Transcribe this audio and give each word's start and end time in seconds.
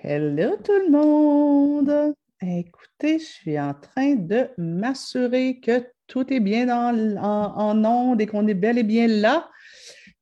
Hello 0.00 0.54
tout 0.62 0.78
le 0.86 0.90
monde! 0.90 2.14
Écoutez, 2.40 3.18
je 3.18 3.24
suis 3.24 3.58
en 3.58 3.74
train 3.74 4.14
de 4.14 4.48
m'assurer 4.56 5.58
que 5.58 5.84
tout 6.06 6.32
est 6.32 6.38
bien 6.38 6.68
en, 6.68 7.16
en 7.16 7.84
onde 7.84 8.20
et 8.20 8.26
qu'on 8.28 8.46
est 8.46 8.54
bel 8.54 8.78
et 8.78 8.84
bien 8.84 9.08
là. 9.08 9.50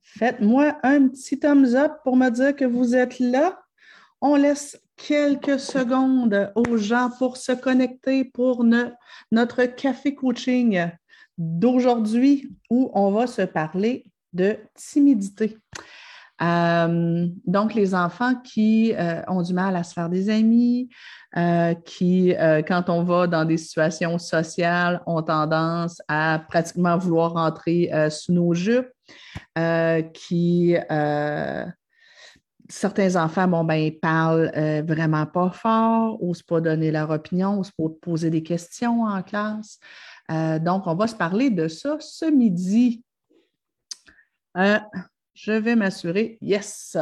Faites-moi 0.03 0.79
un 0.83 1.09
petit 1.09 1.39
thumbs 1.39 1.75
up 1.75 1.93
pour 2.05 2.17
me 2.17 2.31
dire 2.31 2.57
que 2.57 2.65
vous 2.65 2.97
êtes 2.97 3.19
là. 3.19 3.61
On 4.23 4.37
laisse 4.37 4.81
quelques 4.97 5.61
secondes 5.61 6.51
aux 6.55 6.79
gens 6.79 7.11
pour 7.19 7.37
se 7.37 7.53
connecter 7.53 8.25
pour 8.25 8.65
notre 9.31 9.65
café 9.67 10.15
coaching 10.15 10.89
d'aujourd'hui 11.37 12.51
où 12.71 12.91
on 12.95 13.11
va 13.11 13.27
se 13.27 13.43
parler 13.43 14.07
de 14.33 14.57
timidité. 14.75 15.59
Euh, 16.43 17.29
donc, 17.47 17.75
les 17.75 17.95
enfants 17.95 18.35
qui 18.35 18.95
euh, 18.95 19.23
ont 19.29 19.43
du 19.43 19.55
mal 19.55 19.75
à 19.77 19.83
se 19.83 19.95
faire 19.95 20.09
des 20.09 20.29
amis, 20.29 20.89
euh, 21.37 21.75
qui, 21.75 22.35
quand 22.67 22.89
on 22.89 23.03
va 23.03 23.27
dans 23.27 23.45
des 23.45 23.57
situations 23.57 24.19
sociales, 24.19 25.03
ont 25.07 25.23
tendance 25.23 26.01
à 26.09 26.43
pratiquement 26.49 26.97
vouloir 26.99 27.33
rentrer 27.33 27.91
sous 28.11 28.33
nos 28.33 28.55
jupes, 28.55 28.91
qui 30.15 30.77
certains 32.69 33.15
enfants, 33.15 33.47
bon, 33.47 33.63
ben, 33.63 33.93
parlent 34.01 34.51
vraiment 34.87 35.25
pas 35.27 35.51
fort, 35.51 36.19
n'osent 36.21 36.43
pas 36.43 36.61
donner 36.61 36.91
leur 36.91 37.11
opinion, 37.11 37.57
n'osent 37.57 37.71
pas 37.71 37.85
poser 38.01 38.31
des 38.31 38.43
questions 38.43 39.03
en 39.03 39.23
classe. 39.23 39.79
donc, 40.29 40.87
on 40.87 40.95
va 40.95 41.07
se 41.07 41.15
parler 41.15 41.51
de 41.51 41.69
ça 41.69 41.97
ce 42.01 42.25
midi. 42.27 43.05
Je 45.37 45.53
vais 45.53 45.77
m'assurer. 45.77 46.39
Yes. 46.41 46.97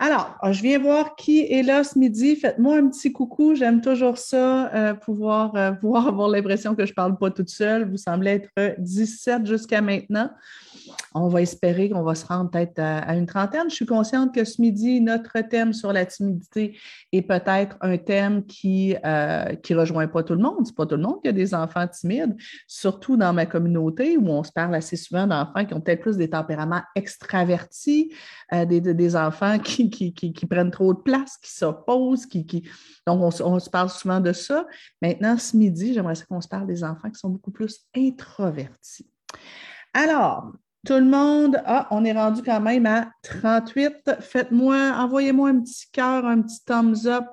Alors, 0.00 0.38
je 0.52 0.62
viens 0.62 0.78
voir 0.78 1.16
qui 1.16 1.40
est 1.40 1.62
là 1.62 1.82
ce 1.82 1.98
midi. 1.98 2.36
Faites-moi 2.36 2.76
un 2.76 2.88
petit 2.88 3.12
coucou. 3.12 3.56
J'aime 3.56 3.80
toujours 3.80 4.16
ça, 4.16 4.72
euh, 4.72 4.94
pouvoir, 4.94 5.54
euh, 5.56 5.72
pouvoir 5.80 6.06
avoir 6.06 6.28
l'impression 6.28 6.76
que 6.76 6.86
je 6.86 6.92
ne 6.92 6.94
parle 6.94 7.18
pas 7.18 7.30
toute 7.30 7.50
seule. 7.50 7.90
Vous 7.90 7.96
semblez 7.96 8.30
être 8.30 8.76
17 8.78 9.46
jusqu'à 9.46 9.80
maintenant 9.80 10.30
on 11.14 11.28
va 11.28 11.42
espérer 11.42 11.90
qu'on 11.90 12.02
va 12.02 12.14
se 12.14 12.26
rendre 12.26 12.50
peut-être 12.50 12.78
à, 12.78 13.14
une 13.14 13.26
trentaine. 13.26 13.68
Je 13.68 13.74
suis 13.74 13.86
consciente 13.86 14.34
que 14.34 14.44
ce 14.44 14.60
midi, 14.60 15.00
notre 15.00 15.40
thème 15.48 15.72
sur 15.72 15.92
la 15.92 16.06
timidité 16.06 16.78
est 17.12 17.22
peut-être 17.22 17.76
un 17.80 17.96
thème 17.96 18.44
qui 18.44 18.90
ne 18.90 18.98
euh, 19.04 19.78
rejoint 19.78 20.08
pas 20.08 20.22
tout 20.22 20.34
le 20.34 20.40
monde. 20.40 20.66
Ce 20.66 20.70
n'est 20.70 20.76
pas 20.76 20.86
tout 20.86 20.96
le 20.96 21.02
monde 21.02 21.20
qui 21.22 21.28
a 21.28 21.32
des 21.32 21.54
enfants 21.54 21.86
timides, 21.88 22.36
surtout 22.66 23.16
dans 23.16 23.32
ma 23.32 23.46
communauté 23.46 24.16
où 24.16 24.28
on 24.28 24.42
se 24.42 24.52
parle 24.52 24.74
assez 24.74 24.96
souvent 24.96 25.26
d'enfants 25.26 25.64
qui 25.64 25.74
ont 25.74 25.80
peut-être 25.80 26.00
plus 26.00 26.16
des 26.16 26.30
tempéraments 26.30 26.82
extravertis, 26.94 28.12
euh, 28.52 28.64
des, 28.64 29.16
enfants 29.16 29.58
qui, 29.58 29.87
prennent 30.48 30.70
trop 30.70 30.94
de 30.94 31.00
place, 31.00 31.36
qui 31.38 31.52
s'opposent, 31.52 32.26
qui, 32.26 32.44
donc 33.06 33.20
on, 33.20 33.44
on, 33.44 33.58
se 33.58 33.70
parle 33.70 33.90
souvent 33.90 34.20
de 34.20 34.32
ça. 34.32 34.66
Maintenant, 35.02 35.36
ce 35.38 35.56
midi, 35.56 35.94
j'aimerais 35.94 36.14
qu'on 36.28 36.40
se 36.40 36.48
parle 36.48 36.66
des 36.66 36.84
enfants 36.84 37.10
qui 37.10 37.18
sont 37.18 37.30
beaucoup 37.30 37.50
plus 37.50 37.86
introvertis. 37.96 39.08
Alors, 39.94 40.52
tout 40.86 40.94
le 40.94 41.04
monde, 41.04 41.60
ah, 41.66 41.88
on 41.90 42.04
est 42.04 42.12
rendu 42.12 42.42
quand 42.42 42.60
même 42.60 42.86
à 42.86 43.10
38. 43.22 44.16
Faites-moi, 44.20 44.94
envoyez-moi 44.96 45.50
un 45.50 45.60
petit 45.60 45.90
cœur, 45.92 46.24
un 46.24 46.40
petit 46.42 46.64
thumbs 46.64 47.06
up, 47.06 47.24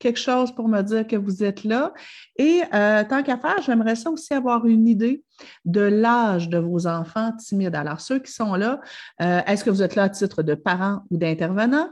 quelque 0.00 0.18
chose 0.18 0.52
pour 0.52 0.66
me 0.66 0.82
dire 0.82 1.06
que 1.06 1.14
vous 1.14 1.44
êtes 1.44 1.62
là. 1.62 1.92
Et 2.36 2.62
euh, 2.74 3.04
tant 3.04 3.22
qu'à 3.22 3.36
faire, 3.36 3.62
j'aimerais 3.62 3.94
ça 3.94 4.10
aussi 4.10 4.34
avoir 4.34 4.66
une 4.66 4.88
idée 4.88 5.22
de 5.64 5.82
l'âge 5.82 6.48
de 6.48 6.58
vos 6.58 6.88
enfants 6.88 7.32
timides. 7.36 7.76
Alors, 7.76 8.00
ceux 8.00 8.18
qui 8.18 8.32
sont 8.32 8.54
là, 8.54 8.80
euh, 9.20 9.40
est-ce 9.46 9.62
que 9.62 9.70
vous 9.70 9.82
êtes 9.82 9.94
là 9.94 10.04
à 10.04 10.08
titre 10.08 10.42
de 10.42 10.54
parents 10.54 11.02
ou 11.10 11.18
d'intervenants? 11.18 11.90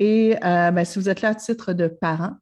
Et 0.00 0.36
euh, 0.44 0.72
ben, 0.72 0.84
si 0.84 0.98
vous 0.98 1.08
êtes 1.08 1.22
là 1.22 1.30
à 1.30 1.34
titre 1.34 1.72
de 1.72 1.86
parents, 1.86 2.34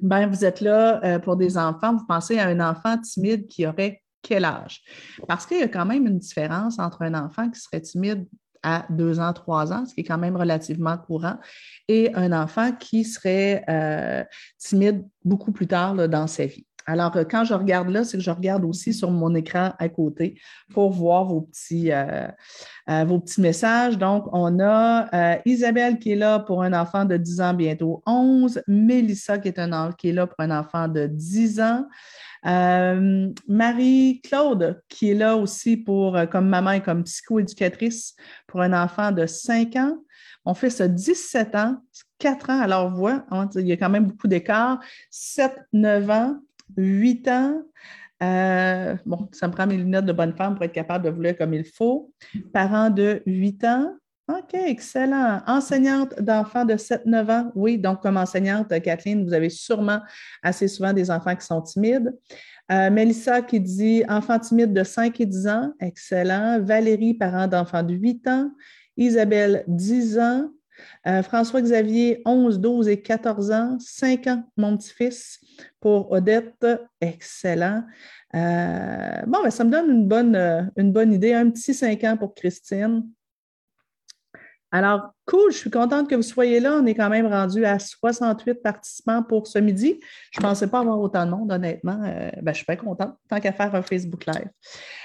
ben, 0.00 0.26
vous 0.26 0.44
êtes 0.44 0.60
là 0.60 1.18
pour 1.20 1.36
des 1.36 1.56
enfants, 1.56 1.96
vous 1.96 2.06
pensez 2.06 2.38
à 2.38 2.46
un 2.46 2.60
enfant 2.60 2.98
timide 2.98 3.48
qui 3.48 3.66
aurait 3.66 4.02
quel 4.22 4.44
âge? 4.44 4.82
Parce 5.26 5.46
qu'il 5.46 5.58
y 5.58 5.62
a 5.62 5.68
quand 5.68 5.86
même 5.86 6.06
une 6.06 6.18
différence 6.18 6.78
entre 6.78 7.02
un 7.02 7.14
enfant 7.14 7.50
qui 7.50 7.60
serait 7.60 7.80
timide 7.80 8.26
à 8.62 8.86
deux 8.90 9.20
ans, 9.20 9.32
trois 9.32 9.72
ans, 9.72 9.86
ce 9.86 9.94
qui 9.94 10.00
est 10.00 10.04
quand 10.04 10.18
même 10.18 10.36
relativement 10.36 10.96
courant, 10.96 11.38
et 11.88 12.12
un 12.14 12.32
enfant 12.32 12.72
qui 12.72 13.04
serait 13.04 13.64
euh, 13.68 14.24
timide 14.58 15.06
beaucoup 15.24 15.52
plus 15.52 15.66
tard 15.66 15.94
dans 16.08 16.26
sa 16.26 16.46
vie. 16.46 16.66
Alors, 16.88 17.16
euh, 17.16 17.24
quand 17.24 17.44
je 17.44 17.54
regarde 17.54 17.88
là, 17.90 18.02
c'est 18.02 18.16
que 18.16 18.22
je 18.22 18.30
regarde 18.30 18.64
aussi 18.64 18.94
sur 18.94 19.10
mon 19.10 19.34
écran 19.34 19.72
à 19.78 19.88
côté 19.88 20.40
pour 20.72 20.90
voir 20.90 21.26
vos 21.26 21.42
petits, 21.42 21.92
euh, 21.92 22.28
petits 22.86 23.40
messages. 23.40 23.98
Donc, 23.98 24.24
on 24.32 24.58
a 24.60 25.38
Isabelle 25.44 25.98
qui 25.98 26.12
est 26.12 26.16
là 26.16 26.38
pour 26.38 26.62
un 26.62 26.72
enfant 26.72 27.04
de 27.04 27.16
10 27.16 27.40
ans, 27.40 27.54
bientôt 27.54 28.02
11. 28.06 28.62
Mélissa 28.66 29.38
qui 29.38 29.48
est, 29.48 30.12
là 30.12 30.26
pour 30.26 30.40
un 30.40 30.50
enfant 30.50 30.88
de 30.88 31.06
10 31.06 31.60
ans. 31.60 31.84
Euh, 32.46 33.30
Marie-Claude, 33.48 34.80
qui 34.88 35.10
est 35.10 35.14
là 35.14 35.36
aussi 35.36 35.76
pour, 35.76 36.16
euh, 36.16 36.26
comme 36.26 36.48
maman 36.48 36.72
et 36.72 36.82
comme 36.82 37.04
psychoéducatrice 37.04 38.14
pour 38.46 38.60
un 38.60 38.72
enfant 38.72 39.12
de 39.12 39.26
5 39.26 39.76
ans. 39.76 39.98
On 40.44 40.54
fait 40.54 40.70
ça 40.70 40.88
17 40.88 41.54
ans, 41.56 41.76
4 42.18 42.50
ans 42.50 42.60
à 42.60 42.66
leur. 42.66 42.94
Hein, 43.30 43.48
il 43.56 43.66
y 43.66 43.72
a 43.72 43.76
quand 43.76 43.90
même 43.90 44.06
beaucoup 44.06 44.28
d'écart. 44.28 44.78
7, 45.10 45.52
9 45.72 46.10
ans, 46.10 46.36
8 46.76 47.28
ans. 47.28 47.62
Euh, 48.22 48.96
bon, 49.06 49.28
ça 49.32 49.46
me 49.46 49.52
prend 49.52 49.66
mes 49.66 49.76
lunettes 49.76 50.04
de 50.04 50.12
bonne 50.12 50.34
femme 50.34 50.54
pour 50.54 50.64
être 50.64 50.72
capable 50.72 51.04
de 51.04 51.10
vouloir 51.10 51.36
comme 51.36 51.54
il 51.54 51.64
faut. 51.64 52.12
Parents 52.52 52.90
de 52.90 53.22
8 53.26 53.64
ans, 53.64 53.94
OK, 54.28 54.52
excellent. 54.52 55.40
Enseignante 55.46 56.20
d'enfants 56.20 56.66
de 56.66 56.74
7-9 56.74 57.30
ans. 57.30 57.52
Oui, 57.54 57.78
donc 57.78 58.02
comme 58.02 58.18
enseignante, 58.18 58.68
Kathleen, 58.82 59.24
vous 59.24 59.32
avez 59.32 59.48
sûrement 59.48 60.00
assez 60.42 60.68
souvent 60.68 60.92
des 60.92 61.10
enfants 61.10 61.34
qui 61.34 61.46
sont 61.46 61.62
timides. 61.62 62.14
Euh, 62.70 62.90
Mélissa 62.90 63.40
qui 63.40 63.58
dit 63.58 64.04
enfants 64.06 64.38
timides 64.38 64.74
de 64.74 64.84
5 64.84 65.18
et 65.20 65.26
10 65.26 65.48
ans. 65.48 65.72
Excellent. 65.80 66.60
Valérie, 66.60 67.14
parent 67.14 67.46
d'enfants 67.46 67.82
de 67.82 67.94
8 67.94 68.28
ans. 68.28 68.50
Isabelle, 68.98 69.64
10 69.66 70.18
ans. 70.18 70.50
Euh, 71.06 71.22
François-Xavier, 71.22 72.22
11, 72.24 72.60
12 72.60 72.88
et 72.88 73.00
14 73.00 73.50
ans. 73.50 73.76
5 73.80 74.26
ans, 74.26 74.44
mon 74.56 74.76
petit-fils. 74.76 75.40
Pour 75.80 76.10
Odette, 76.12 76.66
excellent. 77.00 77.84
Euh, 78.34 79.22
bon, 79.26 79.42
ben, 79.42 79.50
ça 79.50 79.64
me 79.64 79.70
donne 79.70 79.90
une 79.90 80.08
bonne, 80.08 80.70
une 80.76 80.92
bonne 80.92 81.12
idée. 81.12 81.32
Un 81.32 81.50
petit 81.50 81.74
5 81.74 82.04
ans 82.04 82.16
pour 82.16 82.34
Christine. 82.34 83.04
Alors, 84.70 85.14
cool, 85.24 85.50
je 85.50 85.56
suis 85.56 85.70
contente 85.70 86.10
que 86.10 86.14
vous 86.14 86.22
soyez 86.22 86.60
là. 86.60 86.74
On 86.74 86.84
est 86.84 86.94
quand 86.94 87.08
même 87.08 87.26
rendu 87.26 87.64
à 87.64 87.78
68 87.78 88.62
participants 88.62 89.22
pour 89.22 89.46
ce 89.46 89.58
midi. 89.58 89.98
Je 90.30 90.40
ne 90.40 90.42
pensais 90.42 90.66
pas 90.66 90.80
avoir 90.80 91.00
autant 91.00 91.24
de 91.24 91.30
monde, 91.30 91.50
honnêtement. 91.50 91.98
Euh, 92.04 92.30
ben, 92.42 92.52
je 92.52 92.58
suis 92.58 92.66
pas 92.66 92.76
contente, 92.76 93.16
tant 93.30 93.40
qu'à 93.40 93.52
faire 93.52 93.74
un 93.74 93.80
Facebook 93.80 94.26
Live. 94.26 94.50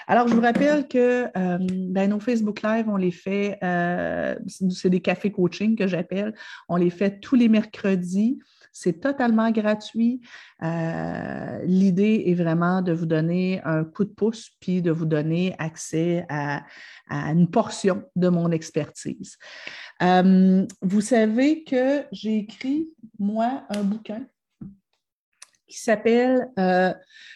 Alors, 0.08 0.28
je 0.28 0.34
vous 0.34 0.42
rappelle 0.42 0.86
que 0.88 1.28
euh, 1.38 1.58
ben, 1.70 2.10
nos 2.10 2.20
Facebook 2.20 2.62
Live, 2.62 2.90
on 2.90 2.98
les 2.98 3.12
fait, 3.12 3.58
euh, 3.64 4.36
c'est 4.48 4.90
des 4.90 5.00
cafés 5.00 5.32
coaching 5.32 5.78
que 5.78 5.88
j'appelle. 5.88 6.34
On 6.68 6.76
les 6.76 6.90
fait 6.90 7.22
tous 7.22 7.36
les 7.36 7.48
mercredis. 7.48 8.40
C'est 8.74 9.00
totalement 9.00 9.52
gratuit. 9.52 10.22
Euh, 10.64 11.60
l'idée 11.64 12.24
est 12.26 12.34
vraiment 12.34 12.82
de 12.82 12.92
vous 12.92 13.06
donner 13.06 13.62
un 13.64 13.84
coup 13.84 14.04
de 14.04 14.10
pouce 14.10 14.50
puis 14.60 14.82
de 14.82 14.92
vous 14.92 15.06
donner 15.06 15.56
accès 15.60 16.26
à, 16.28 16.64
une 17.10 17.50
portion 17.50 18.04
de 18.16 18.30
mon 18.30 18.50
expertise. 18.52 19.38
Euh, 20.02 20.66
vous 20.82 21.02
savez 21.02 21.64
que 21.64 22.04
j'ai 22.12 22.40
écrit, 22.40 22.90
moi, 23.20 23.64
un 23.70 23.84
bouquin 23.84 24.26
qui 25.68 25.80
s'appelle 25.80 26.50
euh, 26.58 26.94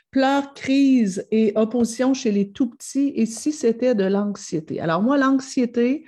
Pleurs, 0.10 0.54
crise 0.54 1.28
et 1.32 1.52
opposition 1.56 2.14
chez 2.14 2.32
les 2.32 2.52
tout 2.52 2.70
petits 2.70 3.12
et 3.16 3.26
si 3.26 3.52
c'était 3.52 3.94
de 3.94 4.06
l'anxiété. 4.06 4.80
Alors 4.80 5.04
moi, 5.04 5.18
l'anxiété, 5.18 6.06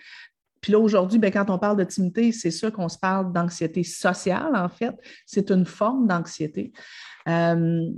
puis 0.62 0.72
là, 0.72 0.80
aujourd'hui, 0.80 1.20
ben, 1.20 1.32
quand 1.32 1.50
on 1.50 1.58
parle 1.58 1.78
de 1.78 1.84
timidité, 1.84 2.32
c'est 2.32 2.52
sûr 2.52 2.72
qu'on 2.72 2.90
se 2.90 2.98
parle 2.98 3.32
d'anxiété 3.32 3.84
sociale, 3.84 4.56
en 4.56 4.70
fait. 4.70 4.96
C'est 5.26 5.52
une 5.52 5.66
forme 5.66 6.08
d'anxiété. 6.08 6.74
Euh, 7.28 7.90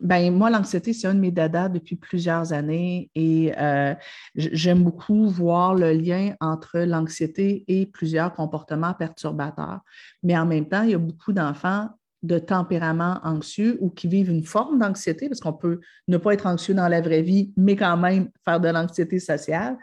ben, 0.00 0.34
moi, 0.34 0.50
l'anxiété, 0.50 0.92
c'est 0.92 1.06
un 1.06 1.14
de 1.14 1.20
mes 1.20 1.30
dadas 1.30 1.68
depuis 1.68 1.96
plusieurs 1.96 2.52
années 2.52 3.10
et 3.14 3.52
euh, 3.58 3.94
j'aime 4.34 4.82
beaucoup 4.82 5.28
voir 5.28 5.74
le 5.74 5.92
lien 5.92 6.34
entre 6.40 6.78
l'anxiété 6.80 7.64
et 7.68 7.86
plusieurs 7.86 8.32
comportements 8.32 8.94
perturbateurs. 8.94 9.80
Mais 10.22 10.38
en 10.38 10.46
même 10.46 10.66
temps, 10.66 10.82
il 10.82 10.90
y 10.90 10.94
a 10.94 10.98
beaucoup 10.98 11.32
d'enfants 11.32 11.88
de 12.22 12.38
tempérament 12.38 13.18
anxieux 13.22 13.78
ou 13.80 13.88
qui 13.88 14.08
vivent 14.08 14.30
une 14.30 14.44
forme 14.44 14.78
d'anxiété, 14.78 15.28
parce 15.28 15.40
qu'on 15.40 15.54
peut 15.54 15.80
ne 16.08 16.18
pas 16.18 16.34
être 16.34 16.46
anxieux 16.46 16.74
dans 16.74 16.88
la 16.88 17.00
vraie 17.00 17.22
vie, 17.22 17.52
mais 17.56 17.76
quand 17.76 17.96
même 17.96 18.28
faire 18.44 18.60
de 18.60 18.68
l'anxiété 18.68 19.18
sociale. 19.18 19.78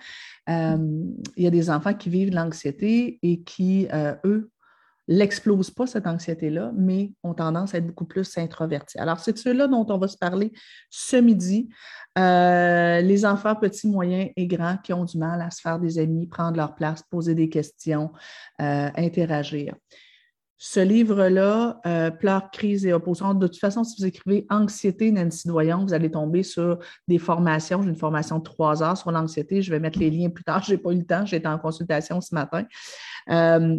Euh, 0.49 0.77
il 1.35 1.43
y 1.43 1.47
a 1.47 1.51
des 1.51 1.69
enfants 1.69 1.93
qui 1.93 2.09
vivent 2.09 2.29
de 2.29 2.35
l'anxiété 2.35 3.19
et 3.23 3.41
qui, 3.41 3.87
euh, 3.91 4.13
eux, 4.23 4.51
l'explosent 5.07 5.71
pas, 5.71 5.87
cette 5.87 6.05
anxiété-là, 6.05 6.71
mais 6.75 7.13
ont 7.23 7.33
tendance 7.33 7.73
à 7.73 7.77
être 7.77 7.87
beaucoup 7.87 8.05
plus 8.05 8.37
introvertis. 8.37 8.99
Alors, 8.99 9.19
c'est 9.19 9.37
ceux-là 9.37 9.67
dont 9.67 9.85
on 9.89 9.97
va 9.97 10.07
se 10.07 10.17
parler 10.17 10.51
ce 10.89 11.15
midi. 11.15 11.69
Euh, 12.19 13.01
les 13.01 13.25
enfants 13.25 13.55
petits, 13.55 13.87
moyens 13.87 14.29
et 14.35 14.47
grands 14.47 14.77
qui 14.77 14.91
ont 14.91 15.05
du 15.05 15.17
mal 15.17 15.41
à 15.41 15.49
se 15.49 15.61
faire 15.61 15.79
des 15.79 15.97
amis, 15.97 16.27
prendre 16.27 16.57
leur 16.57 16.75
place, 16.75 17.03
poser 17.09 17.35
des 17.35 17.47
questions, 17.49 18.11
interagir. 18.59 19.75
Ce 20.57 20.79
livre-là, 20.79 21.79
euh, 21.85 22.09
Pleurs, 22.09 22.49
crise 22.49 22.85
et 22.85 22.93
opposition, 22.93 23.33
de 23.35 23.45
toute 23.45 23.59
façon, 23.59 23.83
si 23.83 24.01
vous 24.01 24.07
écrivez 24.07 24.47
Anxiété, 24.49 25.11
Nancy 25.11 25.47
Doyon, 25.47 25.85
vous 25.85 25.93
allez 25.93 26.09
tomber 26.09 26.41
sur 26.41 26.79
des 27.07 27.19
formations. 27.19 27.83
J'ai 27.83 27.89
une 27.89 27.95
formation 27.95 28.39
de 28.39 28.43
trois 28.43 28.81
heures 28.81 28.97
sur 28.97 29.11
l'anxiété. 29.11 29.61
Je 29.61 29.71
vais 29.71 29.79
mettre 29.79 29.99
les 29.99 30.09
liens 30.09 30.29
plus 30.29 30.43
tard. 30.43 30.63
Je 30.67 30.71
n'ai 30.71 30.77
pas 30.77 30.91
eu 30.91 30.97
le 30.97 31.05
temps. 31.05 31.25
J'étais 31.25 31.47
en 31.47 31.59
consultation 31.59 32.21
ce 32.21 32.33
matin. 32.33 32.65
Euh, 33.29 33.77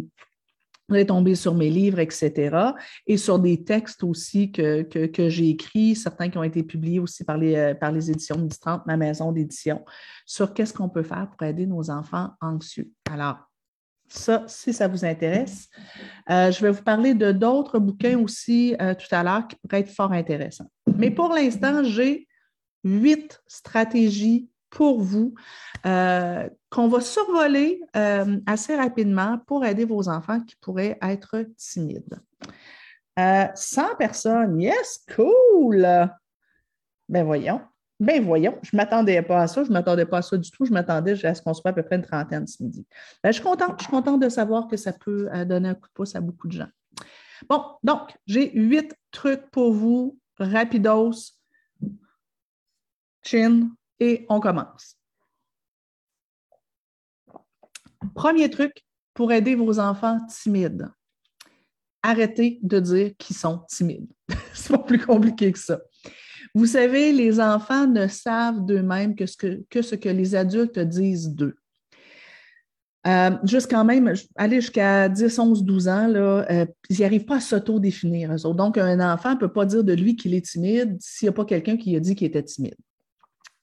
vous 0.87 0.95
allez 0.95 1.05
tomber 1.05 1.35
sur 1.35 1.53
mes 1.53 1.69
livres, 1.69 1.99
etc. 1.99 2.57
Et 3.05 3.17
sur 3.17 3.39
des 3.39 3.63
textes 3.63 4.03
aussi 4.03 4.51
que, 4.51 4.81
que, 4.81 5.29
j'ai 5.29 5.49
écrits, 5.49 5.95
certains 5.95 6.29
qui 6.29 6.37
ont 6.37 6.43
été 6.43 6.63
publiés 6.63 6.99
aussi 6.99 7.23
par 7.23 7.37
les, 7.37 7.55
euh, 7.55 7.73
par 7.75 7.91
les 7.91 8.09
éditions 8.09 8.37
1030, 8.37 8.87
ma 8.87 8.97
maison 8.97 9.31
d'édition, 9.31 9.83
sur 10.25 10.53
qu'est-ce 10.53 10.73
qu'on 10.73 10.89
peut 10.89 11.03
faire 11.03 11.29
pour 11.29 11.45
aider 11.45 11.67
nos 11.67 11.91
enfants 11.91 12.29
anxieux. 12.41 12.89
Alors, 13.11 13.48
ça, 14.09 14.43
si 14.47 14.73
ça 14.73 14.87
vous 14.87 15.05
intéresse. 15.05 15.69
Euh, 16.29 16.51
je 16.51 16.61
vais 16.61 16.71
vous 16.71 16.83
parler 16.83 17.13
de 17.13 17.31
d'autres 17.31 17.79
bouquins 17.79 18.17
aussi 18.19 18.75
euh, 18.81 18.93
tout 18.93 19.13
à 19.13 19.23
l'heure 19.23 19.47
qui 19.47 19.55
pourraient 19.55 19.81
être 19.81 19.93
fort 19.93 20.11
intéressants. 20.11 20.69
Mais 20.97 21.11
pour 21.11 21.29
l'instant, 21.29 21.83
j'ai 21.83 22.27
huit 22.83 23.41
stratégies 23.47 24.49
pour 24.69 25.01
vous 25.01 25.33
euh, 25.85 26.47
qu'on 26.69 26.87
va 26.87 27.01
survoler 27.01 27.81
assez 28.45 28.75
rapidement 28.75 29.39
pour 29.47 29.65
aider 29.65 29.85
vos 29.85 30.07
enfants 30.07 30.39
qui 30.41 30.55
pourraient 30.61 30.97
être 31.01 31.45
timides. 31.57 32.19
100 33.17 33.95
personnes, 33.97 34.61
yes, 34.61 35.03
cool! 35.15 36.09
Ben 37.09 37.25
voyons. 37.25 37.59
Ben 37.99 38.23
voyons, 38.23 38.57
je 38.63 38.69
ne 38.73 38.77
m'attendais 38.77 39.21
pas 39.21 39.41
à 39.41 39.47
ça, 39.47 39.63
je 39.63 39.69
ne 39.69 39.73
m'attendais 39.73 40.05
pas 40.05 40.19
à 40.19 40.21
ça 40.21 40.37
du 40.37 40.49
tout, 40.49 40.63
je 40.63 40.71
m'attendais 40.71 41.25
à 41.25 41.35
ce 41.35 41.41
qu'on 41.41 41.53
soit 41.53 41.71
à 41.71 41.73
peu 41.73 41.83
près 41.83 41.97
une 41.97 42.01
trentaine 42.01 42.47
ce 42.47 42.63
midi. 42.63 42.87
Ben, 43.21 43.31
je, 43.31 43.35
suis 43.35 43.43
contente, 43.43 43.75
je 43.77 43.83
suis 43.83 43.91
contente 43.91 44.21
de 44.21 44.29
savoir 44.29 44.67
que 44.67 44.77
ça 44.77 44.93
peut 44.93 45.29
euh, 45.33 45.43
donner 45.43 45.69
un 45.69 45.73
coup 45.73 45.87
de 45.87 45.93
pouce 45.93 46.15
à 46.15 46.21
beaucoup 46.21 46.47
de 46.47 46.53
gens. 46.53 46.69
Bon, 47.49 47.63
donc, 47.83 48.17
j'ai 48.25 48.51
huit 48.57 48.95
trucs 49.11 49.49
pour 49.51 49.73
vous, 49.73 50.17
rapidos, 50.37 51.33
chin, 53.21 53.69
et 53.99 54.25
on 54.29 54.39
commence. 54.39 54.97
Premier 58.15 58.49
truc 58.49 58.85
pour 59.13 59.33
aider 59.33 59.55
vos 59.55 59.77
enfants 59.77 60.19
timides. 60.27 60.89
Arrêtez 62.01 62.59
de 62.63 62.79
dire 62.79 63.11
qu'ils 63.17 63.35
sont 63.35 63.65
timides. 63.67 64.09
C'est 64.53 64.71
pas 64.71 64.77
plus 64.77 65.05
compliqué 65.05 65.51
que 65.51 65.59
ça. 65.59 65.81
Vous 66.55 66.65
savez, 66.65 67.11
les 67.11 67.39
enfants 67.39 67.87
ne 67.87 68.07
savent 68.07 68.65
d'eux-mêmes 68.65 69.15
que, 69.15 69.25
ce 69.25 69.35
que, 69.95 70.09
les 70.09 70.35
adultes 70.35 70.79
disent 70.79 71.29
d'eux. 71.29 71.55
Euh, 73.07 73.31
juste 73.43 73.69
quand 73.69 73.85
même, 73.85 74.13
aller 74.35 74.59
jusqu'à 74.59 75.07
10, 75.07 75.39
11, 75.39 75.63
12 75.63 75.87
ans, 75.87 76.07
là, 76.07 76.45
euh, 76.51 76.65
ils 76.89 76.97
n'y 76.97 77.05
arrivent 77.05 77.25
pas 77.25 77.37
à 77.37 77.39
s'auto-définir. 77.39 78.35
Donc, 78.53 78.77
un 78.77 79.13
enfant 79.13 79.35
ne 79.35 79.39
peut 79.39 79.53
pas 79.53 79.65
dire 79.65 79.83
de 79.83 79.93
lui 79.93 80.15
qu'il 80.15 80.33
est 80.33 80.45
timide 80.45 80.97
s'il 80.99 81.27
n'y 81.27 81.29
a 81.29 81.33
pas 81.33 81.45
quelqu'un 81.45 81.77
qui 81.77 81.95
a 81.95 81.99
dit 81.99 82.15
qu'il 82.15 82.27
était 82.27 82.43
timide. 82.43 82.75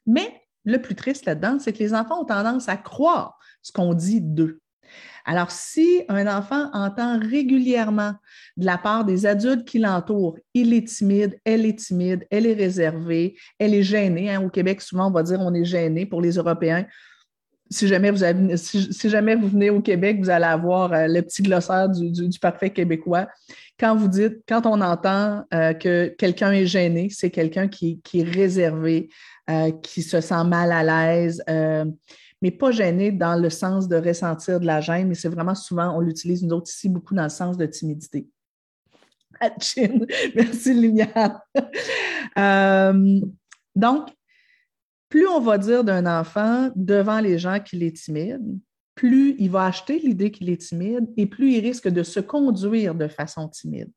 Mais 0.06 0.42
le 0.64 0.80
plus 0.80 0.94
triste 0.94 1.26
là-dedans, 1.26 1.58
c'est 1.58 1.72
que 1.72 1.78
les 1.78 1.92
enfants 1.92 2.22
ont 2.22 2.24
tendance 2.24 2.68
à 2.68 2.76
croire 2.76 3.38
ce 3.62 3.72
qu'on 3.72 3.94
dit 3.94 4.20
d'eux. 4.20 4.60
Alors, 5.24 5.50
si 5.50 6.02
un 6.08 6.26
enfant 6.26 6.70
entend 6.72 7.18
régulièrement 7.18 8.14
de 8.56 8.64
la 8.64 8.78
part 8.78 9.04
des 9.04 9.26
adultes 9.26 9.66
qui 9.66 9.80
l'entourent, 9.80 10.38
il 10.54 10.72
est 10.72 10.86
timide, 10.86 11.38
elle 11.44 11.66
est 11.66 11.78
timide, 11.78 12.26
elle 12.30 12.46
est 12.46 12.54
réservée, 12.54 13.34
elle 13.58 13.74
est 13.74 13.82
gênée. 13.82 14.30
Hein. 14.30 14.42
Au 14.42 14.48
Québec, 14.48 14.80
souvent, 14.80 15.08
on 15.08 15.10
va 15.10 15.24
dire 15.24 15.40
on 15.40 15.52
est 15.52 15.64
gêné 15.64 16.06
pour 16.06 16.20
les 16.20 16.36
Européens. 16.36 16.86
Si 17.68 17.88
jamais 17.88 18.12
vous, 18.12 19.48
venez 19.48 19.70
au 19.70 19.80
Québec, 19.80 20.18
vous 20.20 20.30
allez 20.30 20.44
avoir 20.44 20.92
euh, 20.92 21.08
le 21.08 21.20
petit 21.22 21.42
glossaire 21.42 21.88
du, 21.88 22.38
parfait 22.38 22.70
québécois. 22.70 23.26
Quand 23.80 23.96
vous 23.96 24.06
dites, 24.06 24.36
quand 24.48 24.66
on 24.66 24.80
entend 24.80 25.42
euh, 25.52 25.74
que 25.74 26.14
quelqu'un 26.16 26.52
est 26.52 26.66
gêné, 26.66 27.08
c'est 27.10 27.30
quelqu'un 27.30 27.66
qui, 27.66 28.00
est 28.14 28.22
réservé, 28.22 29.08
euh, 29.50 29.72
qui 29.82 30.02
se 30.02 30.20
sent 30.20 30.44
mal 30.44 30.70
à 30.70 30.84
l'aise 30.84 31.42
mais 32.42 32.50
pas 32.50 32.70
gêné 32.70 33.12
dans 33.12 33.40
le 33.40 33.50
sens 33.50 33.88
de 33.88 33.96
ressentir 33.96 34.60
de 34.60 34.66
la 34.66 34.80
gêne, 34.80 35.08
mais 35.08 35.14
c'est 35.14 35.28
vraiment 35.28 35.54
souvent, 35.54 35.96
on 35.96 36.00
l'utilise 36.00 36.42
nous 36.42 36.54
autres 36.54 36.70
ici 36.70 36.88
beaucoup 36.88 37.14
dans 37.14 37.24
le 37.24 37.28
sens 37.28 37.56
de 37.56 37.66
timidité. 37.66 38.28
Merci 39.40 40.74
Liliane. 40.74 41.40
Euh, 42.38 43.20
donc, 43.74 44.10
plus 45.08 45.26
on 45.26 45.40
va 45.40 45.56
dire 45.56 45.84
d'un 45.84 46.04
enfant 46.04 46.70
devant 46.76 47.20
les 47.20 47.38
gens 47.38 47.60
qu'il 47.60 47.82
est 47.82 47.96
timide, 47.96 48.58
plus 48.94 49.36
il 49.38 49.50
va 49.50 49.64
acheter 49.64 49.98
l'idée 50.00 50.30
qu'il 50.30 50.50
est 50.50 50.60
timide 50.60 51.06
et 51.16 51.24
plus 51.24 51.52
il 51.52 51.60
risque 51.60 51.88
de 51.88 52.02
se 52.02 52.20
conduire 52.20 52.94
de 52.94 53.08
façon 53.08 53.48
timide. 53.48 53.90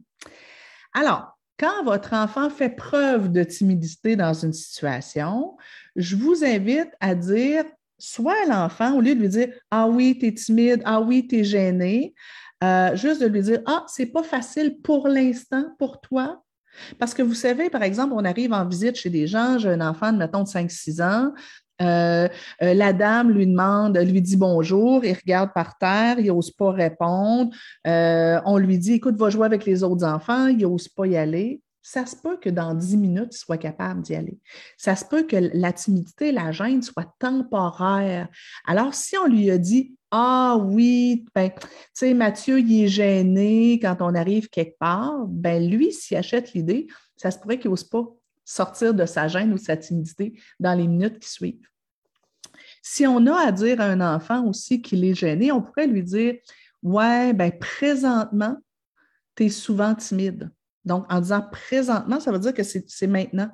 Alors, 0.93 1.37
quand 1.57 1.83
votre 1.83 2.13
enfant 2.13 2.49
fait 2.49 2.69
preuve 2.69 3.29
de 3.29 3.43
timidité 3.43 4.15
dans 4.15 4.33
une 4.33 4.53
situation, 4.53 5.57
je 5.97 6.15
vous 6.15 6.45
invite 6.45 6.91
à 7.01 7.15
dire 7.15 7.65
soit 7.99 8.45
l'enfant, 8.47 8.95
au 8.95 9.01
lieu 9.01 9.13
de 9.13 9.19
lui 9.19 9.29
dire 9.29 9.49
Ah 9.69 9.87
oui, 9.87 10.17
tu 10.19 10.27
es 10.27 10.33
timide, 10.33 10.81
ah 10.85 11.01
oui, 11.01 11.27
tu 11.27 11.39
es 11.39 11.43
gêné, 11.43 12.15
euh, 12.63 12.95
juste 12.95 13.21
de 13.21 13.27
lui 13.27 13.41
dire 13.41 13.61
Ah, 13.65 13.85
c'est 13.87 14.07
pas 14.07 14.23
facile 14.23 14.77
pour 14.81 15.07
l'instant 15.07 15.65
pour 15.77 16.01
toi. 16.01 16.41
Parce 16.97 17.13
que 17.13 17.21
vous 17.21 17.33
savez, 17.33 17.69
par 17.69 17.83
exemple, 17.83 18.13
on 18.15 18.23
arrive 18.23 18.53
en 18.53 18.65
visite 18.65 18.95
chez 18.95 19.09
des 19.09 19.27
gens, 19.27 19.57
j'ai 19.57 19.69
un 19.69 19.81
enfant 19.81 20.13
de, 20.13 20.17
mettons, 20.17 20.43
de 20.43 20.47
5-6 20.47 21.01
ans, 21.03 21.33
euh, 21.81 22.27
euh, 22.61 22.73
la 22.73 22.93
dame 22.93 23.31
lui 23.31 23.47
demande, 23.47 23.97
lui 23.97 24.21
dit 24.21 24.37
bonjour, 24.37 25.03
il 25.03 25.13
regarde 25.13 25.51
par 25.53 25.77
terre, 25.77 26.19
il 26.19 26.27
n'ose 26.27 26.51
pas 26.51 26.71
répondre. 26.71 27.51
on 27.85 28.57
lui 28.57 28.77
dit, 28.77 28.93
écoute, 28.93 29.17
va 29.17 29.29
jouer 29.29 29.45
avec 29.45 29.65
les 29.65 29.83
autres 29.83 30.05
enfants, 30.05 30.47
il 30.47 30.59
n'ose 30.59 30.87
pas 30.87 31.07
y 31.07 31.17
aller 31.17 31.61
ça 31.91 32.05
se 32.05 32.15
peut 32.15 32.37
que 32.37 32.51
dans 32.51 32.75
dix 32.75 32.97
minutes, 32.97 33.33
il 33.33 33.37
soit 33.37 33.57
capable 33.57 34.01
d'y 34.03 34.13
aller. 34.13 34.37
Ça 34.77 34.95
se 34.95 35.03
peut 35.03 35.23
que 35.23 35.49
la 35.53 35.73
timidité, 35.73 36.31
la 36.31 36.51
gêne 36.51 36.83
soit 36.83 37.15
temporaire. 37.17 38.27
Alors, 38.67 38.93
si 38.93 39.17
on 39.17 39.25
lui 39.25 39.49
a 39.49 39.57
dit 39.57 39.95
Ah 40.11 40.55
oui, 40.61 41.25
ben, 41.33 41.49
tu 41.49 41.67
sais, 41.95 42.13
Mathieu, 42.13 42.59
il 42.59 42.83
est 42.83 42.87
gêné 42.87 43.79
quand 43.81 43.97
on 44.01 44.13
arrive 44.13 44.49
quelque 44.49 44.77
part, 44.77 45.25
ben 45.25 45.67
lui, 45.67 45.91
s'il 45.91 46.17
achète 46.17 46.53
l'idée, 46.53 46.85
ça 47.17 47.31
se 47.31 47.39
pourrait 47.39 47.57
qu'il 47.57 47.71
n'ose 47.71 47.85
pas 47.85 48.05
sortir 48.45 48.93
de 48.93 49.07
sa 49.07 49.27
gêne 49.27 49.51
ou 49.51 49.55
de 49.55 49.59
sa 49.59 49.75
timidité 49.75 50.39
dans 50.59 50.75
les 50.75 50.87
minutes 50.87 51.17
qui 51.17 51.29
suivent. 51.29 51.67
Si 52.83 53.07
on 53.07 53.25
a 53.25 53.47
à 53.47 53.51
dire 53.51 53.81
à 53.81 53.85
un 53.85 54.15
enfant 54.15 54.45
aussi 54.45 54.83
qu'il 54.83 55.03
est 55.05 55.15
gêné, 55.15 55.51
on 55.51 55.63
pourrait 55.63 55.87
lui 55.87 56.03
dire 56.03 56.35
Ouais, 56.83 57.33
ben 57.33 57.51
présentement, 57.51 58.57
tu 59.35 59.45
es 59.45 59.49
souvent 59.49 59.95
timide. 59.95 60.51
Donc, 60.85 61.05
en 61.09 61.19
disant 61.19 61.43
présentement, 61.51 62.19
ça 62.19 62.31
veut 62.31 62.39
dire 62.39 62.53
que 62.53 62.63
c'est 62.63 63.07
maintenant. 63.07 63.49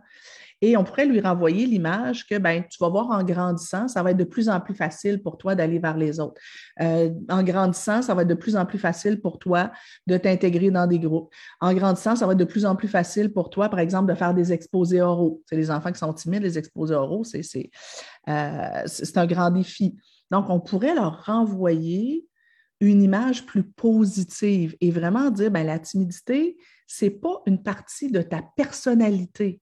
Et 0.61 0.77
on 0.77 0.83
pourrait 0.83 1.05
lui 1.05 1.19
renvoyer 1.19 1.65
l'image 1.65 2.25
que 2.25 2.37
ben, 2.37 2.63
tu 2.69 2.77
vas 2.79 2.89
voir 2.89 3.11
en 3.11 3.23
grandissant, 3.23 3.87
ça 3.87 4.01
va 4.01 4.11
être 4.11 4.17
de 4.17 4.23
plus 4.23 4.47
en 4.47 4.61
plus 4.61 4.73
facile 4.73 5.21
pour 5.21 5.37
toi 5.37 5.53
d'aller 5.53 5.79
vers 5.79 5.97
les 5.97 6.19
autres. 6.19 6.41
Euh, 6.81 7.11
en 7.29 7.43
grandissant, 7.43 8.01
ça 8.01 8.15
va 8.15 8.21
être 8.21 8.29
de 8.29 8.35
plus 8.35 8.55
en 8.55 8.65
plus 8.65 8.79
facile 8.79 9.19
pour 9.19 9.37
toi 9.37 9.71
de 10.07 10.17
t'intégrer 10.17 10.71
dans 10.71 10.87
des 10.87 10.97
groupes. 10.97 11.31
En 11.59 11.73
grandissant, 11.73 12.15
ça 12.15 12.25
va 12.25 12.31
être 12.31 12.39
de 12.39 12.45
plus 12.45 12.65
en 12.65 12.75
plus 12.75 12.87
facile 12.87 13.33
pour 13.33 13.49
toi, 13.49 13.67
par 13.67 13.79
exemple, 13.79 14.11
de 14.11 14.17
faire 14.17 14.33
des 14.33 14.53
exposés 14.53 15.01
oraux. 15.01 15.43
C'est 15.45 15.57
les 15.57 15.69
enfants 15.69 15.91
qui 15.91 15.99
sont 15.99 16.13
timides, 16.13 16.43
les 16.43 16.57
exposés 16.57 16.95
oraux, 16.95 17.23
c'est 17.25 17.69
euh, 18.29 18.85
un 19.15 19.25
grand 19.25 19.51
défi. 19.51 19.95
Donc, 20.31 20.49
on 20.49 20.61
pourrait 20.61 20.95
leur 20.95 21.25
renvoyer 21.25 22.25
une 22.79 23.03
image 23.03 23.45
plus 23.45 23.63
positive 23.63 24.75
et 24.81 24.91
vraiment 24.91 25.29
dire, 25.29 25.51
ben, 25.51 25.65
la 25.65 25.79
timidité, 25.79 26.57
ce 26.87 27.05
n'est 27.05 27.11
pas 27.11 27.41
une 27.45 27.63
partie 27.63 28.11
de 28.11 28.21
ta 28.21 28.41
personnalité. 28.55 29.61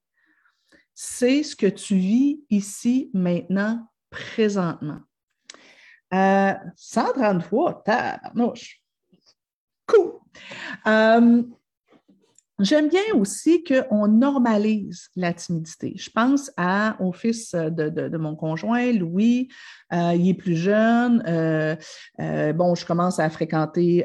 C'est 0.94 1.42
ce 1.42 1.56
que 1.56 1.66
tu 1.66 1.96
vis 1.96 2.44
ici, 2.50 3.10
maintenant, 3.14 3.88
présentement. 4.10 5.00
Euh, 6.12 6.54
133, 6.76 7.82
tabarnouche. 7.84 8.80
Cool. 9.86 10.20
Euh, 10.86 11.42
J'aime 12.60 12.88
bien 12.88 13.02
aussi 13.14 13.64
qu'on 13.64 14.06
normalise 14.06 15.08
la 15.16 15.32
timidité. 15.32 15.94
Je 15.96 16.08
pense 16.08 16.52
au 17.00 17.12
fils 17.12 17.52
de, 17.52 18.16
mon 18.16 18.36
conjoint, 18.36 18.92
Louis. 18.92 19.48
Euh, 19.92 20.14
il 20.14 20.28
est 20.28 20.34
plus 20.34 20.54
jeune. 20.54 21.24
Euh, 21.26 21.74
euh, 22.20 22.52
bon, 22.52 22.76
je 22.76 22.86
commence 22.86 23.18
à 23.18 23.28
fréquenter 23.28 24.04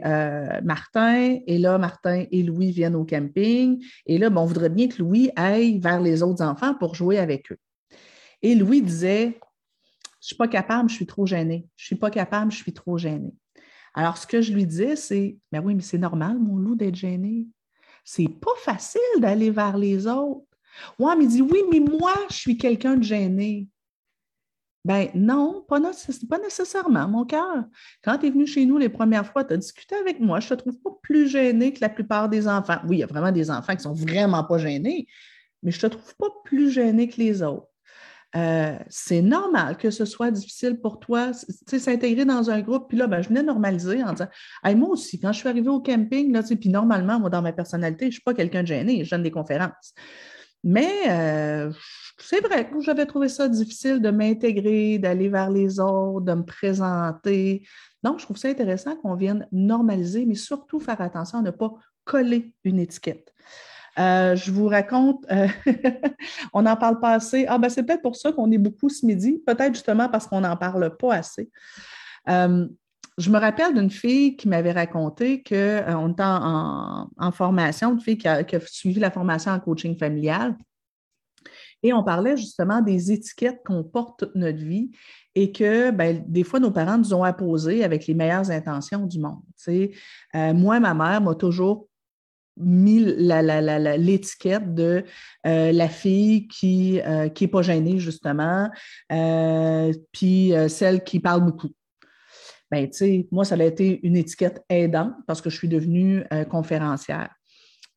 Martin. 0.63 1.37
Et 1.45 1.59
là, 1.59 1.77
Martin 1.77 2.25
et 2.31 2.41
Louis 2.41 2.71
viennent 2.71 2.95
au 2.95 3.05
camping. 3.05 3.83
Et 4.07 4.17
là, 4.17 4.31
bon, 4.31 4.41
on 4.41 4.45
voudrait 4.45 4.69
bien 4.69 4.87
que 4.87 4.97
Louis 4.97 5.29
aille 5.35 5.79
vers 5.79 6.01
les 6.01 6.23
autres 6.23 6.43
enfants 6.43 6.73
pour 6.73 6.95
jouer 6.95 7.19
avec 7.19 7.51
eux. 7.51 7.59
Et 8.41 8.55
Louis 8.55 8.81
disait 8.81 9.25
Je 9.25 9.27
ne 9.27 10.21
suis 10.21 10.35
pas 10.35 10.47
capable, 10.47 10.89
je 10.89 10.95
suis 10.95 11.05
trop 11.05 11.27
gêné. 11.27 11.67
Je 11.75 11.83
ne 11.83 11.85
suis 11.85 11.95
pas 11.97 12.09
capable, 12.09 12.51
je 12.51 12.57
suis 12.57 12.73
trop 12.73 12.97
gêné. 12.97 13.31
Alors, 13.93 14.17
ce 14.17 14.25
que 14.25 14.41
je 14.41 14.53
lui 14.53 14.65
disais, 14.65 14.95
c'est 14.95 15.37
Ben 15.51 15.61
oui, 15.63 15.75
mais 15.75 15.83
c'est 15.83 15.99
normal, 15.99 16.39
mon 16.39 16.57
loup, 16.57 16.75
d'être 16.75 16.95
gêné. 16.95 17.45
C'est 18.03 18.29
pas 18.29 18.55
facile 18.57 19.01
d'aller 19.19 19.51
vers 19.51 19.77
les 19.77 20.07
autres. 20.07 20.45
Ouais, 20.97 21.15
mais 21.15 21.25
il 21.25 21.29
dit 21.29 21.41
oui, 21.41 21.63
mais 21.71 21.79
moi, 21.79 22.13
je 22.29 22.35
suis 22.35 22.57
quelqu'un 22.57 22.95
de 22.95 23.03
gêné. 23.03 23.67
Ben 24.85 25.09
non, 25.13 25.65
pas, 25.67 25.79
pas 26.29 26.39
nécessairement, 26.39 27.07
mon 27.07 27.25
cœur. 27.25 27.65
Quand 28.01 28.17
tu 28.17 28.27
es 28.27 28.29
venu 28.29 28.47
chez 28.47 28.65
nous 28.65 28.77
les 28.77 28.89
premières 28.89 29.25
fois, 29.25 29.43
tu 29.43 29.53
as 29.53 29.57
discuté 29.57 29.95
avec 29.95 30.19
moi. 30.19 30.39
Je 30.39 30.49
te 30.49 30.53
trouve 30.55 30.79
pas 30.81 30.91
plus 31.01 31.27
gêné 31.27 31.73
que 31.73 31.81
la 31.81 31.89
plupart 31.89 32.29
des 32.29 32.47
enfants. 32.47 32.79
Oui, 32.87 32.97
il 32.97 32.99
y 32.99 33.03
a 33.03 33.07
vraiment 33.07 33.31
des 33.31 33.51
enfants 33.51 33.75
qui 33.75 33.83
sont 33.83 33.93
vraiment 33.93 34.43
pas 34.43 34.57
gênés, 34.57 35.07
mais 35.63 35.71
je 35.71 35.79
te 35.81 35.87
trouve 35.87 36.15
pas 36.15 36.29
plus 36.45 36.71
gêné 36.71 37.09
que 37.09 37.17
les 37.17 37.43
autres. 37.43 37.68
Euh, 38.35 38.77
c'est 38.89 39.21
normal 39.21 39.77
que 39.77 39.89
ce 39.89 40.05
soit 40.05 40.29
difficile 40.29 40.79
pour 40.79 40.99
toi, 40.99 41.31
s'intégrer 41.33 42.25
dans 42.25 42.51
un 42.51 42.61
groupe. 42.61 42.87
Puis 42.89 42.97
là, 42.97 43.07
ben, 43.07 43.21
je 43.21 43.29
venais 43.29 43.41
normaliser 43.41 44.03
en 44.03 44.13
disant 44.13 44.27
Moi 44.63 44.89
aussi, 44.89 45.19
quand 45.19 45.31
je 45.31 45.39
suis 45.39 45.49
arrivée 45.49 45.69
au 45.69 45.81
camping, 45.81 46.31
là, 46.31 46.43
puis 46.43 46.69
normalement, 46.69 47.19
moi, 47.19 47.29
dans 47.29 47.41
ma 47.41 47.53
personnalité, 47.53 48.05
je 48.05 48.07
ne 48.07 48.11
suis 48.13 48.21
pas 48.21 48.33
quelqu'un 48.33 48.61
de 48.61 48.67
gêné, 48.67 49.03
je 49.03 49.09
donne 49.09 49.23
des 49.23 49.31
conférences. 49.31 49.93
Mais 50.63 50.91
euh, 51.09 51.71
c'est 52.17 52.41
vrai 52.41 52.69
que 52.69 52.81
j'avais 52.81 53.05
trouvé 53.05 53.29
ça 53.29 53.47
difficile 53.47 54.01
de 54.01 54.11
m'intégrer, 54.11 54.99
d'aller 54.99 55.29
vers 55.29 55.49
les 55.49 55.79
autres, 55.79 56.25
de 56.25 56.33
me 56.33 56.43
présenter. 56.43 57.65
Donc, 58.03 58.19
je 58.19 58.25
trouve 58.25 58.37
ça 58.37 58.49
intéressant 58.49 58.95
qu'on 58.97 59.15
vienne 59.15 59.47
normaliser, 59.51 60.25
mais 60.25 60.35
surtout 60.35 60.79
faire 60.79 61.01
attention 61.01 61.39
à 61.39 61.41
ne 61.41 61.51
pas 61.51 61.73
coller 62.03 62.53
une 62.63 62.79
étiquette. 62.79 63.33
Euh, 63.99 64.35
je 64.35 64.51
vous 64.51 64.67
raconte, 64.67 65.25
euh, 65.29 65.47
on 66.53 66.61
n'en 66.61 66.77
parle 66.77 66.99
pas 66.99 67.13
assez. 67.13 67.45
Ah, 67.47 67.57
ben 67.57 67.69
c'est 67.69 67.83
peut-être 67.83 68.01
pour 68.01 68.15
ça 68.15 68.31
qu'on 68.31 68.49
est 68.51 68.57
beaucoup 68.57 68.89
ce 68.89 69.05
midi, 69.05 69.41
peut-être 69.45 69.73
justement 69.73 70.07
parce 70.07 70.25
qu'on 70.25 70.41
n'en 70.41 70.55
parle 70.55 70.95
pas 70.95 71.15
assez. 71.15 71.49
Euh, 72.29 72.65
je 73.17 73.29
me 73.29 73.37
rappelle 73.37 73.73
d'une 73.73 73.89
fille 73.89 74.37
qui 74.37 74.47
m'avait 74.47 74.71
raconté 74.71 75.43
qu'on 75.43 76.11
était 76.11 76.23
en, 76.23 77.31
formation, 77.33 77.93
une 77.93 77.99
fille 77.99 78.17
qui 78.17 78.29
a, 78.29 78.45
suivi 78.65 79.01
la 79.01 79.11
formation 79.11 79.51
en 79.51 79.59
coaching 79.59 79.97
familial. 79.97 80.55
Et 81.83 81.91
on 81.91 82.03
parlait 82.03 82.37
justement 82.37 82.81
des 82.81 83.11
étiquettes 83.11 83.61
qu'on 83.65 83.83
porte 83.83 84.19
toute 84.19 84.35
notre 84.35 84.59
vie 84.59 84.91
et 85.35 85.51
que 85.51 85.91
ben, 85.91 86.23
des 86.27 86.43
fois, 86.43 86.61
nos 86.61 86.71
parents 86.71 86.97
nous 86.97 87.13
ont 87.13 87.23
apposées 87.23 87.83
avec 87.83 88.07
les 88.07 88.13
meilleures 88.13 88.51
intentions 88.51 89.05
du 89.05 89.19
monde. 89.19 89.41
moi, 90.55 90.79
ma 90.79 90.93
mère 90.93 91.21
m'a 91.21 91.35
toujours 91.35 91.88
mis 92.59 92.99
l'étiquette 92.99 94.73
de 94.73 95.03
euh, 95.47 95.71
la 95.71 95.89
fille 95.89 96.47
qui 96.47 96.93
n'est 96.93 97.31
euh, 97.43 97.47
pas 97.51 97.61
gênée, 97.61 97.99
justement, 97.99 98.69
euh, 99.11 99.93
puis 100.11 100.53
celle 100.67 101.03
qui 101.03 101.19
parle 101.19 101.45
beaucoup. 101.45 101.69
Ben, 102.71 102.87
tu 102.87 102.97
sais, 102.97 103.27
moi, 103.31 103.45
ça 103.45 103.55
a 103.55 103.63
été 103.63 103.99
une 104.03 104.15
étiquette 104.15 104.63
aidante 104.69 105.13
parce 105.25 105.41
que 105.41 105.49
je 105.49 105.57
suis 105.57 105.67
devenue 105.67 106.23
conférencière. 106.49 107.33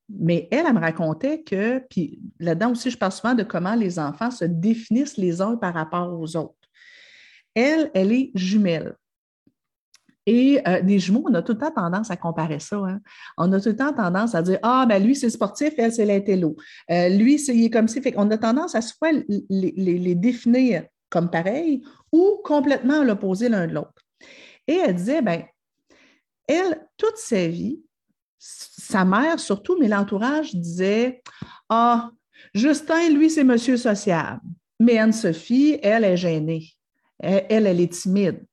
Mais 0.08 0.48
elle, 0.50 0.66
elle 0.66 0.74
me 0.74 0.80
racontait 0.80 1.42
que, 1.42 1.78
puis 1.90 2.20
là-dedans 2.38 2.72
aussi, 2.72 2.90
je 2.90 2.96
parle 2.96 3.12
souvent 3.12 3.34
de 3.34 3.42
comment 3.42 3.74
les 3.74 3.98
enfants 3.98 4.30
se 4.30 4.44
définissent 4.44 5.16
les 5.18 5.40
uns 5.40 5.56
par 5.56 5.74
rapport 5.74 6.18
aux 6.18 6.36
autres. 6.36 6.54
Elle, 7.54 7.90
elle 7.94 8.12
est 8.12 8.30
jumelle. 8.34 8.94
Et 10.26 10.60
euh, 10.68 10.82
des 10.82 10.98
jumeaux, 10.98 11.24
on 11.28 11.34
a 11.34 11.42
tout 11.42 11.52
le 11.52 11.58
temps 11.58 11.72
tendance 11.72 12.10
à 12.10 12.16
comparer 12.16 12.60
ça. 12.60 12.76
Hein. 12.76 13.00
On 13.36 13.52
a 13.52 13.60
tout 13.60 13.70
le 13.70 13.76
temps 13.76 13.92
tendance 13.92 14.34
à 14.34 14.42
dire 14.42 14.58
Ah, 14.62 14.86
ben 14.88 15.02
lui, 15.02 15.16
c'est 15.16 15.30
sportif, 15.30 15.74
elle, 15.76 15.92
c'est 15.92 16.04
l'intello. 16.04 16.56
Euh, 16.90 17.08
lui, 17.08 17.38
c'est, 17.38 17.56
il 17.56 17.64
est 17.64 17.70
comme 17.70 17.88
ça. 17.88 18.00
Fait 18.00 18.14
on 18.16 18.30
a 18.30 18.38
tendance 18.38 18.74
à 18.74 18.82
soit 18.82 19.12
les, 19.28 19.72
les, 19.76 20.14
définir 20.14 20.84
comme 21.10 21.28
pareil 21.28 21.82
ou 22.12 22.40
complètement 22.44 23.00
à 23.00 23.04
l'opposé 23.04 23.48
l'un 23.48 23.66
de 23.66 23.74
l'autre. 23.74 24.02
Et 24.68 24.76
elle 24.76 24.94
disait, 24.94 25.22
ben, 25.22 25.42
elle, 26.46 26.86
toute 26.96 27.16
sa 27.16 27.48
vie, 27.48 27.82
sa 28.38 29.04
mère 29.04 29.40
surtout, 29.40 29.76
mais 29.78 29.88
l'entourage 29.88 30.54
disait 30.54 31.20
Ah, 31.68 32.10
Justin, 32.54 33.10
lui, 33.10 33.28
c'est 33.28 33.44
monsieur 33.44 33.76
sociable. 33.76 34.40
Mais 34.78 34.98
Anne-Sophie, 34.98 35.78
elle 35.82 36.04
est 36.04 36.16
gênée. 36.16 36.68
elle, 37.18 37.66
elle 37.66 37.80
est 37.80 37.92
timide. 37.92 38.44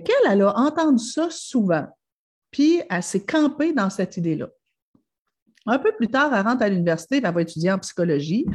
Qu'elle, 0.00 0.30
elle 0.30 0.42
a 0.42 0.58
entendu 0.58 1.04
ça 1.04 1.28
souvent, 1.30 1.86
puis 2.50 2.80
elle 2.88 3.02
s'est 3.02 3.24
campée 3.24 3.72
dans 3.72 3.90
cette 3.90 4.16
idée-là. 4.16 4.48
Un 5.66 5.78
peu 5.78 5.92
plus 5.96 6.08
tard, 6.08 6.32
elle 6.34 6.46
rentre 6.46 6.62
à 6.62 6.68
l'université, 6.68 7.20
elle 7.22 7.34
va 7.34 7.42
étudier 7.42 7.72
en 7.72 7.78
psychologie, 7.78 8.46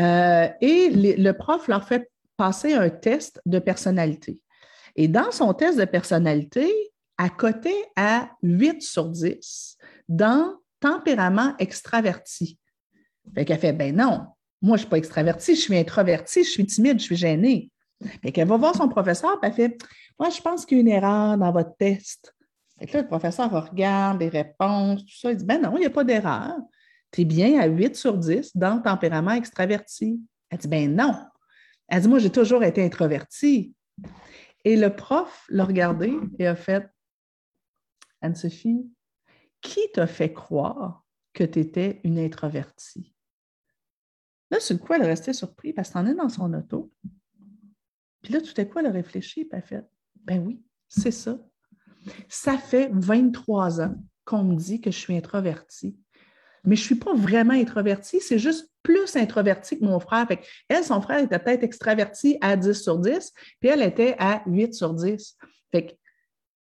euh, 0.00 0.48
et 0.60 0.90
le 0.90 1.32
prof 1.32 1.68
leur 1.68 1.86
fait 1.86 2.10
passer 2.36 2.74
un 2.74 2.90
test 2.90 3.40
de 3.46 3.58
personnalité. 3.58 4.38
Et 4.96 5.08
dans 5.08 5.30
son 5.32 5.52
test 5.54 5.78
de 5.78 5.84
personnalité, 5.84 6.72
à 7.18 7.28
côté 7.28 7.72
à 7.96 8.30
8 8.42 8.82
sur 8.82 9.08
10 9.08 9.76
dans 10.08 10.56
tempérament 10.80 11.54
extraverti. 11.58 12.58
Fait 13.34 13.44
qu'elle 13.44 13.58
fait, 13.58 13.72
ben 13.72 13.96
non, 13.96 14.26
moi, 14.60 14.70
je 14.70 14.72
ne 14.72 14.78
suis 14.78 14.88
pas 14.88 14.98
extravertie, 14.98 15.56
je 15.56 15.60
suis 15.60 15.76
introvertie, 15.76 16.44
je 16.44 16.50
suis 16.50 16.66
timide, 16.66 16.98
je 16.98 17.04
suis 17.04 17.16
gênée. 17.16 17.70
Fait 18.22 18.32
qu'elle 18.32 18.48
va 18.48 18.56
voir 18.56 18.74
son 18.74 18.88
professeur, 18.88 19.40
puis 19.40 19.50
elle 19.50 19.56
fait, 19.56 19.78
moi, 20.18 20.30
je 20.30 20.40
pense 20.40 20.64
qu'il 20.64 20.78
y 20.78 20.80
a 20.80 20.82
une 20.82 20.88
erreur 20.88 21.36
dans 21.38 21.52
votre 21.52 21.76
test. 21.76 22.34
Et 22.80 22.86
là, 22.86 23.02
le 23.02 23.06
professeur 23.06 23.50
regarde 23.50 24.20
les 24.20 24.28
réponses, 24.28 25.04
tout 25.04 25.16
ça. 25.16 25.32
Il 25.32 25.36
dit 25.36 25.44
Ben 25.44 25.60
non, 25.60 25.76
il 25.76 25.80
n'y 25.80 25.86
a 25.86 25.90
pas 25.90 26.04
d'erreur. 26.04 26.56
Tu 27.10 27.22
es 27.22 27.24
bien 27.24 27.60
à 27.60 27.66
8 27.66 27.96
sur 27.96 28.16
10 28.16 28.56
dans 28.56 28.76
le 28.76 28.82
tempérament 28.82 29.32
extraverti. 29.32 30.20
Elle 30.50 30.58
dit 30.58 30.68
Ben 30.68 30.94
non. 30.94 31.14
Elle 31.88 32.02
dit 32.02 32.08
Moi, 32.08 32.18
j'ai 32.18 32.30
toujours 32.30 32.64
été 32.64 32.84
introvertie. 32.84 33.74
Et 34.64 34.76
le 34.76 34.94
prof 34.94 35.44
l'a 35.48 35.64
regardé 35.64 36.12
et 36.38 36.46
a 36.46 36.56
fait 36.56 36.88
Anne-Sophie, 38.22 38.90
qui 39.60 39.80
t'a 39.92 40.06
fait 40.06 40.32
croire 40.32 41.04
que 41.34 41.44
tu 41.44 41.58
étais 41.58 42.00
une 42.04 42.18
introvertie? 42.18 43.14
Là, 44.50 44.60
sur 44.60 44.76
le 44.76 44.82
coup, 44.82 44.94
elle 44.94 45.02
est 45.02 45.06
restée 45.06 45.32
surprise 45.32 45.74
parce 45.74 45.90
qu'elle 45.90 46.02
en 46.02 46.06
est 46.06 46.14
dans 46.14 46.28
son 46.28 46.52
auto. 46.54 46.90
Puis 48.22 48.32
là, 48.32 48.40
tout 48.40 48.54
à 48.56 48.64
coup, 48.64 48.78
elle 48.78 48.86
a 48.86 48.90
réfléchi 48.90 49.40
et 49.40 49.54
a 49.54 49.60
fait 49.60 49.84
ben 50.24 50.42
oui, 50.44 50.62
c'est 50.88 51.10
ça. 51.10 51.38
Ça 52.28 52.58
fait 52.58 52.90
23 52.92 53.80
ans 53.80 53.94
qu'on 54.24 54.44
me 54.44 54.56
dit 54.56 54.80
que 54.80 54.90
je 54.90 54.98
suis 54.98 55.16
introvertie. 55.16 55.96
Mais 56.64 56.76
je 56.76 56.82
ne 56.82 56.86
suis 56.86 56.94
pas 56.94 57.14
vraiment 57.14 57.52
introvertie, 57.52 58.20
c'est 58.20 58.38
juste 58.38 58.70
plus 58.82 59.16
introvertie 59.16 59.78
que 59.78 59.84
mon 59.84 60.00
frère. 60.00 60.26
elle, 60.68 60.84
son 60.84 61.00
frère 61.02 61.22
était 61.22 61.38
peut-être 61.38 61.62
extraverti 61.62 62.38
à 62.40 62.56
10 62.56 62.72
sur 62.72 62.98
10, 62.98 63.32
puis 63.60 63.68
elle 63.68 63.82
était 63.82 64.16
à 64.18 64.42
8 64.46 64.74
sur 64.74 64.94
10. 64.94 65.36
Fait 65.72 65.98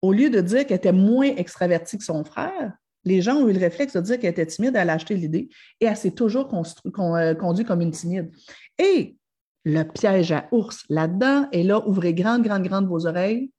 au 0.02 0.14
lieu 0.14 0.30
de 0.30 0.42
dire 0.42 0.68
qu'elle 0.68 0.78
était 0.78 0.92
moins 0.92 1.26
extravertie 1.26 1.98
que 1.98 2.04
son 2.04 2.24
frère, 2.24 2.74
les 3.04 3.22
gens 3.22 3.38
ont 3.38 3.48
eu 3.48 3.54
le 3.54 3.60
réflexe 3.60 3.94
de 3.94 4.02
dire 4.02 4.20
qu'elle 4.20 4.32
était 4.32 4.46
timide, 4.46 4.76
elle 4.76 4.90
a 4.90 4.98
l'idée 4.98 5.50
et 5.80 5.86
elle 5.86 5.98
s'est 5.98 6.12
toujours 6.12 6.54
euh, 6.54 7.34
conduite 7.36 7.68
comme 7.68 7.82
une 7.82 7.92
timide. 7.92 8.32
Et 8.78 9.18
le 9.68 9.84
piège 9.84 10.32
à 10.32 10.48
ours 10.52 10.86
là-dedans. 10.88 11.50
Et 11.52 11.62
là, 11.62 11.86
ouvrez 11.86 12.14
grandes, 12.14 12.44
grandes, 12.44 12.64
grandes 12.64 12.88
vos 12.88 13.06
oreilles. 13.06 13.52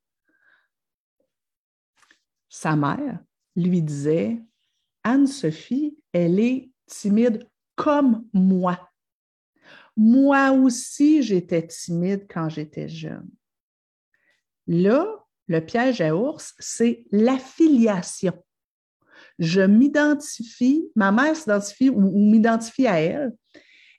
Sa 2.49 2.77
mère 2.77 3.19
lui 3.55 3.83
disait 3.83 4.41
Anne-Sophie, 5.05 5.99
elle 6.13 6.41
est 6.41 6.71
timide 6.87 7.47
comme 7.77 8.27
moi. 8.33 8.91
Moi 9.97 10.51
aussi, 10.53 11.23
j'étais 11.23 11.67
timide 11.67 12.27
quand 12.31 12.49
j'étais 12.49 12.89
jeune. 12.89 13.29
Là, 14.67 15.07
le 15.47 15.61
piège 15.61 16.01
à 16.01 16.17
ours, 16.17 16.55
c'est 16.59 17.05
l'affiliation. 17.11 18.33
Je 19.39 19.61
m'identifie, 19.61 20.91
ma 20.95 21.13
mère 21.13 21.37
s'identifie 21.37 21.91
ou 21.91 22.01
m'identifie 22.01 22.87
à 22.87 22.99
elle, 22.99 23.37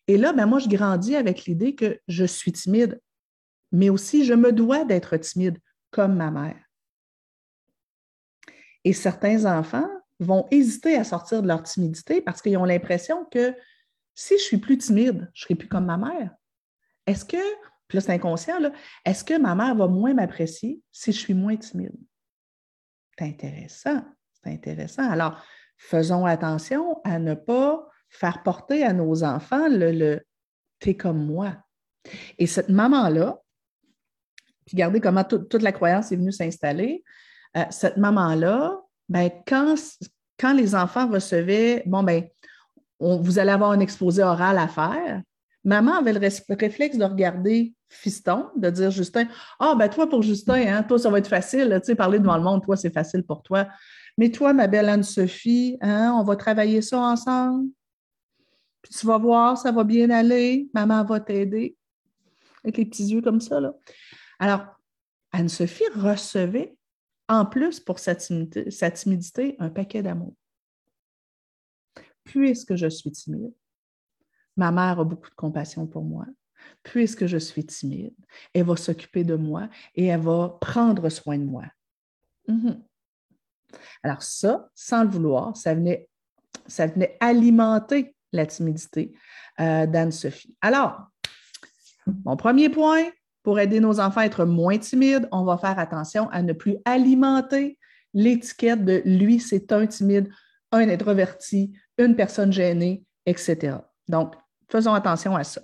et 0.10 0.18
là, 0.18 0.34
ben, 0.34 0.48
moi, 0.48 0.58
je 0.58 0.68
grandis 0.68 1.16
avec 1.16 1.46
l'idée 1.46 1.76
que 1.76 2.02
je 2.08 2.26
suis 2.26 2.52
timide, 2.52 3.00
mais 3.72 3.92
aussi 3.92 4.26
je 4.26 4.34
me 4.34 4.52
dois 4.52 4.84
d'être 4.84 5.16
timide 5.18 5.60
comme 5.92 6.16
ma 6.16 6.32
mère. 6.32 6.60
Et 8.84 8.94
certains 8.94 9.46
enfants 9.46 9.88
vont 10.20 10.48
hésiter 10.50 10.96
à 10.96 11.04
sortir 11.04 11.44
de 11.44 11.48
leur 11.48 11.62
timidité 11.62 12.22
parce 12.22 12.42
qu'ils 12.42 12.58
ont 12.58 12.66
l'impression 12.66 13.26
que 13.26 13.54
si 14.16 14.36
je 14.40 14.44
suis 14.44 14.58
plus 14.58 14.80
timide, 14.80 15.30
je 15.36 15.42
ne 15.42 15.44
serai 15.44 15.54
plus 15.54 15.68
comme 15.68 15.86
ma 15.86 15.98
mère. 15.98 16.32
Est-ce 17.06 17.24
que, 17.24 17.38
puis 17.88 17.98
là 17.98 18.02
c'est 18.02 18.14
inconscient, 18.14 18.58
est-ce 19.06 19.24
que 19.24 19.38
ma 19.38 19.54
mère 19.54 19.76
va 19.76 19.88
moins 19.88 20.16
m'apprécier 20.16 20.82
si 20.92 21.12
je 21.12 21.20
suis 21.20 21.36
moins 21.36 21.56
timide? 21.56 21.96
C'est 23.16 23.26
intéressant, 23.26 24.04
c'est 24.42 24.50
intéressant. 24.50 25.08
Alors, 25.08 25.40
faisons 25.78 26.26
attention 26.26 27.00
à 27.04 27.20
ne 27.20 27.36
pas 27.36 27.89
faire 28.10 28.44
porter 28.44 28.84
à 28.84 28.94
nos 28.94 29.24
enfants 29.24 29.68
le, 29.70 30.20
t'es 30.80 30.96
comme 30.96 31.26
moi. 31.26 31.56
Et 32.38 32.48
cette 32.48 32.70
maman-là, 32.70 33.40
puis 34.66 34.76
regardez 34.76 35.02
comment 35.02 35.24
toute 35.24 35.62
la 35.62 35.72
croyance 35.72 36.12
est 36.12 36.16
venue 36.16 36.32
s'installer, 36.32 37.04
euh, 37.58 37.64
cette 37.70 37.98
maman-là, 37.98 38.80
ben, 39.08 39.30
quand, 39.48 39.76
quand 40.40 40.54
les 40.54 40.76
enfants 40.76 41.08
recevaient, 41.08 41.84
bon, 41.86 42.04
ben, 42.04 42.28
vous 43.00 43.40
allez 43.40 43.52
avoir 43.52 43.72
un 43.72 43.80
exposé 43.80 44.22
oral 44.24 44.58
à 44.58 44.68
faire, 44.68 45.22
maman 45.64 45.98
avait 45.98 46.14
le 46.14 46.20
réflexe 46.20 46.98
de 46.98 47.04
regarder 47.04 47.74
fiston, 47.90 48.50
de 48.56 48.70
dire 48.70 48.92
Justin, 48.92 49.26
ah, 49.60 49.76
ben 49.78 49.90
toi 49.90 50.08
pour 50.08 50.22
Justin, 50.22 50.62
hein, 50.68 50.84
toi, 50.84 51.00
ça 51.00 51.10
va 51.10 51.18
être 51.18 51.28
facile, 51.28 51.80
tu 51.82 51.88
sais, 51.88 51.96
parler 51.96 52.20
devant 52.20 52.38
le 52.38 52.44
monde, 52.44 52.64
toi, 52.64 52.78
c'est 52.78 52.94
facile 52.94 53.24
pour 53.24 53.42
toi. 53.42 53.68
Mais 54.18 54.30
toi, 54.30 54.54
ma 54.54 54.68
belle 54.68 54.90
Anne-Sophie, 54.90 55.78
hein, 55.82 56.14
on 56.16 56.24
va 56.24 56.36
travailler 56.36 56.82
ça 56.82 57.00
ensemble. 57.00 57.70
Puis 58.82 58.94
tu 58.94 59.06
vas 59.06 59.18
voir, 59.18 59.58
ça 59.58 59.72
va 59.72 59.84
bien 59.84 60.10
aller, 60.10 60.70
maman 60.74 61.04
va 61.04 61.20
t'aider. 61.20 61.76
avec 62.64 62.78
les 62.78 62.86
petits 62.86 63.08
yeux 63.08 63.22
comme 63.22 63.42
ça. 63.42 63.60
Là. 63.60 63.74
Alors, 64.40 64.66
Anne-Sophie 65.32 65.88
recevait, 65.96 66.76
en 67.28 67.46
plus 67.46 67.80
pour 67.80 68.00
sa 68.00 68.16
timidité, 68.16 68.72
sa 68.72 68.90
timidité 68.92 69.56
un 69.60 69.70
paquet 69.70 70.02
d'amour. 70.02 70.34
Puisque 72.24 72.76
je 72.76 72.88
suis 72.88 73.12
timide, 73.12 73.54
ma 74.56 74.72
mère 74.72 75.00
a 75.00 75.04
beaucoup 75.04 75.30
de 75.30 75.36
compassion 75.36 75.88
pour 75.88 76.04
moi. 76.04 76.26
Puisque 76.84 77.26
je 77.26 77.38
suis 77.38 77.66
timide, 77.66 78.16
elle 78.54 78.66
va 78.66 78.76
s'occuper 78.76 79.24
de 79.24 79.36
moi 79.36 79.70
et 79.96 80.06
elle 80.06 80.22
va 80.22 80.58
prendre 80.60 81.10
soin 81.10 81.38
de 81.38 81.46
moi. 81.46 81.66
Mhm. 82.48 82.84
Alors 84.04 84.24
ça, 84.24 84.70
sans 84.74 85.04
le 85.04 85.10
vouloir, 85.10 85.56
ça 85.56 85.74
venait, 85.74 86.10
ça 86.68 86.88
venait 86.88 87.18
alimenter 87.20 88.16
la 88.32 88.46
timidité 88.46 89.14
euh, 89.60 89.86
d'Anne-Sophie. 89.86 90.56
Alors, 90.62 91.08
mon 92.26 92.36
premier 92.36 92.70
point, 92.70 93.06
pour 93.44 93.60
aider 93.60 93.80
nos 93.80 94.00
enfants 94.00 94.22
à 94.22 94.26
être 94.26 94.46
moins 94.46 94.78
timides, 94.78 95.28
on 95.32 95.44
va 95.44 95.58
faire 95.58 95.80
attention 95.80 96.30
à 96.30 96.42
ne 96.42 96.54
plus 96.54 96.78
alimenter 96.86 97.78
l'étiquette 98.14 98.86
de 98.86 99.02
lui, 99.06 99.40
c'est 99.40 99.72
un 99.72 99.86
timide, 99.86 100.30
un 100.72 100.90
introverti, 100.90 101.74
une 101.98 102.16
personne 102.16 102.52
gênée, 102.52 103.04
etc. 103.26 103.78
Donc, 104.08 104.36
faisons 104.70 104.94
attention 104.94 105.36
à 105.36 105.44
ça. 105.44 105.62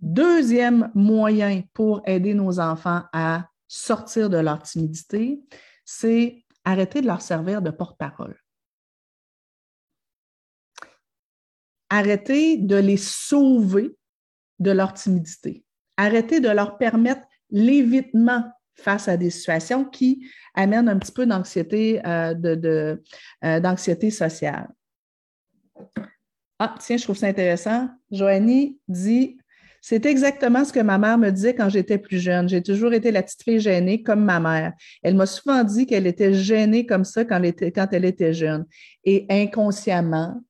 Deuxième 0.00 0.90
moyen 0.94 1.62
pour 1.74 2.02
aider 2.06 2.34
nos 2.34 2.58
enfants 2.58 3.02
à 3.12 3.46
sortir 3.68 4.30
de 4.30 4.38
leur 4.38 4.62
timidité, 4.62 5.40
c'est 5.84 6.44
arrêter 6.64 7.00
de 7.00 7.06
leur 7.06 7.20
servir 7.20 7.62
de 7.62 7.70
porte-parole. 7.70 8.36
Arrêter 11.90 12.56
de 12.56 12.76
les 12.76 12.96
sauver 12.96 13.96
de 14.58 14.70
leur 14.70 14.94
timidité. 14.94 15.64
Arrêter 15.96 16.40
de 16.40 16.48
leur 16.48 16.78
permettre 16.78 17.22
l'évitement 17.50 18.44
face 18.74 19.08
à 19.08 19.16
des 19.16 19.30
situations 19.30 19.84
qui 19.84 20.26
amènent 20.54 20.88
un 20.88 20.98
petit 20.98 21.12
peu 21.12 21.26
d'anxiété, 21.26 22.00
euh, 22.06 22.34
euh, 23.44 23.60
d'anxiété 23.60 24.10
sociale. 24.10 24.68
Ah, 26.58 26.74
tiens, 26.78 26.96
je 26.96 27.04
trouve 27.04 27.16
ça 27.16 27.26
intéressant. 27.26 27.88
Joanie 28.10 28.78
dit 28.88 29.38
C'est 29.80 30.04
exactement 30.04 30.64
ce 30.64 30.72
que 30.72 30.80
ma 30.80 30.98
mère 30.98 31.16
me 31.16 31.30
disait 31.30 31.54
quand 31.54 31.70
j'étais 31.70 31.96
plus 31.96 32.18
jeune. 32.18 32.48
J'ai 32.48 32.62
toujours 32.62 32.92
été 32.92 33.10
la 33.10 33.22
petite 33.22 33.42
fille 33.42 33.60
gênée 33.60 34.02
comme 34.02 34.24
ma 34.24 34.40
mère. 34.40 34.74
Elle 35.02 35.14
m'a 35.14 35.26
souvent 35.26 35.64
dit 35.64 35.86
qu'elle 35.86 36.06
était 36.06 36.34
gênée 36.34 36.84
comme 36.84 37.04
ça 37.04 37.24
quand 37.24 37.42
elle 37.92 38.04
était 38.04 38.34
jeune. 38.34 38.66
Et 39.04 39.26
inconsciemment, 39.30 40.42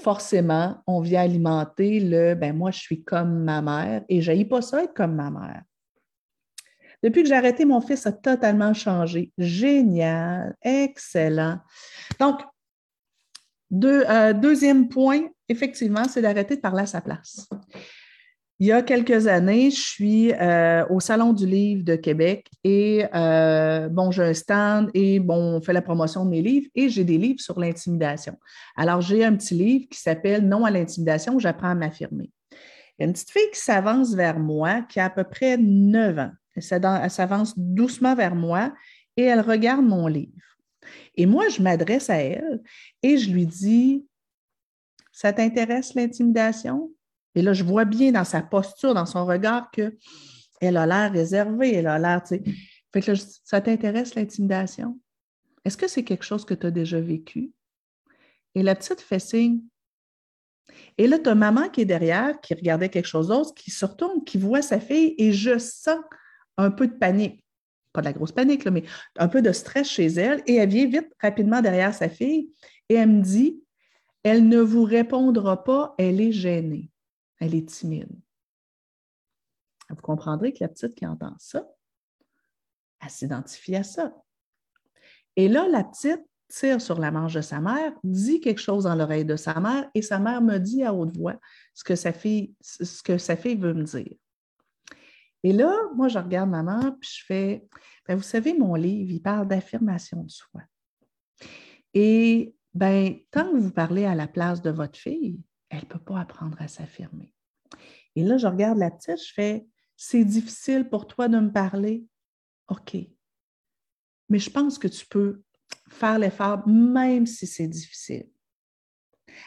forcément, 0.00 0.82
on 0.86 1.00
vient 1.00 1.22
alimenter 1.22 2.00
le 2.00 2.34
ben 2.34 2.56
moi, 2.56 2.70
je 2.70 2.80
suis 2.80 3.02
comme 3.04 3.44
ma 3.44 3.62
mère 3.62 4.02
et 4.08 4.20
je 4.20 4.42
pas 4.44 4.62
ça 4.62 4.82
être 4.84 4.94
comme 4.94 5.14
ma 5.14 5.30
mère. 5.30 5.62
Depuis 7.02 7.22
que 7.22 7.28
j'ai 7.28 7.34
arrêté, 7.34 7.64
mon 7.66 7.82
fils 7.82 8.06
a 8.06 8.12
totalement 8.12 8.72
changé. 8.72 9.30
Génial, 9.36 10.56
excellent. 10.62 11.58
Donc, 12.18 12.40
euh, 13.84 14.32
deuxième 14.32 14.88
point, 14.88 15.28
effectivement, 15.48 16.04
c'est 16.04 16.22
d'arrêter 16.22 16.56
de 16.56 16.60
parler 16.62 16.82
à 16.82 16.86
sa 16.86 17.02
place. 17.02 17.46
Il 18.64 18.68
y 18.68 18.72
a 18.72 18.80
quelques 18.80 19.26
années, 19.26 19.70
je 19.70 19.78
suis 19.78 20.32
euh, 20.32 20.86
au 20.88 20.98
Salon 20.98 21.34
du 21.34 21.44
Livre 21.44 21.84
de 21.84 21.96
Québec 21.96 22.48
et 22.64 23.04
euh, 23.14 23.90
bon, 23.90 24.10
j'ai 24.10 24.22
un 24.22 24.32
stand 24.32 24.90
et 24.94 25.20
bon, 25.20 25.56
on 25.56 25.60
fait 25.60 25.74
la 25.74 25.82
promotion 25.82 26.24
de 26.24 26.30
mes 26.30 26.40
livres 26.40 26.70
et 26.74 26.88
j'ai 26.88 27.04
des 27.04 27.18
livres 27.18 27.40
sur 27.40 27.60
l'intimidation. 27.60 28.38
Alors, 28.74 29.02
j'ai 29.02 29.22
un 29.22 29.36
petit 29.36 29.52
livre 29.52 29.86
qui 29.90 30.00
s'appelle 30.00 30.48
Non 30.48 30.64
à 30.64 30.70
l'intimidation, 30.70 31.38
j'apprends 31.38 31.72
à 31.72 31.74
m'affirmer. 31.74 32.30
Il 32.52 32.56
y 33.00 33.02
a 33.02 33.06
une 33.06 33.12
petite 33.12 33.32
fille 33.32 33.50
qui 33.52 33.60
s'avance 33.60 34.14
vers 34.14 34.38
moi 34.38 34.80
qui 34.88 34.98
a 34.98 35.04
à 35.04 35.10
peu 35.10 35.24
près 35.24 35.58
9 35.58 36.18
ans. 36.20 36.32
Elle 36.56 37.10
s'avance 37.10 37.52
doucement 37.58 38.14
vers 38.14 38.34
moi 38.34 38.72
et 39.18 39.24
elle 39.24 39.42
regarde 39.42 39.84
mon 39.84 40.06
livre. 40.06 40.56
Et 41.16 41.26
moi, 41.26 41.50
je 41.50 41.60
m'adresse 41.60 42.08
à 42.08 42.16
elle 42.16 42.62
et 43.02 43.18
je 43.18 43.30
lui 43.30 43.44
dis 43.44 44.06
Ça 45.12 45.34
t'intéresse 45.34 45.92
l'intimidation? 45.92 46.90
Et 47.34 47.42
là, 47.42 47.52
je 47.52 47.64
vois 47.64 47.84
bien 47.84 48.12
dans 48.12 48.24
sa 48.24 48.42
posture, 48.42 48.94
dans 48.94 49.06
son 49.06 49.26
regard, 49.26 49.70
qu'elle 49.70 50.76
a 50.76 50.86
l'air 50.86 51.12
réservée, 51.12 51.74
elle 51.74 51.86
a 51.86 51.98
l'air, 51.98 52.22
tu 52.22 52.36
sais. 52.36 52.42
Fait 52.92 53.00
que 53.00 53.10
là, 53.10 53.18
ça 53.44 53.60
t'intéresse 53.60 54.14
l'intimidation? 54.14 55.00
Est-ce 55.64 55.76
que 55.76 55.88
c'est 55.88 56.04
quelque 56.04 56.24
chose 56.24 56.44
que 56.44 56.54
tu 56.54 56.66
as 56.66 56.70
déjà 56.70 57.00
vécu? 57.00 57.52
Et 58.54 58.62
la 58.62 58.76
petite 58.76 59.00
fait 59.00 59.18
signe. 59.18 59.62
Et 60.96 61.08
là, 61.08 61.18
tu 61.18 61.28
as 61.28 61.34
maman 61.34 61.68
qui 61.68 61.80
est 61.80 61.86
derrière, 61.86 62.40
qui 62.40 62.54
regardait 62.54 62.88
quelque 62.88 63.08
chose 63.08 63.28
d'autre, 63.28 63.52
qui 63.54 63.70
se 63.70 63.84
retourne, 63.84 64.22
qui 64.24 64.38
voit 64.38 64.62
sa 64.62 64.78
fille, 64.78 65.14
et 65.18 65.32
je 65.32 65.58
sens 65.58 65.98
un 66.56 66.70
peu 66.70 66.86
de 66.86 66.94
panique. 66.94 67.44
Pas 67.92 68.00
de 68.00 68.06
la 68.06 68.12
grosse 68.12 68.32
panique, 68.32 68.64
mais 68.66 68.84
un 69.16 69.28
peu 69.28 69.42
de 69.42 69.52
stress 69.52 69.88
chez 69.88 70.06
elle. 70.06 70.42
Et 70.46 70.56
elle 70.56 70.68
vient 70.68 70.86
vite, 70.86 71.12
rapidement 71.20 71.62
derrière 71.62 71.94
sa 71.94 72.08
fille, 72.08 72.52
et 72.88 72.94
elle 72.94 73.08
me 73.08 73.22
dit 73.22 73.60
Elle 74.22 74.48
ne 74.48 74.60
vous 74.60 74.84
répondra 74.84 75.64
pas, 75.64 75.94
elle 75.98 76.20
est 76.20 76.32
gênée 76.32 76.90
elle 77.40 77.54
est 77.54 77.68
timide. 77.68 78.10
Vous 79.90 80.02
comprendrez 80.02 80.52
que 80.52 80.58
la 80.60 80.68
petite 80.68 80.94
qui 80.94 81.06
entend 81.06 81.34
ça, 81.38 81.66
elle 83.00 83.10
s'identifie 83.10 83.76
à 83.76 83.82
ça. 83.82 84.14
Et 85.36 85.48
là, 85.48 85.68
la 85.68 85.84
petite 85.84 86.24
tire 86.48 86.80
sur 86.80 86.98
la 86.98 87.10
manche 87.10 87.34
de 87.34 87.40
sa 87.40 87.60
mère, 87.60 87.92
dit 88.04 88.40
quelque 88.40 88.60
chose 88.60 88.84
dans 88.84 88.94
l'oreille 88.94 89.24
de 89.24 89.36
sa 89.36 89.58
mère 89.60 89.90
et 89.94 90.02
sa 90.02 90.18
mère 90.18 90.40
me 90.42 90.58
dit 90.58 90.84
à 90.84 90.94
haute 90.94 91.16
voix 91.16 91.38
ce 91.74 91.84
que 91.84 91.96
sa 91.96 92.12
fille, 92.12 92.54
ce 92.60 93.02
que 93.02 93.18
sa 93.18 93.36
fille 93.36 93.56
veut 93.56 93.74
me 93.74 93.84
dire. 93.84 94.14
Et 95.42 95.52
là, 95.52 95.76
moi, 95.94 96.08
je 96.08 96.18
regarde 96.18 96.48
maman, 96.48 96.96
puis 96.98 97.10
je 97.18 97.24
fais, 97.26 97.68
ben, 98.08 98.16
vous 98.16 98.22
savez, 98.22 98.54
mon 98.54 98.74
livre, 98.74 99.12
il 99.12 99.20
parle 99.20 99.46
d'affirmation 99.46 100.22
de 100.22 100.30
soi. 100.30 100.62
Et 101.92 102.54
ben, 102.72 103.16
tant 103.30 103.52
que 103.52 103.58
vous 103.58 103.70
parlez 103.70 104.06
à 104.06 104.14
la 104.14 104.26
place 104.26 104.62
de 104.62 104.70
votre 104.70 104.98
fille, 104.98 105.38
elle 105.74 105.84
ne 105.84 105.88
peut 105.88 105.98
pas 105.98 106.20
apprendre 106.20 106.60
à 106.60 106.68
s'affirmer. 106.68 107.32
Et 108.16 108.22
là, 108.22 108.36
je 108.38 108.46
regarde 108.46 108.78
la 108.78 108.90
petite, 108.90 109.18
je 109.18 109.32
fais, 109.32 109.66
c'est 109.96 110.24
difficile 110.24 110.88
pour 110.88 111.06
toi 111.06 111.28
de 111.28 111.38
me 111.38 111.50
parler. 111.50 112.04
OK. 112.68 112.96
Mais 114.28 114.38
je 114.38 114.50
pense 114.50 114.78
que 114.78 114.88
tu 114.88 115.06
peux 115.06 115.42
faire 115.90 116.18
l'effort 116.18 116.66
même 116.66 117.26
si 117.26 117.46
c'est 117.46 117.68
difficile. 117.68 118.28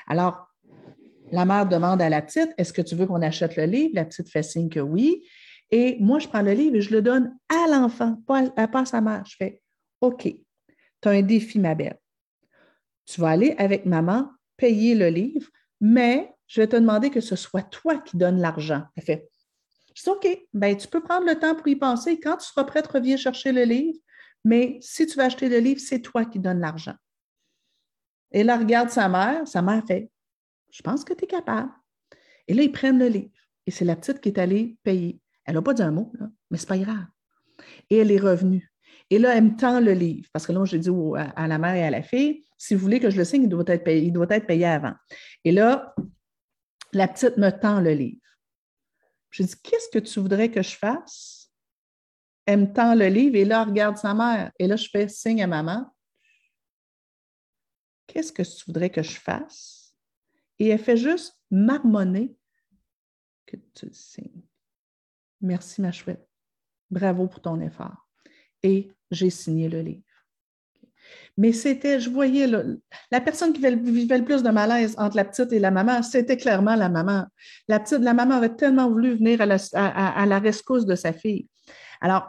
Alors, 0.07 0.47
la 1.31 1.45
mère 1.45 1.67
demande 1.67 2.01
à 2.01 2.09
la 2.09 2.21
petite, 2.21 2.53
est-ce 2.57 2.73
que 2.73 2.81
tu 2.81 2.95
veux 2.95 3.05
qu'on 3.05 3.21
achète 3.21 3.55
le 3.55 3.65
livre? 3.65 3.91
La 3.95 4.05
petite 4.05 4.29
fait 4.29 4.43
signe 4.43 4.69
que 4.69 4.79
oui. 4.79 5.27
Et 5.71 5.97
moi, 5.99 6.19
je 6.19 6.27
prends 6.27 6.41
le 6.41 6.53
livre 6.53 6.75
et 6.75 6.81
je 6.81 6.91
le 6.91 7.01
donne 7.01 7.37
à 7.49 7.67
l'enfant, 7.69 8.15
pas 8.25 8.49
à, 8.55 8.67
pas 8.67 8.85
sa 8.85 9.01
mère. 9.01 9.25
Je 9.25 9.35
fais, 9.35 9.61
OK, 9.99 10.23
tu 10.23 11.07
as 11.07 11.11
un 11.11 11.21
défi, 11.21 11.59
ma 11.59 11.75
belle. 11.75 11.99
Tu 13.05 13.19
vas 13.19 13.29
aller 13.29 13.55
avec 13.57 13.85
maman 13.85 14.29
payer 14.55 14.95
le 14.95 15.09
livre, 15.09 15.49
mais 15.79 16.33
je 16.47 16.61
vais 16.61 16.67
te 16.67 16.75
demander 16.75 17.09
que 17.09 17.21
ce 17.21 17.35
soit 17.35 17.63
toi 17.63 17.97
qui 17.97 18.17
donnes 18.17 18.39
l'argent. 18.39 18.83
Elle 18.95 19.03
fait, 19.03 19.29
je 19.93 20.09
OK, 20.09 20.27
ben, 20.53 20.77
tu 20.77 20.87
peux 20.87 21.01
prendre 21.01 21.25
le 21.25 21.37
temps 21.37 21.55
pour 21.55 21.67
y 21.67 21.75
penser. 21.75 22.19
Quand 22.19 22.37
tu 22.37 22.47
seras 22.47 22.63
prête, 22.63 22.87
reviens 22.87 23.17
chercher 23.17 23.51
le 23.51 23.63
livre. 23.63 23.97
Mais 24.43 24.77
si 24.81 25.07
tu 25.07 25.17
veux 25.17 25.23
acheter 25.23 25.49
le 25.49 25.57
livre, 25.57 25.81
c'est 25.81 26.01
toi 26.01 26.23
qui 26.25 26.39
donnes 26.39 26.59
l'argent. 26.59 26.95
Et 28.31 28.43
là, 28.43 28.57
regarde 28.57 28.89
sa 28.89 29.09
mère. 29.09 29.47
Sa 29.47 29.61
mère 29.61 29.83
fait, 29.85 30.11
je 30.71 30.81
pense 30.81 31.03
que 31.03 31.13
tu 31.13 31.23
es 31.23 31.27
capable. 31.27 31.71
Et 32.47 32.53
là, 32.53 32.63
ils 32.63 32.71
prennent 32.71 32.99
le 32.99 33.07
livre. 33.07 33.31
Et 33.65 33.71
c'est 33.71 33.85
la 33.85 33.95
petite 33.95 34.21
qui 34.21 34.29
est 34.29 34.39
allée 34.39 34.77
payer. 34.83 35.19
Elle 35.45 35.55
n'a 35.55 35.61
pas 35.61 35.73
dit 35.73 35.81
un 35.81 35.91
mot, 35.91 36.11
mais 36.51 36.57
ce 36.57 36.63
n'est 36.63 36.67
pas 36.67 36.77
grave. 36.77 37.05
Et 37.89 37.97
elle 37.97 38.11
est 38.11 38.19
revenue. 38.19 38.71
Et 39.09 39.19
là, 39.19 39.35
elle 39.35 39.43
me 39.45 39.55
tend 39.55 39.79
le 39.79 39.93
livre. 39.93 40.27
Parce 40.33 40.45
que 40.45 40.51
là, 40.51 40.65
j'ai 40.65 40.79
dit 40.79 40.89
à 41.15 41.47
la 41.47 41.57
mère 41.57 41.75
et 41.75 41.83
à 41.83 41.89
la 41.89 42.03
fille, 42.03 42.43
si 42.57 42.75
vous 42.75 42.81
voulez 42.81 42.99
que 42.99 43.09
je 43.09 43.17
le 43.17 43.23
signe, 43.23 43.43
il 43.43 43.49
doit 43.49 43.63
être 43.67 43.83
payé, 44.47 44.65
avant. 44.65 44.93
Et 45.43 45.51
là, 45.51 45.95
la 46.93 47.07
petite 47.07 47.37
me 47.37 47.49
tend 47.49 47.79
le 47.79 47.91
livre. 47.91 48.21
Je 49.29 49.43
dis, 49.43 49.55
qu'est-ce 49.61 49.89
que 49.89 49.99
tu 49.99 50.19
voudrais 50.19 50.49
que 50.49 50.61
je 50.61 50.75
fasse? 50.75 51.51
Elle 52.45 52.61
me 52.61 52.73
tend 52.73 52.95
le 52.95 53.07
livre 53.07 53.35
et 53.35 53.45
là, 53.45 53.61
elle 53.61 53.69
regarde 53.69 53.97
sa 53.97 54.13
mère. 54.13 54.51
Et 54.57 54.67
là, 54.67 54.75
je 54.75 54.89
fais 54.89 55.07
signe 55.07 55.43
à 55.43 55.47
maman. 55.47 55.93
Qu'est-ce 58.07 58.31
que 58.31 58.41
tu 58.41 58.63
voudrais 58.65 58.89
que 58.89 59.03
je 59.03 59.19
fasse? 59.19 59.93
Et 60.59 60.69
elle 60.69 60.79
fait 60.79 60.97
juste 60.97 61.39
marmonner 61.51 62.35
que 63.45 63.57
tu 63.75 63.85
le 63.85 63.93
signes. 63.93 64.43
Merci, 65.41 65.81
ma 65.81 65.91
chouette. 65.91 66.27
Bravo 66.89 67.27
pour 67.27 67.41
ton 67.41 67.59
effort. 67.59 68.06
Et 68.63 68.91
j'ai 69.11 69.29
signé 69.29 69.69
le 69.69 69.81
livre. 69.81 70.01
Mais 71.37 71.53
c'était, 71.53 71.99
je 71.99 72.09
voyais 72.09 72.47
la 73.11 73.21
personne 73.21 73.53
qui 73.53 73.61
vivait 73.61 74.17
le 74.17 74.25
plus 74.25 74.41
de 74.41 74.49
malaise 74.49 74.95
entre 74.97 75.15
la 75.15 75.23
petite 75.23 75.53
et 75.53 75.59
la 75.59 75.69
maman, 75.69 76.01
c'était 76.01 76.35
clairement 76.35 76.75
la 76.75 76.89
maman. 76.89 77.25
La 77.67 77.79
petite, 77.79 77.99
la 77.99 78.15
maman 78.15 78.35
avait 78.35 78.55
tellement 78.55 78.89
voulu 78.89 79.15
venir 79.15 79.39
à 79.41 80.25
la, 80.25 80.39
rescousse 80.39 80.85
de 80.85 80.95
sa 80.95 81.13
fille. 81.13 81.47
Alors, 82.01 82.27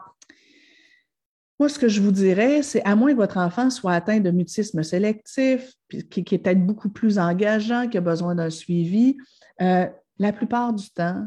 moi, 1.59 1.69
ce 1.69 1.79
que 1.79 1.89
je 1.89 2.03
vous 2.03 2.13
dirais, 2.13 2.63
c'est 2.63 2.85
à 2.85 2.95
moins 2.95 3.13
que 3.13 3.17
votre 3.17 3.39
enfant 3.39 3.71
soit 3.71 3.95
atteint 3.95 4.21
de 4.21 4.31
mutisme 4.31 4.83
sélectif, 4.83 5.73
qui, 5.89 6.21
est 6.21 6.39
peut-être 6.39 6.65
beaucoup 6.65 6.91
plus 6.91 7.19
engageant, 7.19 7.89
qui 7.89 7.97
a 7.97 8.03
besoin 8.03 8.35
d'un 8.35 8.51
suivi, 8.51 9.17
euh, 9.63 9.87
la 10.19 10.33
plupart 10.33 10.75
du 10.75 10.91
temps, 10.91 11.27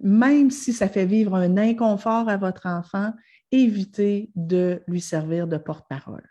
même 0.00 0.50
si 0.50 0.72
ça 0.72 0.88
fait 0.88 1.06
vivre 1.06 1.34
un 1.34 1.56
inconfort 1.56 2.28
à 2.28 2.36
votre 2.36 2.66
enfant, 2.66 3.12
évitez 3.54 4.30
de 4.34 4.82
lui 4.86 5.00
servir 5.00 5.46
de 5.46 5.56
porte-parole. 5.56 6.28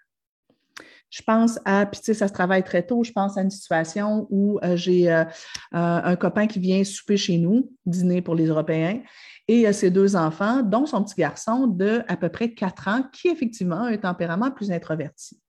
Je 1.09 1.21
pense 1.21 1.59
à, 1.63 1.85
puis 1.85 1.99
tu 1.99 2.07
sais, 2.07 2.13
ça 2.15 2.27
se 2.27 2.33
travaille 2.33 2.63
très 2.63 2.85
tôt, 2.85 3.03
je 3.03 3.11
pense 3.11 3.37
à 3.37 3.41
une 3.41 3.51
situation 3.51 4.25
où 4.31 4.59
euh, 4.63 4.75
j'ai 4.75 5.11
euh, 5.11 5.23
un 5.71 6.15
copain 6.15 6.47
qui 6.47 6.59
vient 6.59 6.83
souper 6.83 7.17
chez 7.17 7.37
nous, 7.37 7.71
dîner 7.85 8.23
pour 8.23 8.33
les 8.33 8.47
Européens, 8.47 8.99
et 9.47 9.67
a 9.67 9.73
ses 9.73 9.91
deux 9.91 10.15
enfants, 10.15 10.63
dont 10.63 10.85
son 10.85 11.03
petit 11.03 11.15
garçon 11.15 11.67
de 11.67 12.01
à 12.07 12.17
peu 12.17 12.29
près 12.29 12.53
quatre 12.53 12.87
ans, 12.87 13.03
qui 13.13 13.27
effectivement 13.27 13.83
a 13.83 13.89
un 13.89 13.97
tempérament 13.97 14.51
plus 14.51 14.71
introverti. 14.71 15.39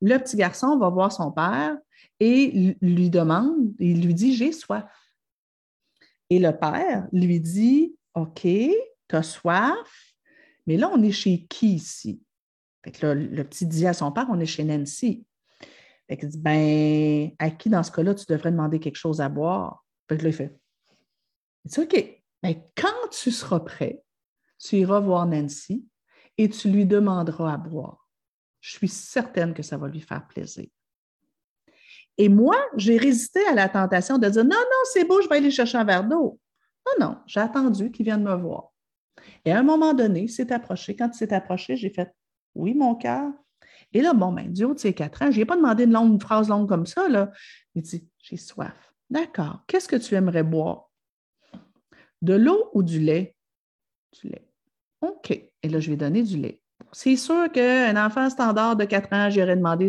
Le 0.00 0.18
petit 0.18 0.36
garçon 0.36 0.76
va 0.78 0.88
voir 0.88 1.12
son 1.12 1.30
père 1.30 1.76
et 2.18 2.76
lui 2.80 3.08
demande, 3.08 3.72
il 3.78 4.04
lui 4.04 4.14
dit 4.14 4.34
J'ai 4.34 4.50
soif. 4.50 4.84
Et 6.28 6.40
le 6.40 6.50
père 6.50 7.06
lui 7.12 7.38
dit 7.40 7.94
OK, 8.14 8.42
tu 8.42 9.16
as 9.16 9.22
soif, 9.22 10.11
mais 10.66 10.76
là, 10.76 10.90
on 10.92 11.02
est 11.02 11.12
chez 11.12 11.44
qui 11.46 11.74
ici? 11.74 12.22
le 12.84 13.42
petit 13.44 13.64
dit 13.64 13.86
à 13.86 13.92
son 13.92 14.10
père 14.10 14.26
On 14.28 14.40
est 14.40 14.46
chez 14.46 14.64
Nancy. 14.64 15.24
Fait 16.08 16.16
dit 16.16 16.38
Ben, 16.38 17.30
à 17.38 17.50
qui 17.50 17.68
dans 17.70 17.82
ce 17.82 17.92
cas-là, 17.92 18.14
tu 18.14 18.24
devrais 18.28 18.50
demander 18.50 18.80
quelque 18.80 18.96
chose 18.96 19.20
à 19.20 19.28
boire? 19.28 19.84
Fait 20.08 20.16
que 20.16 20.22
là, 20.24 20.28
il 20.30 20.34
fait 20.34 20.56
dit 21.64 21.80
OK, 21.80 22.22
ben, 22.42 22.54
quand 22.76 23.08
tu 23.10 23.30
seras 23.30 23.60
prêt, 23.60 24.02
tu 24.58 24.76
iras 24.76 25.00
voir 25.00 25.26
Nancy 25.26 25.86
et 26.38 26.48
tu 26.48 26.70
lui 26.70 26.86
demanderas 26.86 27.54
à 27.54 27.56
boire 27.56 28.02
je 28.62 28.70
suis 28.70 28.88
certaine 28.88 29.52
que 29.52 29.62
ça 29.62 29.76
va 29.76 29.88
lui 29.88 30.00
faire 30.00 30.26
plaisir. 30.26 30.66
Et 32.16 32.28
moi, 32.28 32.56
j'ai 32.76 32.96
résisté 32.96 33.44
à 33.46 33.54
la 33.54 33.68
tentation 33.68 34.18
de 34.18 34.28
dire 34.28 34.44
non, 34.44 34.50
non, 34.50 34.82
c'est 34.92 35.04
beau, 35.04 35.20
je 35.20 35.28
vais 35.28 35.36
aller 35.36 35.50
chercher 35.50 35.78
un 35.78 35.84
verre 35.84 36.04
d'eau. 36.04 36.38
Non, 36.86 37.06
non, 37.06 37.18
j'ai 37.26 37.40
attendu 37.40 37.90
qu'il 37.90 38.06
vienne 38.06 38.22
me 38.22 38.34
voir. 38.34 38.71
Et 39.44 39.52
à 39.52 39.58
un 39.58 39.62
moment 39.62 39.94
donné, 39.94 40.22
il 40.22 40.30
s'est 40.30 40.52
approché. 40.52 40.96
Quand 40.96 41.08
il 41.08 41.16
s'est 41.16 41.32
approché, 41.32 41.76
j'ai 41.76 41.90
fait 41.90 42.12
oui, 42.54 42.74
mon 42.74 42.94
cœur. 42.94 43.30
Et 43.92 44.00
là, 44.00 44.14
bon, 44.14 44.32
ben, 44.32 44.52
du 44.52 44.64
haut 44.64 44.74
de 44.74 44.78
ses 44.78 44.94
quatre 44.94 45.22
ans, 45.22 45.30
je 45.30 45.38
n'ai 45.38 45.44
pas 45.44 45.56
demandé 45.56 45.84
une, 45.84 45.92
longue, 45.92 46.20
phrase 46.20 46.48
longue 46.48 46.68
comme 46.68 46.86
ça. 46.86 47.08
Là. 47.08 47.30
Il 47.74 47.82
dit 47.82 48.08
J'ai 48.18 48.36
soif. 48.36 48.92
D'accord. 49.10 49.62
Qu'est-ce 49.66 49.88
que 49.88 49.96
tu 49.96 50.14
aimerais 50.14 50.42
boire? 50.42 50.90
De 52.22 52.34
l'eau 52.34 52.70
ou 52.72 52.82
du 52.82 53.00
lait? 53.00 53.34
Du 54.20 54.28
lait. 54.28 54.46
OK. 55.00 55.30
Et 55.30 55.68
là, 55.68 55.80
je 55.80 55.92
ai 55.92 55.96
donné 55.96 56.22
du 56.22 56.36
lait. 56.38 56.62
C'est 56.92 57.16
sûr 57.16 57.50
qu'un 57.52 58.04
enfant 58.04 58.28
standard 58.28 58.76
de 58.76 58.84
4 58.84 59.12
ans, 59.12 59.30
j'aurais 59.30 59.56
demandé 59.56 59.86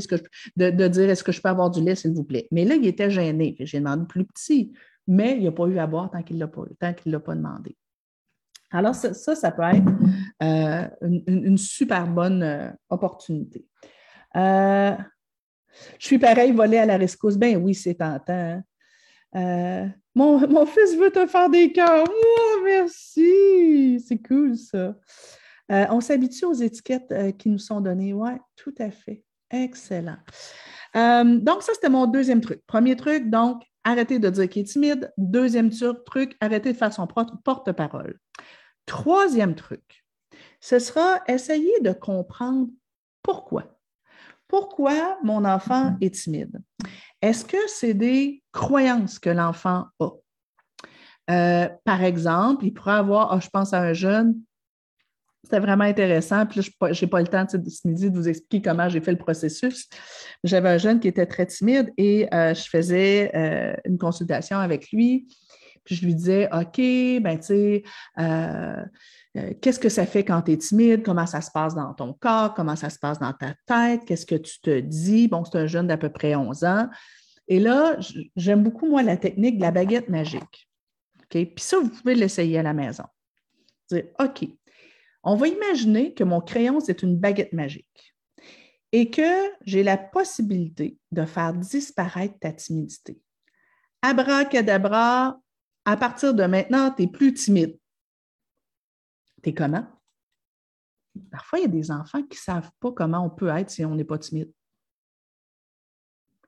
de, 0.58 0.88
dire 0.88 1.10
est-ce 1.10 1.24
que 1.24 1.32
je 1.32 1.42
peux 1.42 1.50
avoir 1.50 1.70
du 1.70 1.82
lait, 1.82 1.96
s'il 1.96 2.14
vous 2.14 2.24
plaît? 2.24 2.48
Mais 2.52 2.66
là, 2.66 2.76
il 2.76 2.86
était 2.86 3.10
gêné. 3.10 3.56
J'ai 3.60 3.80
demandé 3.80 4.06
plus 4.08 4.26
petit, 4.26 4.74
mais 5.08 5.38
il 5.38 5.44
n'a 5.44 5.52
pas 5.52 5.66
eu 5.66 5.78
à 5.80 5.88
boire 5.88 6.10
tant 6.12 6.24
qu'il 6.24 6.38
ne 6.38 6.42
l'a 6.42 7.20
pas, 7.20 7.36
demandé. 7.36 7.76
Alors, 8.74 8.96
ça, 8.96 9.14
ça, 9.14 9.52
peut 9.52 9.62
être 9.62 9.92
euh, 10.42 10.88
une, 11.28 11.60
super 11.60 12.08
bonne 12.08 12.42
euh, 12.42 12.70
opportunité. 12.90 13.68
Euh, 14.36 14.96
je 16.00 16.06
suis 16.06 16.18
pareil, 16.18 16.52
volé 16.52 16.80
à 16.80 16.86
la 16.88 16.98
rescousse. 16.98 17.38
Ben 17.38 17.56
oui, 17.58 17.76
c'est 17.76 17.94
tentant. 17.94 18.62
Mon, 20.16 20.48
mon, 20.48 20.66
fils 20.66 20.96
veut 20.98 21.12
te 21.12 21.26
faire 21.28 21.50
des 21.52 21.72
cœurs. 21.72 22.04
Oh, 22.08 22.62
merci. 22.66 24.04
C'est 24.08 24.22
cool, 24.28 24.58
ça. 24.58 24.96
On 25.70 26.02
s'habitue 26.02 26.46
aux 26.46 26.54
étiquettes 26.54 27.38
qui 27.38 27.50
nous 27.50 27.60
sont 27.60 27.80
données. 27.80 28.14
Oui, 28.14 28.32
tout 28.56 28.74
à 28.80 28.90
fait. 28.90 29.24
Excellent. 29.52 30.18
Donc, 30.96 31.62
ça, 31.62 31.74
c'était 31.76 31.90
mon 31.90 32.08
deuxième 32.08 32.42
truc. 32.42 32.62
Premier 32.66 32.96
truc, 32.96 33.30
donc, 33.30 33.64
arrêtez 33.84 34.20
de 34.20 34.30
dire 34.30 34.50
qu'il 34.50 34.64
est 34.64 34.66
timide. 34.66 35.12
Deuxième 35.18 35.70
truc, 36.06 36.36
arrêtez 36.40 36.74
de 36.74 36.78
faire 36.78 36.94
son 36.94 37.08
porte-parole. 37.08 38.20
Troisième 38.86 39.56
truc, 39.56 40.06
ce 40.60 40.80
sera 40.80 41.22
essayer 41.28 41.80
de 41.82 41.92
comprendre 41.92 42.68
pourquoi. 43.22 43.80
Pourquoi 44.48 45.18
mon 45.24 45.46
enfant 45.46 45.96
est 46.02 46.14
timide? 46.14 46.62
Est-ce 47.22 47.46
que 47.46 47.58
c'est 47.68 47.94
des 47.94 48.44
croyances 48.52 49.20
que 49.20 49.30
l'enfant 49.30 49.86
a? 50.00 50.10
par 51.86 52.04
exemple, 52.04 52.66
il 52.66 52.74
pourrait 52.74 52.94
avoir, 52.94 53.32
ah, 53.32 53.40
je 53.40 53.50
pense 53.50 53.74
à 53.74 53.80
un 53.80 53.94
jeune, 53.94 54.36
c'était 55.44 55.60
vraiment 55.60 55.84
intéressant. 55.84 56.46
Puis 56.46 56.62
là, 56.62 56.94
je 56.94 57.06
n'ai 57.06 57.10
pas 57.10 57.22
le 57.22 57.28
temps 57.28 57.46
ce 57.48 57.58
midi 57.88 58.10
de 58.10 58.16
vous 58.16 58.30
expliquer 58.30 58.62
comment 58.70 58.88
j'ai 58.90 59.02
fait 59.02 59.12
le 59.12 59.18
processus. 59.18 59.90
J'avais 60.44 60.70
un 60.70 60.78
jeune 60.78 61.00
qui 61.00 61.08
était 61.08 61.26
très 61.26 61.46
timide 61.46 61.92
et 61.98 62.34
euh, 62.34 62.54
je 62.54 62.70
faisais 62.70 63.32
euh, 63.36 63.74
une 63.86 63.98
consultation 63.98 64.58
avec 64.58 64.92
lui. 64.92 65.28
Puis 65.84 65.96
je 65.96 66.06
lui 66.06 66.16
disais, 66.16 66.48
OK, 66.54 66.78
ben 66.78 67.38
tu 67.38 67.46
sais, 67.46 67.84
euh, 68.20 68.84
qu'est-ce 69.62 69.80
que 69.80 69.90
ça 69.90 70.06
fait 70.06 70.24
quand 70.24 70.42
tu 70.44 70.54
es 70.54 70.58
timide? 70.58 71.04
Comment 71.04 71.26
ça 71.26 71.42
se 71.42 71.52
passe 71.52 71.76
dans 71.76 71.94
ton 71.94 72.14
corps? 72.14 72.54
Comment 72.54 72.76
ça 72.76 72.90
se 72.90 73.00
passe 73.00 73.20
dans 73.20 73.34
ta 73.34 73.54
tête? 73.66 74.06
Qu'est-ce 74.06 74.26
que 74.26 74.36
tu 74.36 74.60
te 74.62 74.80
dis? 74.80 75.28
Bon, 75.28 75.44
c'est 75.44 75.58
un 75.58 75.68
jeune 75.68 75.88
d'à 75.88 75.98
peu 75.98 76.10
près 76.10 76.36
11 76.36 76.64
ans. 76.64 76.90
Et 77.48 77.60
là, 77.60 77.98
j'aime 78.36 78.64
beaucoup, 78.64 78.88
moi, 78.88 79.04
la 79.04 79.18
technique 79.18 79.58
de 79.58 79.64
la 79.64 79.72
baguette 79.72 80.10
magique. 80.10 80.70
OK? 81.20 81.30
Puis 81.30 81.54
ça, 81.58 81.80
vous 81.80 81.90
pouvez 81.90 82.16
l'essayer 82.16 82.60
à 82.60 82.64
la 82.64 82.74
maison. 82.74 83.04
Dire, 83.90 84.06
OK, 84.20 84.48
on 85.24 85.36
va 85.36 85.48
imaginer 85.48 86.14
que 86.14 86.24
mon 86.24 86.42
crayon, 86.42 86.80
c'est 86.80 87.04
une 87.04 87.18
baguette 87.18 87.54
magique 87.54 88.16
et 88.92 89.10
que 89.10 89.52
j'ai 89.66 89.84
la 89.84 89.98
possibilité 89.98 90.98
de 91.12 91.26
faire 91.26 91.54
disparaître 91.54 92.38
ta 92.40 92.52
timidité. 92.54 93.20
Abracadabra, 94.02 95.40
à 95.86 95.98
partir 95.98 96.34
de 96.34 96.44
maintenant, 96.44 96.92
tu 96.92 97.04
n'es 97.04 97.08
plus 97.08 97.34
timide. 97.34 97.78
Tu 99.42 99.50
es 99.50 99.54
comment? 99.54 99.86
Parfois, 101.32 101.60
il 101.60 101.62
y 101.64 101.66
a 101.66 101.70
des 101.70 101.92
enfants 101.92 102.24
qui 102.24 102.38
ne 102.38 102.42
savent 102.42 102.72
pas 102.80 102.92
comment 102.92 103.26
on 103.26 103.30
peut 103.30 103.50
être 103.50 103.70
si 103.70 103.86
on 103.86 103.96
n'est 103.96 104.04
pas 104.04 104.18
timide. 104.18 104.52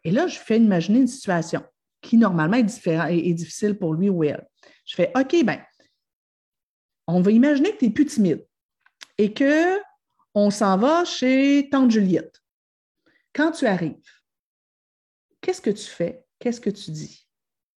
Et 0.03 0.11
là, 0.11 0.27
je 0.27 0.37
fais 0.37 0.57
imaginer 0.57 0.99
une 0.99 1.07
situation 1.07 1.63
qui 2.01 2.17
normalement 2.17 2.57
est, 2.57 2.63
différent, 2.63 3.07
est 3.07 3.33
difficile 3.33 3.77
pour 3.77 3.93
lui 3.93 4.09
ou 4.09 4.23
elle. 4.23 4.47
Je 4.85 4.95
fais 4.95 5.11
OK, 5.15 5.43
ben, 5.43 5.59
on 7.07 7.21
va 7.21 7.31
imaginer 7.31 7.73
que 7.73 7.79
tu 7.79 7.85
n'es 7.85 7.91
plus 7.91 8.05
timide 8.05 8.47
et 9.17 9.33
que 9.33 9.79
on 10.33 10.49
s'en 10.49 10.77
va 10.77 11.05
chez 11.05 11.69
Tante 11.71 11.91
Juliette. 11.91 12.41
Quand 13.33 13.51
tu 13.51 13.65
arrives, 13.65 14.11
qu'est-ce 15.41 15.61
que 15.61 15.69
tu 15.69 15.85
fais? 15.85 16.25
Qu'est-ce 16.39 16.61
que 16.61 16.69
tu 16.69 16.91
dis? 16.91 17.27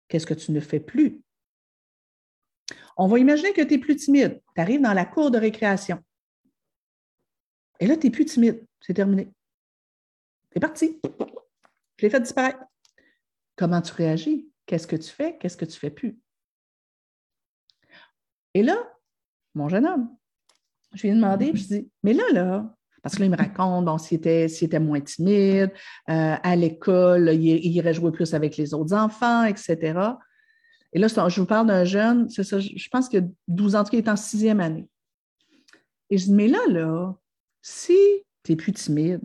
Qu'est-ce 0.08 0.26
que 0.26 0.34
tu 0.34 0.52
ne 0.52 0.60
fais 0.60 0.80
plus? 0.80 1.22
On 2.96 3.06
va 3.08 3.18
imaginer 3.18 3.52
que 3.52 3.62
tu 3.62 3.74
es 3.74 3.78
plus 3.78 3.96
timide. 3.96 4.40
Tu 4.54 4.60
arrives 4.60 4.80
dans 4.80 4.92
la 4.92 5.04
cour 5.04 5.30
de 5.30 5.38
récréation. 5.38 6.02
Et 7.78 7.86
là, 7.86 7.96
tu 7.96 8.06
n'es 8.06 8.10
plus 8.10 8.24
timide. 8.24 8.64
C'est 8.80 8.94
terminé. 8.94 9.30
C'est 10.52 10.60
parti. 10.60 10.98
Je 11.98 12.06
l'ai 12.06 12.10
fait 12.10 12.20
disparaître. 12.20 12.60
Comment 13.56 13.82
tu 13.82 13.92
réagis? 13.92 14.48
Qu'est-ce 14.64 14.86
que 14.86 14.96
tu 14.96 15.10
fais? 15.10 15.36
Qu'est-ce 15.38 15.56
que 15.56 15.64
tu 15.64 15.74
ne 15.74 15.78
fais 15.78 15.90
plus? 15.90 16.18
Et 18.54 18.62
là, 18.62 18.76
mon 19.54 19.68
jeune 19.68 19.86
homme, 19.86 20.16
je 20.94 21.02
lui 21.02 21.08
ai 21.10 21.14
demandé, 21.14 21.52
je 21.54 21.66
dis, 21.66 21.90
mais 22.02 22.14
là, 22.14 22.24
là, 22.32 22.74
parce 23.02 23.14
que 23.14 23.20
là, 23.20 23.26
il 23.26 23.30
me 23.30 23.36
raconte, 23.36 24.00
s'il 24.00 24.16
était, 24.18 24.46
était, 24.46 24.80
moins 24.80 25.00
timide, 25.00 25.72
euh, 26.08 26.36
à 26.42 26.56
l'école, 26.56 27.30
il, 27.34 27.66
irait 27.66 27.94
jouer 27.94 28.10
plus 28.10 28.34
avec 28.34 28.56
les 28.56 28.74
autres 28.74 28.94
enfants, 28.94 29.44
etc. 29.44 30.00
Et 30.92 30.98
là, 30.98 31.08
je 31.08 31.40
vous 31.40 31.46
parle 31.46 31.66
d'un 31.66 31.84
jeune, 31.84 32.28
c'est 32.30 32.44
ça, 32.44 32.58
je 32.58 32.88
pense 32.88 33.08
que 33.08 33.18
12 33.48 33.74
ans, 33.74 33.84
il 33.92 33.98
est 33.98 34.08
en 34.08 34.16
sixième 34.16 34.60
année. 34.60 34.88
Et 36.10 36.18
je 36.18 36.26
dis, 36.26 36.32
mais 36.32 36.48
là, 36.48 36.60
là, 36.68 37.14
si 37.60 37.98
tu 38.42 38.52
es 38.52 38.56
plus 38.56 38.72
timide, 38.72 39.20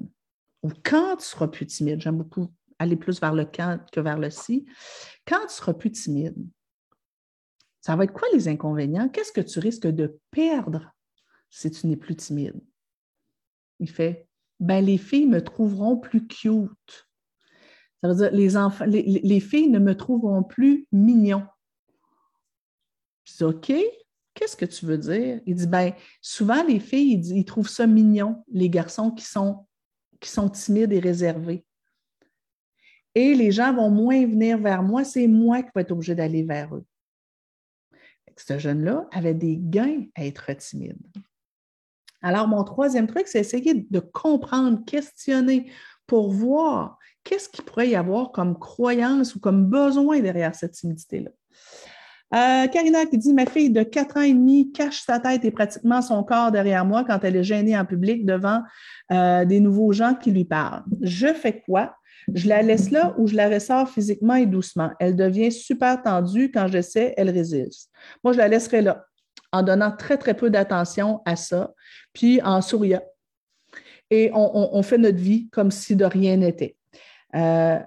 ou 0.64 0.70
quand 0.84 1.18
tu 1.18 1.26
seras 1.26 1.48
plus 1.48 1.66
timide, 1.66 2.02
j'aime 2.02 2.18
beaucoup 2.18 2.52
aller 2.80 2.96
plus 2.96 3.20
vers 3.22 3.34
le 3.34 3.46
quand 3.46 3.80
que 3.92 4.00
vers 4.00 4.18
le 4.18 4.30
si, 4.30 4.66
quand 5.26 5.46
tu 5.48 5.54
seras 5.54 5.74
plus 5.74 5.92
timide, 5.92 6.36
ça 7.80 7.96
va 7.96 8.04
être 8.04 8.14
quoi 8.14 8.28
les 8.34 8.48
inconvénients? 8.48 9.10
Qu'est-ce 9.10 9.32
que 9.32 9.42
tu 9.42 9.60
risques 9.60 9.88
de 9.88 10.20
perdre 10.30 10.92
si 11.50 11.70
tu 11.72 11.88
n'es 11.88 11.98
plus 11.98 12.16
timide? 12.16 12.60
Il 13.80 13.90
fait 13.90 14.28
ben, 14.62 14.86
les 14.86 15.00
filles 15.00 15.26
me 15.26 15.44
trouveront 15.44 15.98
plus 15.98 16.28
cute. 16.28 17.10
Ça 18.02 18.08
veut 18.08 18.16
dire 18.16 18.32
les 18.32 18.58
enfants, 18.58 18.86
les, 18.86 19.40
filles 19.40 19.70
ne 19.70 19.80
me 19.80 19.96
trouveront 19.96 20.44
plus 20.44 20.88
mignon. 20.92 21.46
Je 23.26 23.38
dis 23.38 23.44
OK, 23.44 23.74
qu'est-ce 24.34 24.58
que 24.58 24.66
tu 24.66 24.86
veux 24.86 24.98
dire? 24.98 25.40
Il 25.46 25.56
dit 25.56 25.68
ben 25.68 25.94
souvent 26.20 26.64
les 26.64 26.80
filles, 26.80 27.22
ils, 27.36 27.46
trouvent 27.46 27.70
ça 27.70 27.86
mignon, 27.86 28.44
les 28.52 28.70
garçons 28.70 29.12
qui 29.12 29.24
sont, 29.24 29.68
qui 30.20 30.30
sont 30.30 30.50
timides 30.50 30.92
et 30.92 31.00
réservés. 31.00 31.64
Et 33.14 33.36
les 33.36 33.52
gens 33.52 33.74
vont 33.74 33.92
moins 33.92 34.26
venir 34.26 34.58
vers 34.58 34.82
moi, 34.82 35.04
c'est 35.04 35.28
moi 35.28 35.62
qui 35.62 35.70
vais 35.76 35.82
être 35.82 35.92
obligé 35.92 36.16
d'aller 36.16 36.44
vers 36.44 36.76
eux. 36.76 36.86
Ce 38.38 38.58
jeune-là 38.58 39.08
avait 39.12 39.36
des 39.36 39.58
gains 39.58 40.06
à 40.16 40.26
être 40.26 40.52
timide. 40.54 40.98
Alors, 42.24 42.48
mon 42.48 42.64
troisième 42.64 43.08
truc, 43.08 43.28
c'est 43.28 43.40
essayer 43.40 43.74
de 43.74 44.00
comprendre, 44.00 44.84
questionner 44.86 45.72
pour 46.08 46.32
voir 46.32 46.98
qu'est-ce 47.24 47.50
qu'il 47.50 47.64
pourrait 47.64 47.90
y 47.90 47.96
avoir 47.96 48.32
comme 48.32 48.58
croyance 48.58 49.36
ou 49.36 49.40
comme 49.40 49.66
besoin 49.66 50.20
derrière 50.20 50.56
cette 50.56 50.74
timidité-là? 50.74 51.30
Euh, 52.34 52.68
Karina 52.68 53.06
qui 53.06 53.18
dit 53.18 53.34
Ma 53.34 53.46
fille 53.46 53.72
de 53.72 53.84
4 53.84 54.18
ans 54.18 54.22
et 54.22 54.34
demi 54.34 54.72
cache 54.72 55.02
sa 55.02 55.20
tête 55.20 55.44
et 55.44 55.52
pratiquement 55.52 56.02
son 56.02 56.24
corps 56.24 56.52
derrière 56.52 56.86
moi 56.86 57.04
quand 57.04 57.20
elle 57.24 57.36
est 57.36 57.44
gênée 57.44 57.78
en 57.78 57.86
public 57.86 58.26
devant 58.26 58.62
euh, 59.12 59.44
des 59.44 59.60
nouveaux 59.60 59.92
gens 59.92 60.16
qui 60.16 60.32
lui 60.32 60.46
parlent. 60.46 60.84
Je 61.02 61.34
fais 61.34 61.62
quoi? 61.62 61.96
Je 62.34 62.48
la 62.48 62.62
laisse 62.62 62.92
là 62.92 63.14
ou 63.18 63.28
je 63.28 63.36
la 63.36 63.50
ressors 63.50 63.90
physiquement 63.90 64.36
et 64.36 64.46
doucement? 64.46 64.92
Elle 65.00 65.16
devient 65.16 65.52
super 65.52 66.02
tendue. 66.02 66.52
Quand 66.52 66.68
j'essaie, 66.68 67.14
elle 67.18 67.30
résiste. 67.30 67.90
Moi, 68.24 68.32
je 68.34 68.38
la 68.38 68.48
laisserai 68.48 68.82
là 68.82 69.06
en 69.52 69.64
donnant 69.64 69.92
très, 69.92 70.18
très 70.18 70.34
peu 70.34 70.50
d'attention 70.50 71.22
à 71.26 71.36
ça, 71.36 71.74
puis 72.14 72.42
en 72.42 72.62
souriant. 72.62 73.02
Et 74.10 74.30
on, 74.34 74.84
fait 74.84 74.98
notre 74.98 75.18
vie 75.18 75.50
comme 75.52 75.72
si 75.72 75.96
de 75.96 76.04
rien 76.04 76.36
n'était. 76.38 76.76
Euh, 77.36 77.80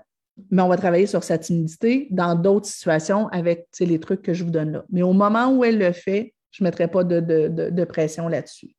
mais 0.50 0.62
on 0.62 0.68
va 0.68 0.76
travailler 0.76 1.06
sur 1.06 1.22
sa 1.22 1.38
timidité 1.38 2.08
dans 2.10 2.34
d'autres 2.34 2.66
situations 2.66 3.28
avec 3.28 3.68
les 3.78 4.00
trucs 4.00 4.22
que 4.22 4.34
je 4.34 4.44
vous 4.44 4.50
donne 4.50 4.72
là. 4.72 4.84
Mais 4.90 5.02
au 5.02 5.12
moment 5.12 5.48
où 5.48 5.64
elle 5.64 5.78
le 5.78 5.92
fait, 5.92 6.34
je 6.50 6.62
ne 6.62 6.68
mettrai 6.68 6.88
pas 6.88 7.04
de, 7.04 7.84
pression 7.84 8.28
là-dessus. 8.28 8.74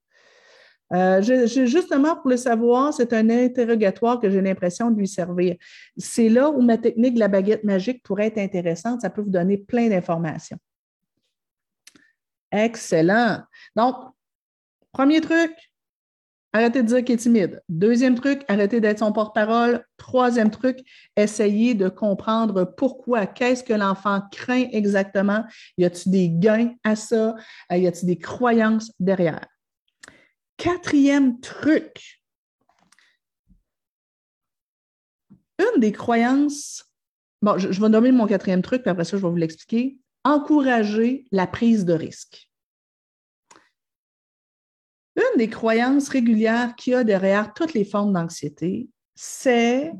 Euh, 0.93 1.21
justement, 1.21 2.15
pour 2.15 2.29
le 2.29 2.37
savoir, 2.37 2.93
c'est 2.93 3.11
un 3.13 3.29
interrogatoire 3.29 4.19
que 4.19 4.29
j'ai 4.29 4.41
l'impression 4.41 4.91
de 4.91 4.99
lui 4.99 5.07
servir. 5.07 5.55
C'est 5.97 6.29
là 6.29 6.49
où 6.49 6.61
ma 6.61 6.77
technique 6.77 7.15
de 7.15 7.19
la 7.19 7.27
baguette 7.27 7.63
magique 7.63 8.03
pourrait 8.03 8.27
être 8.27 8.37
intéressante. 8.37 9.01
Ça 9.01 9.09
peut 9.09 9.21
vous 9.21 9.29
donner 9.29 9.57
plein 9.57 9.89
d'informations. 9.89 10.57
Excellent. 12.51 13.41
Donc, 13.75 13.95
premier 14.91 15.19
truc, 15.21 15.51
Arrêtez 16.55 16.83
de 16.83 16.87
dire 16.87 17.03
qu'il 17.03 17.15
est 17.15 17.17
timide. 17.17 17.61
Deuxième 17.67 18.15
truc, 18.15 18.45
arrêtez 18.47 18.79
d'être 18.79 18.99
son 18.99 19.11
porte-parole. 19.11 19.85
Troisième 19.97 20.49
truc, 20.49 20.79
essayez 21.17 21.73
de 21.73 21.89
comprendre 21.89 22.63
pourquoi, 22.63 23.25
qu'est-ce 23.25 23.61
que 23.61 23.73
l'enfant 23.73 24.21
craint 24.31 24.63
exactement? 24.71 25.43
Y 25.77 25.83
a-t-il 25.83 26.11
des 26.13 26.29
gains 26.29 26.73
à 26.85 26.95
ça? 26.95 27.35
Euh, 27.73 27.75
y 27.75 27.85
a-t-il 27.87 28.05
des 28.05 28.17
croyances 28.17 28.93
derrière? 29.01 29.45
Quatrième 30.55 31.41
truc, 31.41 32.21
une 35.59 35.81
des 35.81 35.91
croyances, 35.91 36.85
bon, 37.41 37.57
je, 37.57 37.69
je 37.69 37.81
vais 37.81 37.89
nommer 37.89 38.13
mon 38.13 38.27
quatrième 38.27 38.61
truc, 38.61 38.81
puis 38.81 38.91
après 38.91 39.03
ça, 39.03 39.17
je 39.17 39.21
vais 39.21 39.29
vous 39.29 39.35
l'expliquer. 39.35 39.97
Encourager 40.23 41.25
la 41.33 41.47
prise 41.47 41.83
de 41.83 41.91
risque. 41.91 42.49
Une 45.15 45.37
des 45.37 45.49
croyances 45.49 46.09
régulières 46.09 46.75
qu'il 46.75 46.93
y 46.93 46.95
a 46.95 47.03
derrière 47.03 47.53
toutes 47.53 47.73
les 47.73 47.85
formes 47.85 48.13
d'anxiété, 48.13 48.89
c'est 49.15 49.93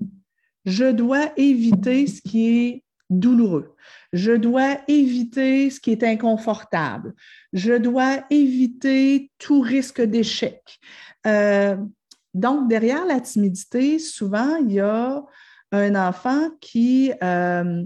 je 0.66 0.92
dois 0.92 1.32
éviter 1.38 2.08
ce 2.08 2.22
qui 2.22 2.48
est 2.50 2.84
douloureux. 3.10 3.76
Je 4.14 4.32
dois 4.32 4.78
éviter 4.88 5.70
ce 5.70 5.80
qui 5.80 5.92
est 5.92 6.04
inconfortable. 6.04 7.14
Je 7.54 7.74
dois 7.74 8.26
éviter 8.30 9.32
tout 9.38 9.62
risque 9.62 10.02
d'échec. 10.02 10.80
Euh, 11.28 11.78
donc, 12.34 12.68
derrière 12.68 13.06
la 13.06 13.22
timidité, 13.22 14.00
souvent, 14.00 14.58
il 14.58 14.74
y 14.74 14.80
a 14.80 15.24
un 15.72 15.96
enfant 15.96 16.50
qui 16.60 17.12
euh, 17.24 17.84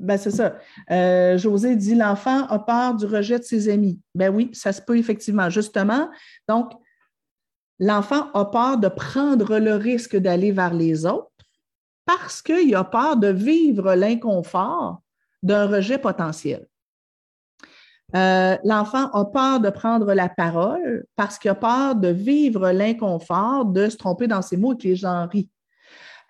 ben, 0.00 0.18
c'est 0.18 0.30
ça. 0.30 0.56
Euh, 0.90 1.38
José 1.38 1.76
dit 1.76 1.94
l'enfant 1.94 2.46
a 2.46 2.58
peur 2.58 2.94
du 2.94 3.06
rejet 3.06 3.38
de 3.38 3.44
ses 3.44 3.68
amis. 3.68 4.00
Ben 4.14 4.34
oui, 4.34 4.50
ça 4.52 4.72
se 4.72 4.80
peut 4.80 4.98
effectivement. 4.98 5.50
Justement, 5.50 6.08
donc, 6.48 6.72
l'enfant 7.78 8.30
a 8.32 8.44
peur 8.46 8.78
de 8.78 8.88
prendre 8.88 9.58
le 9.58 9.74
risque 9.74 10.16
d'aller 10.16 10.52
vers 10.52 10.74
les 10.74 11.06
autres 11.06 11.30
parce 12.04 12.40
qu'il 12.40 12.74
a 12.74 12.84
peur 12.84 13.16
de 13.16 13.28
vivre 13.28 13.94
l'inconfort 13.94 15.02
d'un 15.42 15.66
rejet 15.66 15.98
potentiel. 15.98 16.66
Euh, 18.14 18.56
l'enfant 18.64 19.10
a 19.10 19.24
peur 19.24 19.60
de 19.60 19.68
prendre 19.68 20.14
la 20.14 20.28
parole 20.28 21.04
parce 21.16 21.38
qu'il 21.38 21.50
a 21.50 21.56
peur 21.56 21.96
de 21.96 22.08
vivre 22.08 22.70
l'inconfort 22.70 23.64
de 23.64 23.88
se 23.88 23.96
tromper 23.96 24.28
dans 24.28 24.42
ses 24.42 24.56
mots 24.56 24.74
et 24.74 24.76
que 24.76 24.82
les 24.84 24.96
gens 24.96 25.26
rient. 25.26 25.50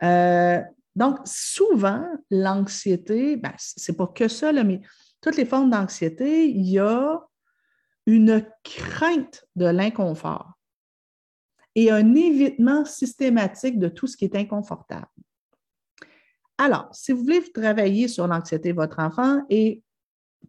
Euh, 0.02 0.60
donc, 0.96 1.18
souvent, 1.26 2.08
l'anxiété, 2.30 3.36
ben, 3.36 3.52
ce 3.58 3.92
n'est 3.92 3.96
pas 3.96 4.06
que 4.06 4.28
ça, 4.28 4.50
mais 4.64 4.80
toutes 5.20 5.36
les 5.36 5.44
formes 5.44 5.70
d'anxiété, 5.70 6.48
il 6.48 6.66
y 6.66 6.78
a 6.78 7.20
une 8.06 8.46
crainte 8.64 9.44
de 9.56 9.66
l'inconfort 9.66 10.52
et 11.74 11.90
un 11.90 12.14
évitement 12.14 12.86
systématique 12.86 13.78
de 13.78 13.88
tout 13.88 14.06
ce 14.06 14.16
qui 14.16 14.24
est 14.24 14.36
inconfortable. 14.36 15.06
Alors, 16.56 16.88
si 16.92 17.12
vous 17.12 17.24
voulez 17.24 17.42
travailler 17.52 18.08
sur 18.08 18.26
l'anxiété 18.26 18.70
de 18.70 18.76
votre 18.76 18.98
enfant 18.98 19.44
et 19.50 19.82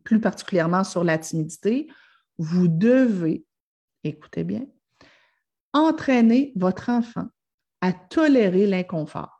plus 0.06 0.22
particulièrement 0.22 0.86
sur 0.86 1.04
la 1.04 1.18
timidité, 1.18 1.92
vous 2.38 2.70
devez, 2.70 3.44
écoutez 4.06 4.46
bien, 4.46 4.66
entraîner 5.74 6.54
votre 6.56 6.90
enfant 6.90 7.28
à 7.82 7.92
tolérer 7.92 8.66
l'inconfort 8.66 9.37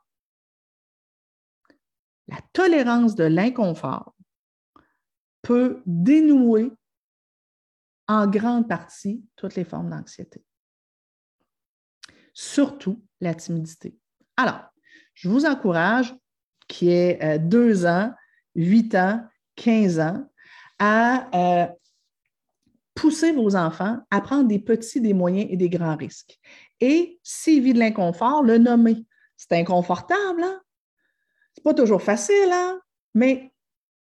la 2.28 2.38
tolérance 2.52 3.14
de 3.14 3.24
l'inconfort 3.24 4.14
peut 5.42 5.82
dénouer 5.86 6.70
en 8.06 8.26
grande 8.26 8.68
partie 8.68 9.24
toutes 9.36 9.54
les 9.54 9.64
formes 9.64 9.90
d'anxiété, 9.90 10.44
surtout 12.32 13.02
la 13.20 13.34
timidité. 13.34 13.98
Alors, 14.36 14.60
je 15.14 15.28
vous 15.28 15.44
encourage, 15.44 16.14
qui 16.68 16.90
est 16.90 17.22
euh, 17.22 17.38
deux 17.38 17.86
ans, 17.86 18.12
huit 18.54 18.94
ans, 18.94 19.24
quinze 19.56 19.98
ans, 19.98 20.30
à 20.78 21.28
euh, 21.34 21.66
pousser 22.94 23.32
vos 23.32 23.56
enfants 23.56 23.98
à 24.10 24.20
prendre 24.20 24.48
des 24.48 24.58
petits, 24.58 25.00
des 25.00 25.14
moyens 25.14 25.48
et 25.50 25.56
des 25.56 25.68
grands 25.68 25.96
risques. 25.96 26.38
Et 26.80 27.18
s'ils 27.22 27.62
vivent 27.62 27.74
de 27.74 27.80
l'inconfort, 27.80 28.42
le 28.42 28.58
nommer. 28.58 29.04
C'est 29.36 29.52
inconfortable, 29.52 30.42
hein? 30.42 30.60
C'est 31.58 31.64
pas 31.64 31.74
toujours 31.74 32.00
facile, 32.00 32.52
hein? 32.52 32.78
mais 33.14 33.50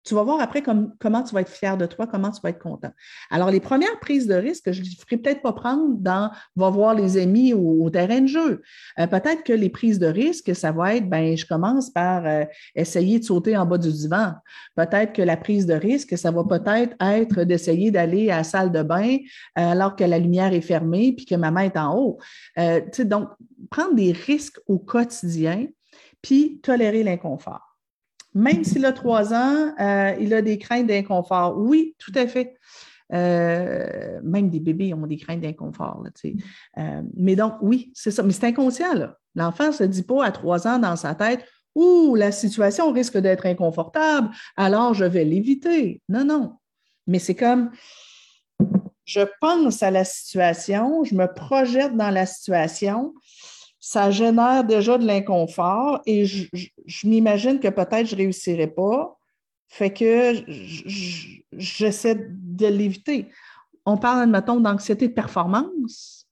tu 0.03 0.13
vas 0.13 0.23
voir 0.23 0.41
après 0.41 0.61
comment 0.61 1.23
tu 1.23 1.33
vas 1.33 1.39
être 1.39 1.49
fier 1.49 1.77
de 1.77 1.85
toi, 1.85 2.05
comment 2.05 2.29
tu 2.29 2.41
vas 2.43 2.49
être 2.49 2.59
content. 2.59 2.91
Alors, 3.31 3.49
les 3.49 3.61
premières 3.61 3.97
prises 4.01 4.27
de 4.27 4.35
risque, 4.35 4.73
je 4.73 4.81
ne 4.81 4.85
ferai 4.85 5.17
peut-être 5.17 5.41
pas 5.41 5.53
prendre 5.53 5.95
dans 5.95 6.31
va 6.57 6.69
voir 6.69 6.93
les 6.93 7.17
amis 7.17 7.53
au, 7.53 7.89
terrain 7.89 8.19
de 8.19 8.27
jeu. 8.27 8.61
Euh, 8.99 9.07
peut-être 9.07 9.43
que 9.43 9.53
les 9.53 9.69
prises 9.69 9.97
de 9.97 10.07
risque, 10.07 10.53
ça 10.53 10.73
va 10.73 10.95
être, 10.95 11.09
ben, 11.09 11.37
je 11.37 11.45
commence 11.45 11.89
par 11.89 12.25
euh, 12.25 12.43
essayer 12.75 13.19
de 13.19 13.23
sauter 13.23 13.55
en 13.55 13.65
bas 13.65 13.77
du 13.77 13.89
divan. 13.89 14.33
Peut-être 14.75 15.13
que 15.13 15.21
la 15.21 15.37
prise 15.37 15.65
de 15.65 15.75
risque, 15.75 16.17
ça 16.17 16.29
va 16.29 16.43
peut-être 16.43 16.93
être, 16.99 17.45
d'essayer 17.45 17.89
d'aller 17.89 18.29
à 18.29 18.37
la 18.37 18.43
salle 18.43 18.73
de 18.73 18.83
bain 18.83 19.15
euh, 19.57 19.71
alors 19.71 19.95
que 19.95 20.03
la 20.03 20.19
lumière 20.19 20.53
est 20.53 20.59
fermée 20.59 21.13
puis 21.13 21.25
que 21.25 21.35
ma 21.35 21.51
main 21.51 21.61
est 21.61 21.77
en 21.77 21.97
haut. 21.97 22.19
donc, 22.99 23.29
prendre 23.71 23.95
des 23.95 24.11
risques 24.11 24.59
au 24.67 24.77
quotidien, 24.77 25.65
puis 26.25 26.59
tolérer 26.63 27.03
l'inconfort. 27.03 27.77
Même 28.33 28.63
s'il 28.63 28.83
a 28.85 28.93
trois 28.93 29.31
ans, 29.31 29.73
euh, 29.79 30.15
il 30.19 30.33
a 30.33 30.41
des 30.41 30.57
craintes 30.57 30.87
d'inconfort. 30.87 31.55
Oui, 31.55 31.95
tout 31.99 32.11
à 32.15 32.25
fait. 32.25 32.57
Euh, 33.13 34.19
même 34.23 34.49
des 34.49 34.59
bébés 34.59 34.91
ont 34.95 35.05
des 35.05 35.17
craintes 35.17 35.41
d'inconfort. 35.41 36.03
Euh, 36.77 37.01
mais 37.15 37.35
donc, 37.35 37.53
oui, 37.61 37.91
c'est 37.93 38.09
ça. 38.09 38.23
Mais 38.23 38.33
c'est 38.33 38.47
inconscient. 38.47 39.13
L'enfant 39.35 39.67
ne 39.67 39.71
se 39.71 39.83
dit 39.83 40.01
pas 40.01 40.25
à 40.25 40.31
trois 40.31 40.67
ans 40.67 40.79
dans 40.79 40.95
sa 40.95 41.13
tête 41.13 41.45
Ouh, 41.75 42.15
la 42.15 42.31
situation 42.31 42.91
risque 42.91 43.17
d'être 43.17 43.45
inconfortable, 43.45 44.29
alors 44.55 44.93
je 44.93 45.03
vais 45.03 45.25
l'éviter. 45.25 46.01
Non, 46.07 46.23
non. 46.23 46.53
Mais 47.05 47.19
c'est 47.19 47.35
comme 47.35 47.69
je 49.03 49.21
pense 49.39 49.83
à 49.83 49.91
la 49.91 50.03
situation, 50.03 51.03
je 51.03 51.13
me 51.13 51.27
projette 51.31 51.95
dans 51.95 52.09
la 52.09 52.25
situation, 52.25 53.13
ça 53.87 54.09
génère 54.09 54.63
déjà 54.63 54.97
de 54.97 55.05
l'inconfort 55.05 56.01
et 56.07 56.25
je, 56.25 56.47
m'imagine 57.03 57.59
que 57.59 57.67
peut-être 57.67 58.07
je 58.07 58.15
ne 58.15 58.21
réussirai 58.21 58.65
pas. 58.65 59.15
Fait 59.67 59.93
que 59.93 60.43
j'essaie 61.51 62.15
de 62.15 62.65
l'éviter. 62.65 63.29
On 63.85 63.97
parle, 63.97 64.23
admettons, 64.23 64.59
d'anxiété 64.59 65.07
de 65.07 65.13
performance. 65.13 66.27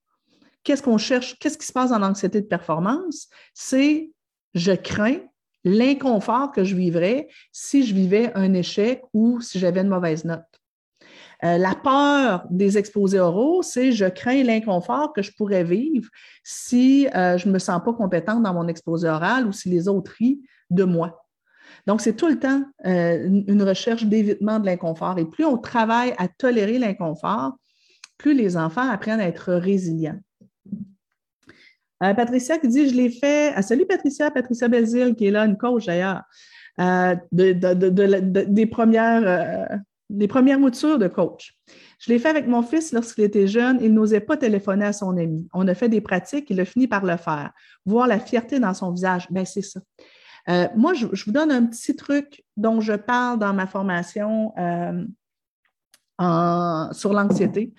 Qu'est-ce 0.63 0.81
qu'on 0.81 0.97
cherche? 0.97 1.37
Qu'est-ce 1.37 1.59
qui 1.59 1.67
se 1.67 1.73
passe 1.73 1.91
en 1.91 2.01
anxiété 2.01 2.41
de 2.41 2.47
performance? 2.47 3.29
C'est 3.53 4.09
je 4.55 4.71
crains 4.71 5.19
l'inconfort 5.63 6.53
que 6.53 6.63
je 6.63 6.75
vivrais 6.75 7.27
si 7.51 7.85
je 7.85 7.93
vivais 7.93 8.31
un 8.33 8.55
échec 8.55 9.03
ou 9.13 9.41
si 9.41 9.59
j'avais 9.59 9.81
une 9.81 9.89
mauvaise 9.89 10.25
note. 10.25 10.62
Euh, 11.43 11.57
la 11.57 11.75
peur 11.75 12.45
des 12.49 12.77
exposés 12.77 13.19
oraux, 13.19 13.63
c'est 13.63 13.91
je 13.91 14.05
crains 14.05 14.43
l'inconfort 14.43 15.11
que 15.11 15.21
je 15.21 15.31
pourrais 15.33 15.65
vivre 15.65 16.09
si 16.43 17.07
euh, 17.15 17.37
je 17.37 17.49
ne 17.49 17.53
me 17.53 17.59
sens 17.59 17.81
pas 17.83 17.93
compétente 17.93 18.43
dans 18.43 18.53
mon 18.53 18.69
exposé 18.69 19.09
oral 19.09 19.45
ou 19.45 19.51
si 19.51 19.67
les 19.69 19.89
autres 19.89 20.13
rient 20.17 20.41
de 20.69 20.85
moi. 20.85 21.25
Donc, 21.85 21.99
c'est 21.99 22.15
tout 22.15 22.27
le 22.27 22.39
temps 22.39 22.63
euh, 22.85 23.43
une 23.47 23.61
recherche 23.61 24.05
d'évitement 24.05 24.59
de 24.59 24.65
l'inconfort. 24.65 25.19
Et 25.19 25.25
plus 25.25 25.43
on 25.43 25.57
travaille 25.57 26.13
à 26.17 26.29
tolérer 26.29 26.79
l'inconfort, 26.79 27.57
plus 28.17 28.33
les 28.33 28.55
enfants 28.55 28.89
apprennent 28.89 29.19
à 29.19 29.27
être 29.27 29.53
résilients. 29.53 30.19
Patricia 31.99 32.57
qui 32.57 32.67
dit 32.67 32.89
Je 32.89 32.95
l'ai 32.95 33.09
fait. 33.09 33.53
Ah, 33.55 33.61
salut 33.61 33.85
Patricia, 33.85 34.29
Patricia 34.29 34.67
Belzile, 34.67 35.15
qui 35.15 35.27
est 35.27 35.31
là, 35.31 35.45
une 35.45 35.57
coach 35.57 35.85
d'ailleurs. 35.85 36.21
des 37.31 38.65
premières 38.65 39.81
les 40.09 40.27
premières 40.27 40.59
moutures 40.59 40.99
de 40.99 41.07
coach. 41.07 41.55
Je 41.99 42.11
l'ai 42.11 42.19
fait 42.19 42.29
avec 42.29 42.47
mon 42.47 42.61
fils 42.61 42.91
lorsqu'il 42.91 43.23
était 43.23 43.47
jeune. 43.47 43.79
Il 43.81 43.93
n'osait 43.93 44.19
pas 44.19 44.37
téléphoner 44.37 44.85
à 44.85 44.93
son 44.93 45.17
ami. 45.17 45.47
On 45.53 45.67
a 45.67 45.75
fait 45.75 45.89
des 45.89 46.01
pratiques. 46.01 46.49
Il 46.49 46.59
a 46.59 46.65
fini 46.65 46.87
par 46.87 47.05
le 47.05 47.17
faire. 47.17 47.51
Voir 47.85 48.07
la 48.07 48.19
fierté 48.19 48.59
dans 48.59 48.73
son 48.73 48.91
visage, 48.91 49.27
ben 49.31 49.45
c'est 49.45 49.61
ça. 49.61 49.79
Euh, 50.49 50.67
moi, 50.75 50.93
je, 50.93 51.05
vous 51.05 51.31
donne 51.31 51.51
un 51.51 51.65
petit 51.65 51.95
truc 51.95 52.43
dont 52.57 52.81
je 52.81 52.93
parle 52.93 53.39
dans 53.39 53.53
ma 53.53 53.65
formation 53.65 54.53
euh, 54.57 55.03
sur 56.93 57.13
l'anxiété, 57.13 57.73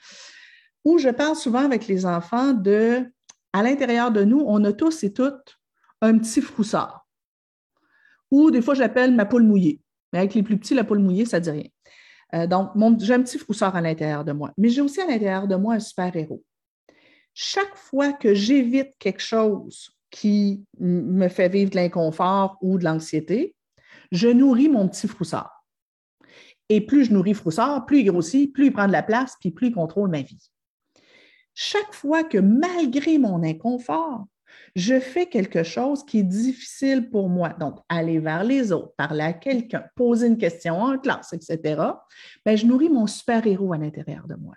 où 0.85 0.99
je 0.99 1.11
parle 1.11 1.37
souvent 1.37 1.65
avec 1.65 1.87
les 1.87 2.07
enfants 2.07 2.53
de, 2.53 3.07
à 3.53 3.63
l'intérieur 3.63 4.11
de 4.11 4.25
nous, 4.25 4.43
on 4.47 4.65
a 4.65 4.73
tous 4.73 5.05
et 5.05 5.13
toutes 5.13 5.59
un 6.01 6.19
petit 6.19 6.41
froussard. 6.41 7.07
Ou 8.31 8.51
des 8.51 8.63
fois, 8.63 8.75
j'appelle 8.75 9.15
ma 9.15 9.25
poule 9.25 9.45
mouillée. 9.45 9.81
Mais 10.13 10.19
avec 10.21 10.35
les 10.35 10.43
plus 10.43 10.59
petits, 10.59 10.75
la 10.75 10.85
poule 10.85 10.99
mouillée, 10.99 11.25
ça 11.25 11.39
ne 11.39 11.45
dit 11.45 11.51
rien. 11.51 11.69
Euh, 12.35 12.47
donc, 12.47 12.73
j'ai 13.01 13.15
un 13.15 13.23
petit 13.23 13.39
froussard 13.39 13.77
à 13.77 13.81
l'intérieur 13.81 14.25
de 14.25 14.33
moi. 14.33 14.53
Mais 14.59 14.69
j'ai 14.69 14.81
aussi 14.81 15.01
à 15.01 15.07
l'intérieur 15.07 15.47
de 15.47 15.57
moi 15.57 15.75
un 15.75 15.81
super-héros. 15.81 16.43
Chaque 17.33 17.77
fois 17.77 18.13
que 18.13 18.35
j'évite 18.35 18.97
quelque 18.99 19.23
chose 19.23 19.91
qui 20.11 20.65
me 20.79 21.29
fait 21.29 21.49
vivre 21.49 21.71
de 21.71 21.77
l'inconfort 21.77 22.57
ou 22.61 22.79
de 22.79 22.85
l'anxiété, 22.85 23.57
je 24.13 24.29
nourris 24.29 24.69
mon 24.69 24.89
petit 24.89 25.09
froussard. 25.09 25.55
Et 26.69 26.81
plus 26.81 27.05
je 27.05 27.13
nourris 27.13 27.35
Froussard, 27.35 27.85
plus 27.85 28.01
il 28.01 28.05
grossit, 28.05 28.53
plus 28.53 28.67
il 28.67 28.73
prend 28.73 28.87
de 28.87 28.93
la 28.93 29.03
place, 29.03 29.37
puis 29.41 29.51
plus 29.51 29.69
il 29.69 29.75
contrôle 29.75 30.11
ma 30.11 30.23
vie. 30.23 30.51
Chaque 31.53 31.93
fois 31.93 32.25
que 32.25 32.39
malgré 32.39 33.19
mon 33.19 33.43
inconfort, 33.43 34.25
je 34.77 34.99
fais 34.99 35.27
quelque 35.27 35.63
chose 35.63 36.05
qui 36.05 36.21
est 36.21 36.25
difficile 36.25 37.11
pour 37.11 37.29
moi, 37.29 37.51
donc 37.51 37.79
aller 37.89 38.19
vers 38.19 38.43
les 38.43 38.73
autres, 38.73 38.95
parler 38.97 39.23
à 39.23 39.33
quelqu'un, 39.33 39.85
poser 39.95 40.27
une 40.27 40.39
question 40.39 40.81
en 40.81 40.99
classe, 40.99 41.33
etc., 41.33 41.81
bien, 42.45 42.57
je 42.57 42.67
nourris 42.67 42.89
mon 42.89 43.07
super-héros 43.07 43.73
à 43.73 43.79
l'intérieur 43.79 44.27
de 44.27 44.35
moi. 44.35 44.55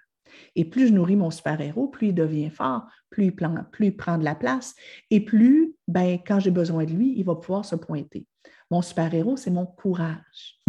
Et 0.55 0.65
plus 0.65 0.87
je 0.87 0.93
nourris 0.93 1.15
mon 1.15 1.29
super-héros, 1.29 1.87
plus 1.87 2.07
il 2.07 2.15
devient 2.15 2.49
fort, 2.49 2.87
plus 3.09 3.25
il, 3.25 3.35
plus 3.71 3.85
il 3.87 3.95
prend 3.95 4.17
de 4.17 4.23
la 4.23 4.35
place, 4.35 4.75
et 5.11 5.23
plus, 5.23 5.75
ben, 5.87 6.17
quand 6.25 6.39
j'ai 6.39 6.51
besoin 6.51 6.85
de 6.85 6.91
lui, 6.91 7.13
il 7.17 7.23
va 7.23 7.35
pouvoir 7.35 7.65
se 7.65 7.75
pointer. 7.75 8.25
Mon 8.71 8.81
super-héros, 8.81 9.37
c'est 9.37 9.51
mon 9.51 9.65
courage. 9.65 10.61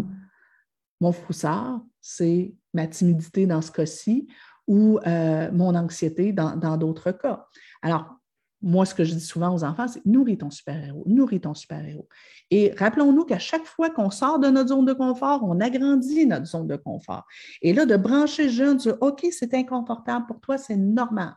Mon 1.00 1.12
froussard, 1.12 1.80
c'est 2.00 2.54
ma 2.74 2.86
timidité 2.86 3.46
dans 3.46 3.62
ce 3.62 3.72
cas-ci 3.72 4.28
ou 4.66 4.98
euh, 5.06 5.50
mon 5.52 5.74
anxiété 5.74 6.32
dans 6.32 6.76
d'autres 6.76 7.12
cas. 7.12 7.46
Alors, 7.82 8.17
moi, 8.60 8.84
ce 8.84 8.94
que 8.94 9.04
je 9.04 9.14
dis 9.14 9.24
souvent 9.24 9.54
aux 9.54 9.62
enfants, 9.62 9.86
c'est 9.86 10.04
nourris 10.04 10.38
ton 10.38 10.50
super-héros, 10.50 11.04
nourris 11.06 11.40
ton 11.40 11.54
super-héros. 11.54 12.08
Et 12.50 12.74
rappelons-nous 12.76 13.24
qu'à 13.24 13.38
chaque 13.38 13.64
fois 13.64 13.90
qu'on 13.90 14.10
sort 14.10 14.40
de 14.40 14.48
notre 14.48 14.70
zone 14.70 14.84
de 14.84 14.92
confort, 14.92 15.44
on 15.44 15.60
agrandit 15.60 16.26
notre 16.26 16.46
zone 16.46 16.66
de 16.66 16.76
confort. 16.76 17.24
Et 17.62 17.72
là, 17.72 17.86
de 17.86 17.96
brancher 17.96 18.48
jeune 18.48 18.80
sur 18.80 18.98
OK, 19.00 19.26
c'est 19.30 19.54
inconfortable 19.54 20.26
pour 20.26 20.40
toi, 20.40 20.58
c'est 20.58 20.76
normal. 20.76 21.34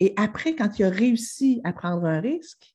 Et 0.00 0.12
après, 0.16 0.54
quand 0.54 0.68
tu 0.68 0.84
as 0.84 0.90
réussi 0.90 1.60
à 1.64 1.72
prendre 1.72 2.04
un 2.04 2.20
risque, 2.20 2.74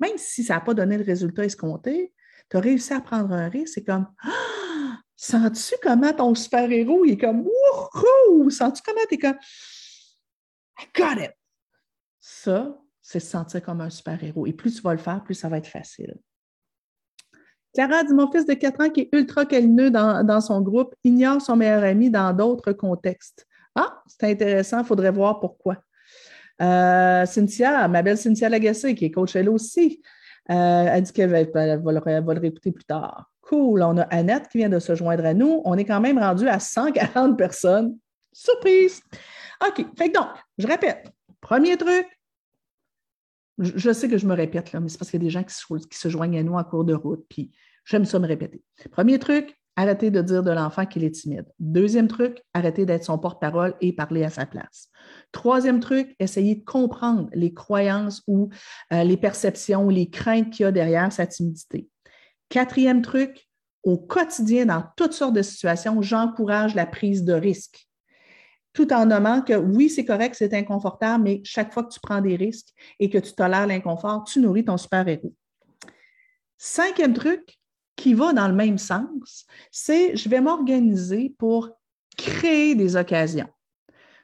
même 0.00 0.16
si 0.16 0.44
ça 0.44 0.54
n'a 0.54 0.60
pas 0.60 0.74
donné 0.74 0.98
le 0.98 1.04
résultat 1.04 1.44
escompté, 1.44 2.12
tu 2.48 2.56
as 2.56 2.60
réussi 2.60 2.92
à 2.92 3.00
prendre 3.00 3.32
un 3.32 3.48
risque, 3.48 3.74
c'est 3.74 3.84
comme 3.84 4.06
ah, 4.22 4.98
Sens-tu 5.16 5.74
comment 5.82 6.12
ton 6.12 6.32
super-héros 6.32 7.04
est 7.04 7.16
comme 7.16 7.40
Wouhou! 7.40 8.50
Sens-tu 8.50 8.82
comment 8.84 9.00
tu 9.08 9.16
es 9.16 9.18
comme 9.18 9.38
I 10.78 10.84
got 10.94 11.20
it! 11.20 11.37
Ça, 12.42 12.78
c'est 13.02 13.20
se 13.20 13.30
sentir 13.30 13.62
comme 13.62 13.80
un 13.80 13.90
super-héros. 13.90 14.46
Et 14.46 14.52
plus 14.52 14.76
tu 14.76 14.82
vas 14.82 14.92
le 14.92 14.98
faire, 14.98 15.22
plus 15.24 15.34
ça 15.34 15.48
va 15.48 15.58
être 15.58 15.66
facile. 15.66 16.14
Clara 17.74 18.04
dit 18.04 18.14
Mon 18.14 18.30
fils 18.30 18.46
de 18.46 18.54
4 18.54 18.84
ans 18.84 18.90
qui 18.90 19.00
est 19.00 19.08
ultra 19.12 19.44
câlineux 19.44 19.90
dans, 19.90 20.24
dans 20.24 20.40
son 20.40 20.60
groupe 20.60 20.94
ignore 21.02 21.40
son 21.40 21.56
meilleur 21.56 21.82
ami 21.82 22.10
dans 22.10 22.32
d'autres 22.32 22.72
contextes. 22.72 23.46
Ah, 23.74 24.02
c'est 24.06 24.30
intéressant, 24.30 24.80
il 24.80 24.84
faudrait 24.84 25.10
voir 25.10 25.40
pourquoi. 25.40 25.78
Euh, 26.62 27.26
Cynthia, 27.26 27.88
ma 27.88 28.02
belle 28.02 28.18
Cynthia 28.18 28.48
Lagacé, 28.48 28.94
qui 28.94 29.06
est 29.06 29.10
coach 29.10 29.34
elle 29.34 29.48
aussi, 29.48 30.00
euh, 30.50 30.86
elle 30.88 31.02
dit 31.02 31.12
qu'elle 31.12 31.30
va, 31.30 31.42
le 31.42 32.38
réécouter 32.38 32.72
plus 32.72 32.84
tard. 32.84 33.30
Cool. 33.40 33.82
On 33.82 33.98
a 33.98 34.02
Annette 34.02 34.48
qui 34.48 34.58
vient 34.58 34.68
de 34.68 34.78
se 34.78 34.94
joindre 34.94 35.24
à 35.24 35.34
nous. 35.34 35.62
On 35.64 35.76
est 35.76 35.84
quand 35.84 36.00
même 36.00 36.18
rendu 36.18 36.48
à 36.48 36.60
140 36.60 37.36
personnes. 37.36 37.96
Surprise! 38.32 39.00
OK. 39.66 39.84
Fait 39.96 40.08
donc, 40.08 40.28
je 40.56 40.66
répète. 40.66 41.10
Premier 41.40 41.76
truc, 41.76 42.06
je, 43.58 43.92
sais 43.92 44.08
que 44.08 44.18
je 44.18 44.26
me 44.26 44.34
répète, 44.34 44.72
là, 44.72 44.80
mais 44.80 44.88
c'est 44.88 44.98
parce 44.98 45.10
qu'il 45.10 45.20
y 45.20 45.24
a 45.24 45.26
des 45.26 45.30
gens 45.30 45.42
qui 45.42 45.54
se, 45.98 46.08
joignent 46.08 46.38
à 46.38 46.42
nous 46.42 46.54
en 46.54 46.64
cours 46.64 46.84
de 46.84 46.94
route, 46.94 47.24
puis 47.28 47.50
j'aime 47.84 48.04
ça 48.04 48.18
me 48.18 48.26
répéter. 48.26 48.62
Premier 48.92 49.18
truc, 49.18 49.56
arrêtez 49.76 50.10
de 50.10 50.22
dire 50.22 50.42
de 50.42 50.50
l'enfant 50.50 50.86
qu'il 50.86 51.04
est 51.04 51.10
timide. 51.10 51.46
Deuxième 51.58 52.08
truc, 52.08 52.42
arrêtez 52.54 52.86
d'être 52.86 53.04
son 53.04 53.18
porte-parole 53.18 53.74
et 53.80 53.92
parler 53.92 54.24
à 54.24 54.30
sa 54.30 54.46
place. 54.46 54.88
Troisième 55.32 55.80
truc, 55.80 56.14
essayez 56.18 56.56
de 56.56 56.64
comprendre 56.64 57.28
les 57.32 57.52
croyances 57.52 58.22
ou 58.26 58.50
euh, 58.92 59.04
les 59.04 59.16
perceptions 59.16 59.84
ou 59.84 59.90
les 59.90 60.08
craintes 60.08 60.50
qu'il 60.50 60.64
y 60.64 60.66
a 60.66 60.72
derrière 60.72 61.12
sa 61.12 61.26
timidité. 61.26 61.88
Quatrième 62.48 63.02
truc, 63.02 63.48
au 63.82 63.98
quotidien, 63.98 64.66
dans 64.66 64.84
toutes 64.96 65.12
sortes 65.12 65.34
de 65.34 65.42
situations, 65.42 66.02
j'encourage 66.02 66.74
la 66.74 66.86
prise 66.86 67.24
de 67.24 67.32
risque. 67.32 67.87
Tout 68.78 68.92
en 68.92 69.06
nommant 69.06 69.42
que 69.42 69.54
oui, 69.54 69.90
c'est 69.90 70.04
correct, 70.04 70.36
c'est 70.38 70.54
inconfortable, 70.54 71.24
mais 71.24 71.40
chaque 71.42 71.72
fois 71.72 71.82
que 71.82 71.92
tu 71.92 71.98
prends 71.98 72.20
des 72.20 72.36
risques 72.36 72.68
et 73.00 73.10
que 73.10 73.18
tu 73.18 73.32
tolères 73.32 73.66
l'inconfort, 73.66 74.22
tu 74.22 74.38
nourris 74.38 74.64
ton 74.64 74.76
super-héros. 74.76 75.34
Cinquième 76.58 77.12
truc, 77.12 77.58
qui 77.96 78.14
va 78.14 78.32
dans 78.32 78.46
le 78.46 78.54
même 78.54 78.78
sens, 78.78 79.46
c'est 79.72 80.14
je 80.14 80.28
vais 80.28 80.40
m'organiser 80.40 81.34
pour 81.38 81.70
créer 82.16 82.76
des 82.76 82.94
occasions. 82.94 83.48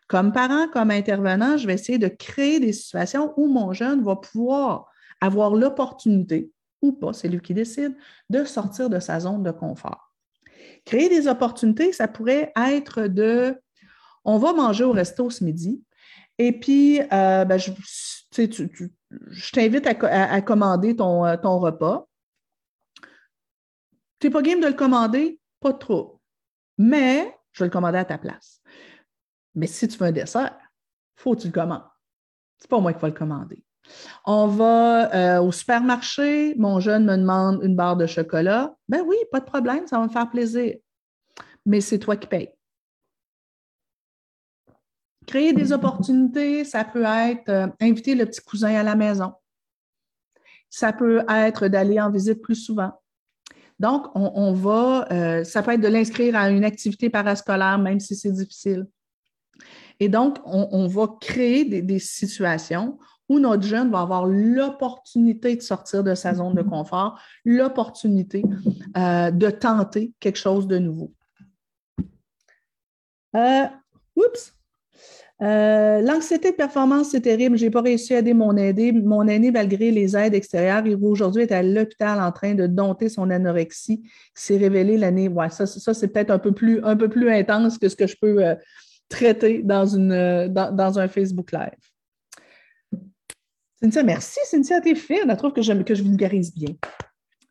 Comme 0.07 0.31
parent, 0.31 0.69
comme 0.73 0.93
intervenant, 0.93 1.57
je 1.57 1.67
vais 1.67 1.75
essayer 1.75 1.99
de 1.99 2.07
créer 2.07 2.61
des 2.61 2.73
situations 2.73 3.35
où 3.37 3.49
mon 3.49 3.73
jeune 3.73 4.05
va 4.05 4.15
pouvoir 4.15 4.87
avoir 5.21 5.57
l'opportunité, 5.57 6.53
ou 6.81 6.93
pas, 6.93 7.13
c'est 7.13 7.27
lui 7.27 7.41
qui 7.41 7.55
décide, 7.55 7.97
de 8.31 8.45
sortir 8.45 8.89
de 8.89 9.01
sa 9.01 9.19
zone 9.19 9.43
de 9.43 9.51
confort. 9.51 10.15
Créer 10.85 11.09
des 11.09 11.27
opportunités, 11.27 11.93
ça 11.93 12.07
pourrait 12.07 12.53
être 12.55 13.09
de 13.09 13.59
on 14.25 14.39
va 14.39 14.53
manger 14.53 14.85
au 14.85 14.93
resto 14.93 15.31
ce 15.31 15.45
midi, 15.45 15.83
et 16.39 16.53
puis 16.53 17.01
euh, 17.01 17.45
ben, 17.45 17.59
je, 17.59 17.71
t'invite 19.53 19.87
à, 19.87 20.43
commander 20.43 20.97
ton, 20.97 21.25
euh, 21.25 21.37
repas. 21.37 22.09
Tu 24.19 24.27
n'es 24.27 24.33
pas 24.33 24.43
game 24.43 24.61
de 24.61 24.67
le 24.67 24.73
commander, 24.73 25.39
pas 25.61 25.73
trop. 25.73 26.21
Mais 26.79 27.37
je 27.53 27.63
vais 27.63 27.69
le 27.69 27.73
commander 27.73 27.99
à 27.99 28.05
ta 28.05 28.19
place. 28.19 28.61
Mais 29.55 29.67
si 29.67 29.87
tu 29.87 29.97
veux 29.99 30.07
un 30.07 30.13
dessert, 30.13 30.57
il 31.19 31.23
faut 31.23 31.37
que 31.37 31.43
tu 31.43 31.47
le 31.49 31.53
commandes. 31.53 31.85
C'est 32.59 32.69
pas 32.69 32.81
moi 32.81 32.93
qui 32.93 33.01
vais 33.01 33.09
le 33.09 33.15
commander. 33.15 33.65
On 34.25 34.47
va 34.47 35.15
euh, 35.15 35.43
au 35.43 35.53
supermarché, 35.53 36.55
mon 36.57 36.81
jeune 36.81 37.05
me 37.05 37.17
demande 37.17 37.61
une 37.63 37.77
barre 37.77 37.97
de 37.97 38.07
chocolat. 38.07 38.75
Ben 38.89 39.03
oui, 39.07 39.17
pas 39.31 39.41
de 39.41 39.45
problème, 39.45 39.87
ça 39.87 39.99
va 39.99 40.05
me 40.05 40.09
faire 40.11 40.31
plaisir. 40.31 40.77
Mais 41.67 41.81
c'est 41.81 41.99
toi 41.99 42.17
qui 42.17 42.27
payes. 42.27 42.51
Créer 45.27 45.53
des 45.53 45.73
opportunités, 45.73 46.65
ça 46.65 46.85
peut 46.85 47.05
être 47.05 47.49
euh, 47.49 47.67
inviter 47.81 48.15
le 48.15 48.27
petit 48.27 48.41
cousin 48.41 48.75
à 48.75 48.83
la 48.83 48.95
maison. 48.95 49.33
Ça 50.69 50.93
peut 50.93 51.25
être 51.29 51.69
d'aller 51.69 52.01
en 52.01 52.11
visite 52.11 52.43
plus 52.43 52.57
souvent. 52.57 52.93
Donc, 53.81 54.07
on, 54.15 54.53
va, 54.53 55.07
euh, 55.11 55.45
ça 55.45 55.63
peut 55.63 55.73
être 55.73 55.81
de 55.81 55.89
l'inscrire 55.89 56.37
à 56.37 56.49
une 56.51 56.65
activité 56.65 57.11
parascolaire, 57.11 57.79
même 57.79 57.99
si 57.99 58.15
c'est 58.15 58.31
difficile. 58.31 58.87
Et 59.99 60.09
donc, 60.09 60.39
on, 60.45 60.87
va 60.87 61.09
créer 61.21 61.65
des, 61.65 61.99
situations 61.99 62.99
où 63.29 63.39
notre 63.39 63.63
jeune 63.63 63.91
va 63.91 64.01
avoir 64.01 64.27
l'opportunité 64.27 65.57
de 65.57 65.61
sortir 65.63 66.05
de 66.05 66.15
sa 66.15 66.35
zone 66.35 66.55
de 66.55 66.63
confort, 66.63 67.21
l'opportunité 67.45 68.45
euh, 68.97 69.31
de 69.31 69.51
tenter 69.51 70.13
quelque 70.21 70.39
chose 70.39 70.67
de 70.67 70.79
nouveau. 70.79 71.13
Oups! 73.35 74.54
Euh, 75.43 76.01
l'anxiété 76.01 76.53
de 76.53 76.57
performance, 76.57 77.11
c'est 77.11 77.23
terrible. 77.23 77.57
Je 77.59 77.65
n'ai 77.65 77.71
pas 77.71 77.83
réussi 77.83 78.15
à 78.15 78.19
aider 78.19 78.35
mon 78.35 78.57
aîné. 78.57 78.93
Mon 78.93 79.27
aîné, 79.27 79.51
malgré 79.51 79.91
les 79.91 80.17
aides 80.17 80.35
extérieures, 80.35 80.87
il 80.87 80.97
aujourd'hui 81.03 81.43
est 81.43 81.53
à 81.53 81.63
l'hôpital 81.63 82.21
en 82.21 82.31
train 82.31 82.55
de 82.55 82.67
dompter 82.67 83.09
son 83.09 83.31
anorexie 83.31 84.03
qui 84.03 84.11
s'est 84.35 84.57
révélée 84.57 84.97
l'année. 84.97 85.29
Ouais, 85.29 85.51
ça, 85.51 85.67
c'est 85.67 86.09
peut-être 86.09 86.31
un 86.31 86.39
peu 86.39 86.53
plus 86.53 86.83
un 86.85 86.97
peu 86.97 87.09
plus 87.09 87.31
intense 87.31 87.79
que 87.79 87.89
ce 87.89 87.97
que 87.97 88.07
je 88.07 88.17
peux 88.21 88.45
euh, 88.45 88.55
traiter 89.09 89.63
dans, 89.63 89.87
une, 89.87 90.13
euh, 90.13 90.49
dans, 90.49 90.99
un 90.99 91.09
Facebook 91.09 91.51
Live. 91.51 93.01
Cynthia, 93.83 94.03
merci. 94.05 94.39
Cynthia, 94.45 94.81
t'es 94.81 94.95
fine. 94.95 95.29
Elle 95.29 95.37
trouve 95.37 95.53
que 95.53 95.63
je, 95.63 95.73
que 95.73 95.95
je 95.95 96.03
vulgarise 96.05 96.55
bien. 96.55 96.75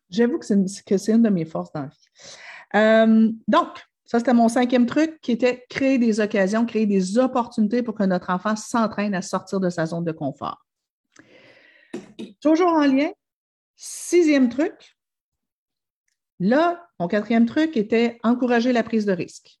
J'avoue 0.08 0.38
que 0.38 0.46
c'est 0.46 1.12
une 1.12 1.22
de 1.22 1.28
mes 1.28 1.44
forces 1.44 1.72
dans 1.72 1.82
la 1.82 1.88
vie. 1.88 3.34
donc, 3.46 3.68
ça, 4.04 4.18
c'était 4.18 4.34
mon 4.34 4.48
cinquième 4.48 4.86
truc 4.86 5.18
qui 5.22 5.32
était 5.32 5.64
créer 5.70 5.98
des 5.98 6.20
occasions, 6.20 6.66
créer 6.66 6.86
des 6.86 7.18
opportunités 7.18 7.82
pour 7.82 7.94
que 7.94 8.04
notre 8.04 8.30
enfant 8.30 8.54
s'entraîne 8.54 9.14
à 9.14 9.22
sortir 9.22 9.60
de 9.60 9.70
sa 9.70 9.86
zone 9.86 10.04
de 10.04 10.12
confort. 10.12 10.66
Toujours 12.40 12.72
en 12.72 12.86
lien, 12.86 13.10
sixième 13.76 14.48
truc, 14.48 14.96
là, 16.40 16.80
Mon 17.00 17.08
quatrième 17.08 17.46
truc 17.46 17.76
était 17.76 18.18
encourager 18.22 18.72
la 18.72 18.82
prise 18.82 19.04
de 19.04 19.12
risque. 19.12 19.58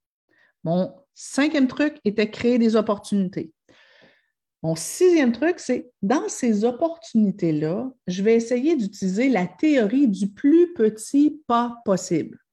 Mon 0.62 0.94
cinquième 1.14 1.66
truc 1.66 1.96
était 2.04 2.30
créer 2.30 2.58
des 2.58 2.76
opportunités. 2.76 3.52
Mon 4.62 4.76
sixième 4.76 5.32
truc, 5.32 5.58
c'est 5.58 5.90
dans 6.00 6.28
ces 6.28 6.64
opportunités-là, 6.64 7.90
je 8.06 8.22
vais 8.22 8.34
essayer 8.34 8.76
d'utiliser 8.76 9.28
la 9.28 9.46
théorie 9.46 10.08
du 10.08 10.28
plus 10.28 10.72
petit 10.74 11.42
pas 11.46 11.76
possible. 11.84 12.43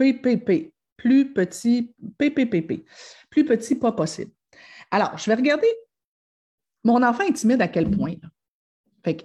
PPP, 0.00 0.72
plus 0.96 1.30
petit, 1.30 1.94
PPPP, 2.16 2.86
plus 3.28 3.44
petit 3.44 3.74
pas 3.74 3.92
possible. 3.92 4.32
Alors, 4.90 5.18
je 5.18 5.26
vais 5.26 5.34
regarder 5.34 5.68
mon 6.84 7.02
enfant 7.02 7.24
est 7.24 7.34
timide 7.34 7.60
à 7.60 7.68
quel 7.68 7.90
point. 7.90 8.14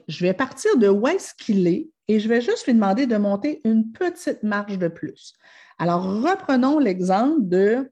Je 0.09 0.25
vais 0.25 0.33
partir 0.33 0.77
de 0.77 0.89
où 0.89 1.07
est-ce 1.07 1.33
qu'il 1.33 1.65
est 1.67 1.89
et 2.09 2.19
je 2.19 2.27
vais 2.27 2.41
juste 2.41 2.65
lui 2.65 2.73
demander 2.73 3.07
de 3.07 3.15
monter 3.15 3.61
une 3.63 3.93
petite 3.93 4.43
marge 4.43 4.77
de 4.77 4.89
plus. 4.89 5.33
Alors, 5.79 6.03
reprenons 6.03 6.77
l'exemple 6.77 7.47
de 7.47 7.89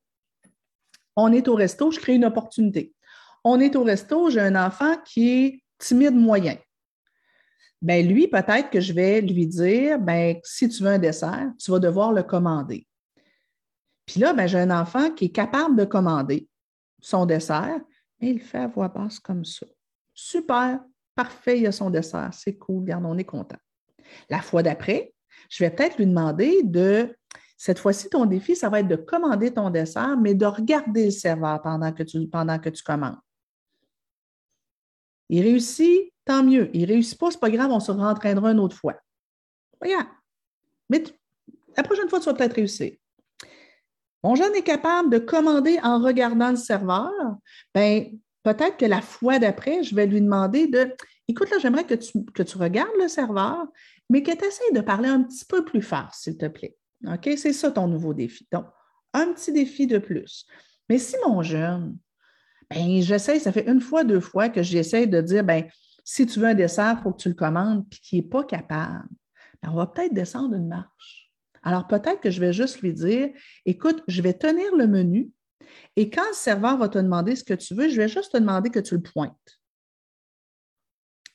on 1.16 1.32
est 1.32 1.48
au 1.48 1.56
resto, 1.56 1.90
je 1.92 2.00
crée 2.00 2.16
une 2.16 2.26
opportunité. 2.26 2.94
On 3.46 3.62
est 3.62 3.78
au 3.78 3.84
resto, 3.84 4.30
j'ai 4.30 4.42
un 4.42 4.56
enfant 4.56 4.98
qui 5.06 5.30
est 5.30 5.64
timide 5.78 6.16
moyen. 6.16 6.58
Ben 7.84 8.08
lui, 8.08 8.30
peut-être 8.30 8.70
que 8.70 8.80
je 8.80 8.94
vais 8.94 9.20
lui 9.20 9.46
dire 9.46 10.00
ben, 10.00 10.38
si 10.44 10.70
tu 10.70 10.84
veux 10.84 10.90
un 10.90 11.00
dessert, 11.00 11.52
tu 11.60 11.70
vas 11.70 11.80
devoir 11.80 12.14
le 12.14 12.24
commander. 12.24 12.88
Puis 14.06 14.22
là, 14.22 14.32
ben, 14.32 14.48
j'ai 14.48 14.60
un 14.60 14.72
enfant 14.72 15.12
qui 15.12 15.26
est 15.26 15.32
capable 15.32 15.76
de 15.76 15.84
commander 15.84 16.48
son 17.02 17.26
dessert, 17.26 17.82
mais 18.22 18.30
il 18.32 18.40
fait 18.40 18.60
à 18.60 18.68
voix 18.68 18.88
basse 18.88 19.20
comme 19.20 19.44
ça. 19.44 19.66
Super, 20.14 20.80
parfait, 21.14 21.60
il 21.60 21.68
a 21.68 21.74
son 21.74 21.90
dessert, 21.90 22.30
c'est 22.34 22.58
cool, 22.58 22.84
regarde, 22.84 23.04
on 23.06 23.18
est 23.18 23.26
content. 23.26 23.58
La 24.30 24.42
fois 24.42 24.64
d'après, 24.64 25.14
je 25.50 25.62
vais 25.62 25.70
peut-être 25.70 25.98
lui 25.98 26.06
demander 26.06 26.64
de, 26.64 27.14
cette 27.58 27.80
fois-ci, 27.80 28.10
ton 28.10 28.26
défi, 28.26 28.56
ça 28.56 28.70
va 28.70 28.80
être 28.80 28.88
de 28.88 28.96
commander 28.96 29.54
ton 29.54 29.70
dessert, 29.70 30.18
mais 30.18 30.36
de 30.36 30.46
regarder 30.46 31.06
le 31.06 31.12
serveur 31.12 31.62
pendant 31.62 31.92
que 31.92 32.04
tu, 32.04 32.26
pendant 32.30 32.60
que 32.60 32.70
tu 32.70 32.82
commandes. 32.82 33.20
Il 35.28 35.42
réussit, 35.42 36.13
tant 36.26 36.44
mieux. 36.44 36.70
Il 36.74 36.82
ne 36.82 36.88
réussit 36.88 37.20
pas, 37.20 37.32
ce 37.32 37.38
n'est 37.38 37.42
pas 37.42 37.50
grave, 37.50 37.72
on 37.72 37.80
se 37.80 37.92
rentraînera 37.92 38.52
une 38.52 38.60
autre 38.60 38.76
fois. 38.76 38.96
Regarde. 39.82 40.08
Mais 40.90 41.04
la 41.76 41.84
prochaine 41.84 42.10
fois, 42.10 42.20
tu 42.20 42.26
vas 42.26 42.34
peut-être 42.34 42.56
réussir. 42.56 42.94
Mon 44.24 44.36
jeune 44.36 44.56
est 44.56 44.64
capable 44.64 45.10
de 45.10 45.18
commander 45.18 45.80
en 45.84 46.00
regardant 46.00 46.52
le 46.52 46.56
serveur. 46.56 47.12
Bien, 47.76 48.06
peut-être 48.44 48.78
que 48.78 48.86
la 48.86 49.02
fois 49.02 49.40
d'après, 49.40 49.84
je 49.84 49.94
vais 49.96 50.06
lui 50.06 50.22
demander 50.22 50.68
de 50.68 50.94
Écoute, 51.28 51.50
là, 51.52 51.58
j'aimerais 51.60 51.86
que 51.86 51.94
tu, 51.94 52.26
que 52.34 52.44
tu 52.44 52.58
regardes 52.58 52.96
le 53.00 53.08
serveur, 53.08 53.66
mais 54.10 54.24
que 54.24 54.32
tu 54.32 54.44
essaies 54.44 54.74
de 54.74 54.82
parler 54.82 55.08
un 55.08 55.24
petit 55.24 55.46
peu 55.46 55.64
plus 55.64 55.82
fort, 55.82 56.14
s'il 56.14 56.38
te 56.38 56.48
plaît. 56.48 56.76
OK? 57.08 57.30
C'est 57.38 57.54
ça 57.54 57.72
ton 57.72 57.88
nouveau 57.88 58.14
défi. 58.14 58.48
Donc, 58.52 58.66
un 59.14 59.32
petit 59.34 59.54
défi 59.54 59.88
de 59.88 60.00
plus. 60.00 60.46
Mais 60.90 60.98
si 60.98 61.16
mon 61.26 61.42
jeune, 61.42 61.98
ben, 62.70 63.02
j'essaie, 63.02 63.40
ça 63.40 63.52
fait 63.52 63.70
une 63.70 63.80
fois, 63.80 64.04
deux 64.04 64.20
fois 64.20 64.50
que 64.50 64.62
j'essaie 64.62 65.08
de 65.08 65.22
dire, 65.22 65.44
ben, 65.44 65.66
si 66.04 66.26
tu 66.26 66.40
veux 66.40 66.48
un 66.48 66.54
dessert, 66.54 66.98
il 67.00 67.04
faut 67.04 67.12
que 67.12 67.22
tu 67.22 67.30
le 67.30 67.36
commandes, 67.36 67.88
puis 67.90 68.00
qu'il 68.00 68.20
n'est 68.20 68.30
pas 68.30 68.44
capable, 68.44 69.08
ben, 69.62 69.72
on 69.72 69.76
va 69.76 69.88
peut-être 69.88 70.14
descendre 70.14 70.56
une 70.56 70.68
marche. 70.68 71.32
Alors, 71.64 71.88
peut-être 71.88 72.20
que 72.20 72.30
je 72.30 72.42
vais 72.42 72.52
juste 72.52 72.82
lui 72.82 72.94
dire, 72.94 73.30
écoute, 73.66 74.04
je 74.08 74.22
vais 74.22 74.34
tenir 74.34 74.76
le 74.76 74.88
menu, 74.88 75.32
et 75.96 76.10
quand 76.10 76.28
le 76.28 76.34
serveur 76.34 76.78
va 76.78 76.90
te 76.90 76.98
demander 76.98 77.36
ce 77.36 77.44
que 77.44 77.54
tu 77.54 77.74
veux, 77.74 77.88
je 77.88 77.96
vais 77.96 78.08
juste 78.08 78.32
te 78.32 78.38
demander 78.38 78.70
que 78.70 78.80
tu 78.80 78.96
le 78.96 79.02
pointes. 79.02 79.60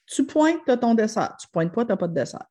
Tu 0.07 0.27
pointes, 0.27 0.61
tu 0.65 0.71
as 0.71 0.77
ton 0.77 0.95
dessert. 0.95 1.37
Tu 1.41 1.47
ne 1.47 1.53
pointes 1.53 1.73
pas, 1.73 1.85
tu 1.85 1.91
n'as 1.91 1.97
pas 1.97 2.09
de 2.09 2.15
dessert. 2.15 2.47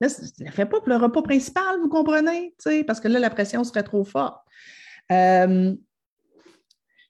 Là, 0.00 0.08
ne 0.40 0.50
fait 0.50 0.66
pas 0.66 0.80
pour 0.80 0.88
le 0.88 0.96
repas 0.96 1.22
principal, 1.22 1.80
vous 1.80 1.88
comprenez? 1.88 2.54
Parce 2.86 3.00
que 3.00 3.08
là, 3.08 3.18
la 3.18 3.30
pression 3.30 3.64
serait 3.64 3.82
trop 3.82 4.04
forte. 4.04 4.40
Euh, 5.10 5.74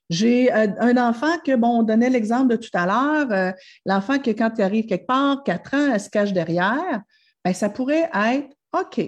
j'ai 0.09 0.51
euh, 0.53 0.67
un 0.79 0.97
enfant 0.97 1.37
que, 1.39 1.55
bon, 1.55 1.79
on 1.79 1.83
donnait 1.83 2.09
l'exemple 2.09 2.47
de 2.49 2.55
tout 2.55 2.69
à 2.73 2.85
l'heure, 2.85 3.31
euh, 3.31 3.51
l'enfant 3.85 4.19
que 4.19 4.31
quand 4.31 4.51
il 4.57 4.61
arrive 4.63 4.85
quelque 4.85 5.05
part, 5.05 5.43
4 5.43 5.73
ans, 5.73 5.93
elle 5.93 5.99
se 5.99 6.09
cache 6.09 6.33
derrière, 6.33 7.01
bien, 7.43 7.53
ça 7.53 7.69
pourrait 7.69 8.09
être 8.13 8.55
OK. 8.73 9.01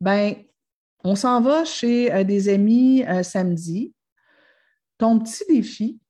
Bien, 0.00 0.34
on 1.04 1.16
s'en 1.16 1.40
va 1.40 1.64
chez 1.64 2.24
des 2.24 2.48
amis 2.48 3.04
samedi. 3.22 3.94
Ton 4.98 5.18
petit 5.18 5.44
défi 5.48 6.00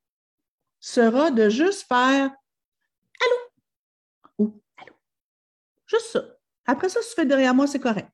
sera 0.81 1.31
de 1.31 1.49
juste 1.49 1.87
faire 1.89 2.31
Allô? 3.21 3.37
Ou 4.39 4.61
Allô? 4.77 4.93
Juste 5.87 6.13
ça. 6.13 6.23
Après 6.67 6.89
ça, 6.89 7.01
si 7.03 7.11
tu 7.11 7.15
fais 7.15 7.27
derrière 7.27 7.55
moi, 7.55 7.67
c'est 7.67 7.81
correct. 7.81 8.09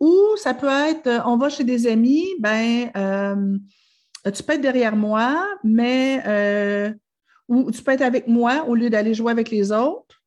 Ou 0.00 0.36
ça 0.36 0.54
peut 0.54 0.68
être, 0.68 1.06
euh, 1.06 1.20
on 1.24 1.36
va 1.36 1.48
chez 1.48 1.64
des 1.64 1.86
amis, 1.86 2.28
ben, 2.38 2.90
euh, 2.96 3.58
tu 4.30 4.42
peux 4.42 4.54
être 4.54 4.60
derrière 4.60 4.96
moi, 4.96 5.46
mais 5.62 6.22
euh, 6.26 6.92
ou 7.48 7.70
tu 7.70 7.82
peux 7.82 7.92
être 7.92 8.02
avec 8.02 8.26
moi 8.26 8.64
au 8.66 8.74
lieu 8.74 8.90
d'aller 8.90 9.14
jouer 9.14 9.30
avec 9.30 9.50
les 9.50 9.72
autres, 9.72 10.22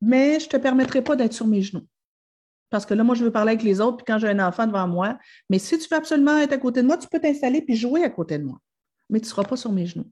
mais 0.00 0.38
je 0.40 0.46
ne 0.46 0.50
te 0.50 0.56
permettrai 0.56 1.02
pas 1.02 1.16
d'être 1.16 1.32
sur 1.32 1.46
mes 1.46 1.62
genoux. 1.62 1.86
Parce 2.70 2.86
que 2.86 2.94
là, 2.94 3.04
moi, 3.04 3.14
je 3.14 3.24
veux 3.24 3.30
parler 3.30 3.52
avec 3.52 3.62
les 3.62 3.80
autres, 3.80 3.98
puis 3.98 4.04
quand 4.06 4.18
j'ai 4.18 4.28
un 4.28 4.46
enfant 4.46 4.66
devant 4.66 4.88
moi, 4.88 5.18
mais 5.48 5.58
si 5.58 5.78
tu 5.78 5.88
veux 5.88 5.96
absolument 5.96 6.38
être 6.38 6.52
à 6.52 6.58
côté 6.58 6.82
de 6.82 6.86
moi, 6.86 6.98
tu 6.98 7.08
peux 7.08 7.20
t'installer 7.20 7.62
puis 7.62 7.76
jouer 7.76 8.04
à 8.04 8.10
côté 8.10 8.38
de 8.38 8.44
moi. 8.44 8.58
Mais 9.08 9.20
tu 9.20 9.26
ne 9.26 9.28
seras 9.28 9.44
pas 9.44 9.56
sur 9.56 9.70
mes 9.70 9.86
genoux. 9.86 10.10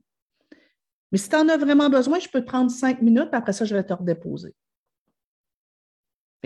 Mais 1.10 1.18
si 1.18 1.28
tu 1.28 1.36
en 1.36 1.48
as 1.48 1.56
vraiment 1.56 1.90
besoin, 1.90 2.18
je 2.18 2.28
peux 2.28 2.40
te 2.40 2.46
prendre 2.46 2.70
cinq 2.70 3.02
minutes, 3.02 3.30
puis 3.30 3.36
après 3.36 3.52
ça, 3.52 3.64
je 3.64 3.74
vais 3.74 3.84
te 3.84 3.92
redéposer. 3.92 4.54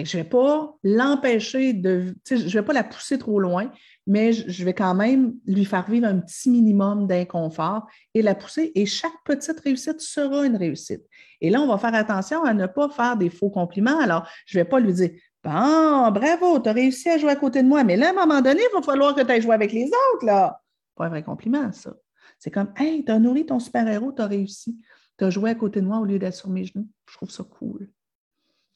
Je 0.04 0.16
ne 0.16 0.22
vais 0.22 0.28
pas 0.28 0.76
l'empêcher 0.82 1.72
de. 1.72 2.14
Je 2.28 2.34
ne 2.34 2.50
vais 2.50 2.62
pas 2.62 2.74
la 2.74 2.84
pousser 2.84 3.18
trop 3.18 3.40
loin, 3.40 3.70
mais 4.06 4.32
je 4.32 4.64
vais 4.64 4.74
quand 4.74 4.94
même 4.94 5.34
lui 5.46 5.64
faire 5.64 5.88
vivre 5.88 6.06
un 6.06 6.18
petit 6.18 6.50
minimum 6.50 7.06
d'inconfort 7.06 7.86
et 8.12 8.20
la 8.20 8.34
pousser. 8.34 8.72
Et 8.74 8.84
chaque 8.84 9.24
petite 9.24 9.58
réussite 9.60 10.00
sera 10.00 10.44
une 10.44 10.56
réussite. 10.56 11.02
Et 11.40 11.48
là, 11.48 11.62
on 11.62 11.66
va 11.66 11.78
faire 11.78 11.94
attention 11.94 12.44
à 12.44 12.52
ne 12.52 12.66
pas 12.66 12.90
faire 12.90 13.16
des 13.16 13.30
faux 13.30 13.50
compliments. 13.50 13.98
Alors, 13.98 14.28
je 14.46 14.58
ne 14.58 14.64
vais 14.64 14.68
pas 14.68 14.80
lui 14.80 14.92
dire 14.92 15.10
Bon, 15.42 16.10
bravo, 16.10 16.58
tu 16.58 16.68
as 16.68 16.72
réussi 16.72 17.08
à 17.08 17.18
jouer 17.18 17.30
à 17.30 17.36
côté 17.36 17.62
de 17.62 17.68
moi, 17.68 17.84
mais 17.84 17.96
là, 17.96 18.08
à 18.08 18.10
un 18.10 18.26
moment 18.26 18.42
donné, 18.42 18.60
il 18.60 18.74
va 18.74 18.82
falloir 18.82 19.14
que 19.14 19.20
tu 19.22 19.30
ailles 19.30 19.42
jouer 19.42 19.54
avec 19.54 19.72
les 19.72 19.84
autres. 19.86 20.26
là. 20.26 20.60
Pas 20.96 21.06
un 21.06 21.08
vrai 21.08 21.22
compliment, 21.22 21.70
ça. 21.72 21.94
C'est 22.38 22.50
comme, 22.50 22.72
hey, 22.76 23.04
tu 23.04 23.12
as 23.12 23.18
nourri 23.18 23.46
ton 23.46 23.60
super-héros, 23.60 24.12
tu 24.12 24.22
as 24.22 24.26
réussi. 24.26 24.76
Tu 25.16 25.24
as 25.24 25.30
joué 25.30 25.50
à 25.50 25.54
côté 25.54 25.80
de 25.80 25.86
moi 25.86 25.98
au 25.98 26.04
lieu 26.04 26.18
d'être 26.18 26.34
sur 26.34 26.50
mes 26.50 26.64
genoux. 26.64 26.88
Je 27.08 27.16
trouve 27.16 27.30
ça 27.30 27.44
cool. 27.44 27.88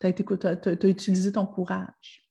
Tu 0.01 0.07
as, 0.07 0.89
utilisé 0.89 1.33
ton 1.33 1.47
courage. 1.47 2.27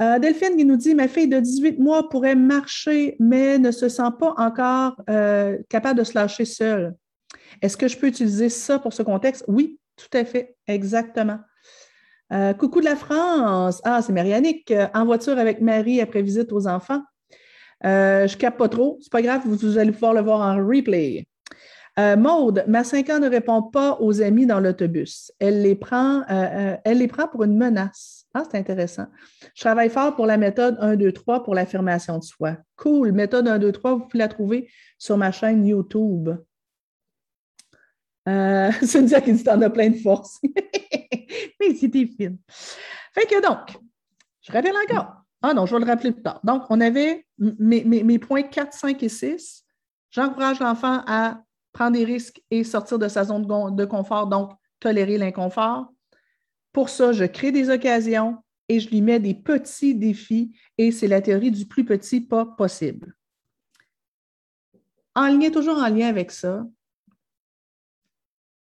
Euh, 0.00 0.18
Delphine 0.18 0.56
qui 0.56 0.64
nous 0.64 0.76
dit 0.76 0.94
Ma 0.94 1.08
fille 1.08 1.28
de 1.28 1.40
18 1.40 1.78
mois 1.78 2.08
pourrait 2.08 2.36
marcher, 2.36 3.16
mais 3.18 3.58
ne 3.58 3.70
se 3.70 3.88
sent 3.88 4.10
pas 4.18 4.34
encore 4.38 4.96
euh, 5.10 5.58
capable 5.68 5.98
de 5.98 6.04
se 6.04 6.14
lâcher 6.14 6.44
seule. 6.44 6.94
Est-ce 7.60 7.76
que 7.76 7.88
je 7.88 7.98
peux 7.98 8.06
utiliser 8.06 8.48
ça 8.48 8.78
pour 8.78 8.92
ce 8.92 9.02
contexte? 9.02 9.44
Oui, 9.48 9.78
tout 9.96 10.16
à 10.16 10.24
fait, 10.24 10.56
exactement. 10.66 11.40
Euh, 12.32 12.54
coucou 12.54 12.80
de 12.80 12.84
la 12.84 12.96
France. 12.96 13.82
Ah, 13.84 14.00
c'est 14.02 14.12
Marianique. 14.12 14.72
En 14.94 15.04
voiture 15.04 15.36
avec 15.38 15.60
Marie 15.60 16.00
après 16.00 16.22
visite 16.22 16.52
aux 16.52 16.66
enfants. 16.66 17.02
Euh, 17.84 18.26
je 18.26 18.36
capte 18.36 18.58
pas 18.58 18.68
trop. 18.68 18.98
C'est 19.00 19.12
pas 19.12 19.22
grave, 19.22 19.42
vous, 19.44 19.78
allez 19.78 19.92
pouvoir 19.92 20.14
le 20.14 20.20
voir 20.20 20.40
en 20.40 20.64
replay. 20.64 21.26
Euh, 22.00 22.16
Maude, 22.16 22.64
ma 22.66 22.82
5 22.82 23.10
ans 23.10 23.18
ne 23.18 23.28
répond 23.28 23.62
pas 23.62 23.98
aux 24.00 24.22
amis 24.22 24.46
dans 24.46 24.58
l'autobus. 24.58 25.32
Elle 25.38 25.60
les 25.60 25.74
prend, 25.74 26.22
euh, 26.30 26.76
elle 26.82 26.98
les 26.98 27.08
prend 27.08 27.28
pour 27.28 27.44
une 27.44 27.56
menace. 27.56 28.26
Ah, 28.32 28.44
c'est 28.50 28.56
intéressant. 28.56 29.06
Je 29.54 29.60
travaille 29.60 29.90
fort 29.90 30.16
pour 30.16 30.24
la 30.24 30.38
méthode 30.38 30.78
1, 30.80 30.96
2, 30.96 31.12
3 31.12 31.42
pour 31.42 31.54
l'affirmation 31.54 32.16
de 32.18 32.24
soi. 32.24 32.56
Cool. 32.76 33.12
Méthode 33.12 33.48
1, 33.48 33.58
2, 33.58 33.72
3, 33.72 33.94
vous 33.94 34.00
pouvez 34.06 34.18
la 34.18 34.28
trouver 34.28 34.70
sur 34.98 35.18
ma 35.18 35.30
chaîne 35.30 35.66
YouTube. 35.66 36.30
Euh, 38.28 38.70
Cynthia 38.82 39.20
qui 39.20 39.32
dit 39.34 39.48
en 39.50 39.60
as 39.60 39.70
plein 39.70 39.90
de 39.90 39.96
force. 39.98 40.40
Mais 41.60 41.74
c'était 41.74 42.06
fine. 42.06 42.38
Fait 43.12 43.26
que 43.26 43.42
donc, 43.42 43.76
je 44.40 44.52
rappelle 44.52 44.76
encore, 44.88 45.16
ah 45.42 45.52
non, 45.52 45.66
je 45.66 45.74
vais 45.74 45.84
le 45.84 45.86
rappeler 45.86 46.12
plus 46.12 46.22
tard. 46.22 46.40
Donc, 46.44 46.62
on 46.70 46.80
avait 46.80 47.26
mes, 47.38 48.18
points 48.18 48.42
4, 48.42 48.72
5 48.72 49.02
et 49.02 49.08
6. 49.08 49.64
J'encourage 50.12 50.60
l'enfant 50.60 51.02
à 51.06 51.42
prendre 51.80 51.96
des 51.96 52.04
risques 52.04 52.42
et 52.50 52.62
sortir 52.62 52.98
de 52.98 53.08
sa 53.08 53.24
zone 53.24 53.46
de 53.74 53.84
confort, 53.86 54.26
donc 54.26 54.52
tolérer 54.80 55.16
l'inconfort. 55.16 55.90
Pour 56.72 56.90
ça, 56.90 57.12
je 57.12 57.24
crée 57.24 57.52
des 57.52 57.70
occasions 57.70 58.36
et 58.68 58.80
je 58.80 58.90
lui 58.90 59.00
mets 59.00 59.18
des 59.18 59.32
petits 59.32 59.94
défis 59.94 60.54
et 60.76 60.92
c'est 60.92 61.08
la 61.08 61.22
théorie 61.22 61.50
du 61.50 61.64
plus 61.64 61.86
petit 61.86 62.20
pas 62.20 62.44
possible. 62.44 63.16
En 65.14 65.28
lien, 65.28 65.50
toujours 65.50 65.78
en 65.78 65.88
lien 65.88 66.08
avec 66.08 66.32
ça, 66.32 66.66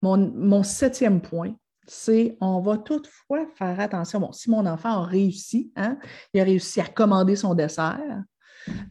mon 0.01 0.63
septième 0.63 1.21
point, 1.21 1.55
c'est 1.87 2.35
on 2.41 2.59
va 2.59 2.77
toutefois 2.77 3.47
faire 3.55 3.79
attention. 3.79 4.19
Bon, 4.19 4.33
si 4.33 4.51
mon 4.51 4.65
enfant 4.65 5.03
a 5.03 5.05
réussi, 5.05 5.71
hein, 5.77 5.97
il 6.33 6.41
a 6.41 6.43
réussi 6.43 6.81
à 6.81 6.87
commander 6.87 7.37
son 7.37 7.55
dessert, 7.55 8.23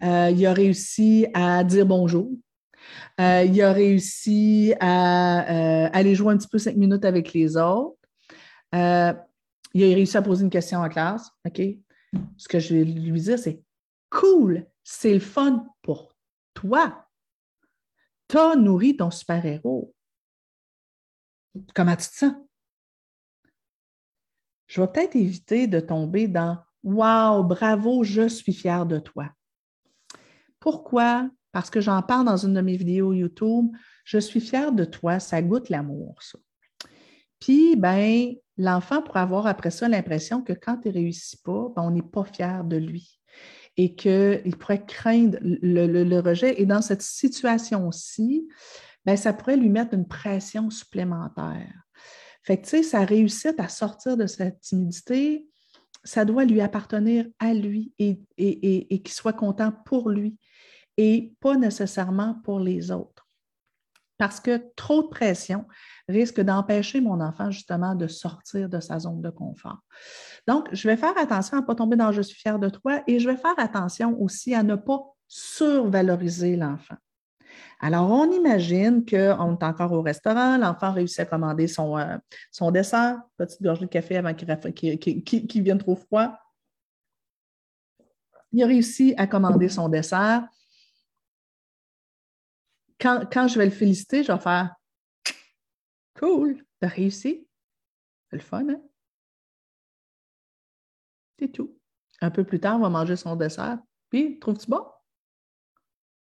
euh, 0.03 0.31
il 0.31 0.47
a 0.47 0.55
réussi 0.55 1.27
à 1.35 1.63
dire 1.63 1.85
bonjour, 1.85 2.31
euh, 3.21 3.45
il 3.45 3.61
a 3.63 3.73
réussi 3.73 4.75
à 4.81 5.85
euh, 5.85 5.91
aller 5.93 6.15
jouer 6.15 6.35
un 6.35 6.37
petit 6.37 6.49
peu 6.49 6.59
cinq 6.59 6.77
minutes 6.77 7.05
avec 7.05 7.33
les 7.33 7.57
autres. 7.57 7.97
il 8.73 8.79
a 8.79 9.25
réussi 9.75 10.17
à 10.17 10.23
poser 10.23 10.45
une 10.45 10.51
question 10.51 10.81
en 10.81 10.89
classe. 10.89 11.31
OK? 11.47 11.61
Ce 12.37 12.49
que 12.49 12.59
je 12.59 12.75
vais 12.75 12.85
lui 12.85 13.21
dire, 13.21 13.39
c'est 13.39 13.63
cool, 14.11 14.67
c'est 14.85 15.15
le 15.15 15.21
fun 15.21 15.67
pour 15.83 16.15
toi. 16.55 17.07
Tu 18.29 18.39
as 18.39 18.57
nourri 18.57 18.97
ton 18.97 19.11
super-héros. 19.11 19.95
Comment 21.75 21.97
tu 21.97 22.09
te 22.09 22.15
sens? 22.15 22.35
Je 24.67 24.81
vais 24.81 24.89
peut-être 24.89 25.17
éviter 25.17 25.67
de 25.67 25.81
tomber 25.81 26.27
dans 26.29 26.59
Wow, 26.87 27.43
bravo, 27.43 28.05
je 28.05 28.29
suis 28.29 28.53
fière 28.53 28.87
de 28.87 29.01
toi. 29.01 29.29
Pourquoi? 30.61 31.29
Parce 31.57 31.71
que 31.71 31.81
j'en 31.81 32.03
parle 32.03 32.27
dans 32.27 32.37
une 32.37 32.53
de 32.53 32.61
mes 32.61 32.77
vidéos 32.77 33.15
YouTube. 33.15 33.69
Je 34.05 34.19
suis 34.19 34.43
fière 34.43 34.73
de 34.73 34.85
toi, 34.85 35.21
ça 35.21 35.41
goûte 35.41 35.71
l'amour, 35.71 36.23
ça. 36.23 36.39
Puis, 37.41 37.77
ben, 37.77 38.35
l'enfant 38.59 39.01
pourrait 39.01 39.21
avoir 39.21 39.47
après 39.47 39.71
ça 39.71 39.89
l'impression 39.89 40.43
que 40.43 40.53
quand 40.53 40.79
il 40.85 40.89
ne 40.89 40.93
réussit 40.93 41.43
pas, 41.43 41.73
ben, 41.75 41.81
on 41.81 41.93
n'est 41.93 42.03
pas 42.03 42.25
fier 42.25 42.63
de 42.63 42.77
lui 42.77 43.23
et 43.79 43.95
qu'il 43.95 44.55
pourrait 44.59 44.85
craindre 44.85 45.39
le, 45.41 46.21
rejet. 46.21 46.61
Et 46.61 46.67
dans 46.67 46.83
cette 46.83 47.01
situation-ci, 47.01 48.47
ben, 49.07 49.17
ça 49.17 49.33
pourrait 49.33 49.57
lui 49.57 49.71
mettre 49.71 49.95
une 49.95 50.07
pression 50.07 50.69
supplémentaire. 50.69 51.73
Fait 52.43 52.59
que, 52.59 52.65
tu 52.65 52.69
sais, 52.69 52.83
sa 52.83 53.03
réussite 53.07 53.59
à 53.61 53.71
sortir 53.71 54.19
de 54.19 54.27
cette 54.27 54.61
timidité, 54.61 55.49
ça 56.05 56.27
doit 56.27 56.45
lui 56.45 56.61
appartenir 56.61 57.25
à 57.39 57.55
lui 57.55 57.95
et 57.97 58.21
qu'il 58.37 59.15
soit 59.15 59.33
content 59.33 59.73
pour 59.87 60.11
lui 60.11 60.37
et 60.97 61.35
pas 61.41 61.57
nécessairement 61.57 62.35
pour 62.45 62.61
les 62.61 62.91
autres. 62.91 63.27
Parce 64.19 64.41
que 64.41 64.73
trop 64.77 65.03
de 65.03 65.09
pression 65.09 65.67
risque 66.09 66.41
d'empêcher 66.41 67.01
mon 67.01 67.21
enfant 67.21 67.51
justement 67.51 67.95
de 67.95 68.07
sortir 68.07 68.69
de 68.69 68.81
sa 68.81 68.99
zone 68.99 69.21
de 69.21 69.31
confort. 69.31 69.81
Donc, 70.47 70.69
je 70.73 70.89
vais 70.89 70.97
faire 70.97 71.17
attention 71.19 71.59
à 71.59 71.61
ne 71.61 71.67
pas 71.67 71.75
tomber 71.75 71.97
dans 71.97 72.13
je 72.13 72.23
suis 72.23 72.39
fier 72.39 72.59
de 72.59 72.69
toi 72.69 73.03
et 73.07 73.19
je 73.19 73.29
vais 73.29 73.37
faire 73.37 73.59
attention 73.59 74.19
aussi 74.21 74.55
à 74.55 74.63
ne 74.63 74.77
pas 74.77 75.03
survaloriser 75.29 76.57
l'enfant. 76.57 76.97
Alors, 77.81 78.11
on 78.11 78.31
imagine 78.31 79.05
qu'on 79.05 79.55
est 79.55 79.63
encore 79.63 79.93
au 79.93 80.01
restaurant, 80.01 80.57
l'enfant 80.57 80.93
réussit 80.93 81.21
à 81.21 81.25
commander 81.27 81.67
son, 81.67 81.99
euh, 81.99 82.17
son 82.51 82.71
dessert, 82.71 83.21
petite 83.37 83.61
gorgée 83.63 83.85
de 83.85 83.91
café 83.91 84.17
avant 84.17 84.33
qu'il 84.33 85.63
vienne 85.63 85.79
trop 85.79 85.97
froid. 85.97 86.39
Il 88.53 88.63
a 88.63 88.67
réussi 88.67 89.15
à 89.19 89.27
commander 89.27 89.69
son 89.69 89.89
dessert. 89.89 90.47
Quand, 93.01 93.25
quand 93.31 93.49
je 93.49 93.59
vais 93.59 93.67
le 93.67 93.71
féliciter, 93.71 94.23
je 94.23 94.33
vais 94.33 94.39
faire 94.39 94.75
Cool, 96.19 96.65
t'as 96.81 96.89
réussi. 96.89 97.47
C'est 98.31 98.37
le 98.37 98.43
fun, 98.43 98.69
hein? 98.69 98.81
C'est 101.39 101.53
tout. 101.53 101.79
Un 102.23 102.31
peu 102.31 102.45
plus 102.45 102.59
tard, 102.59 102.77
on 102.77 102.81
va 102.81 102.89
manger 102.89 103.17
son 103.17 103.37
dessert. 103.37 103.79
Puis, 104.09 104.39
trouves-tu 104.39 104.71
bon? 104.71 104.85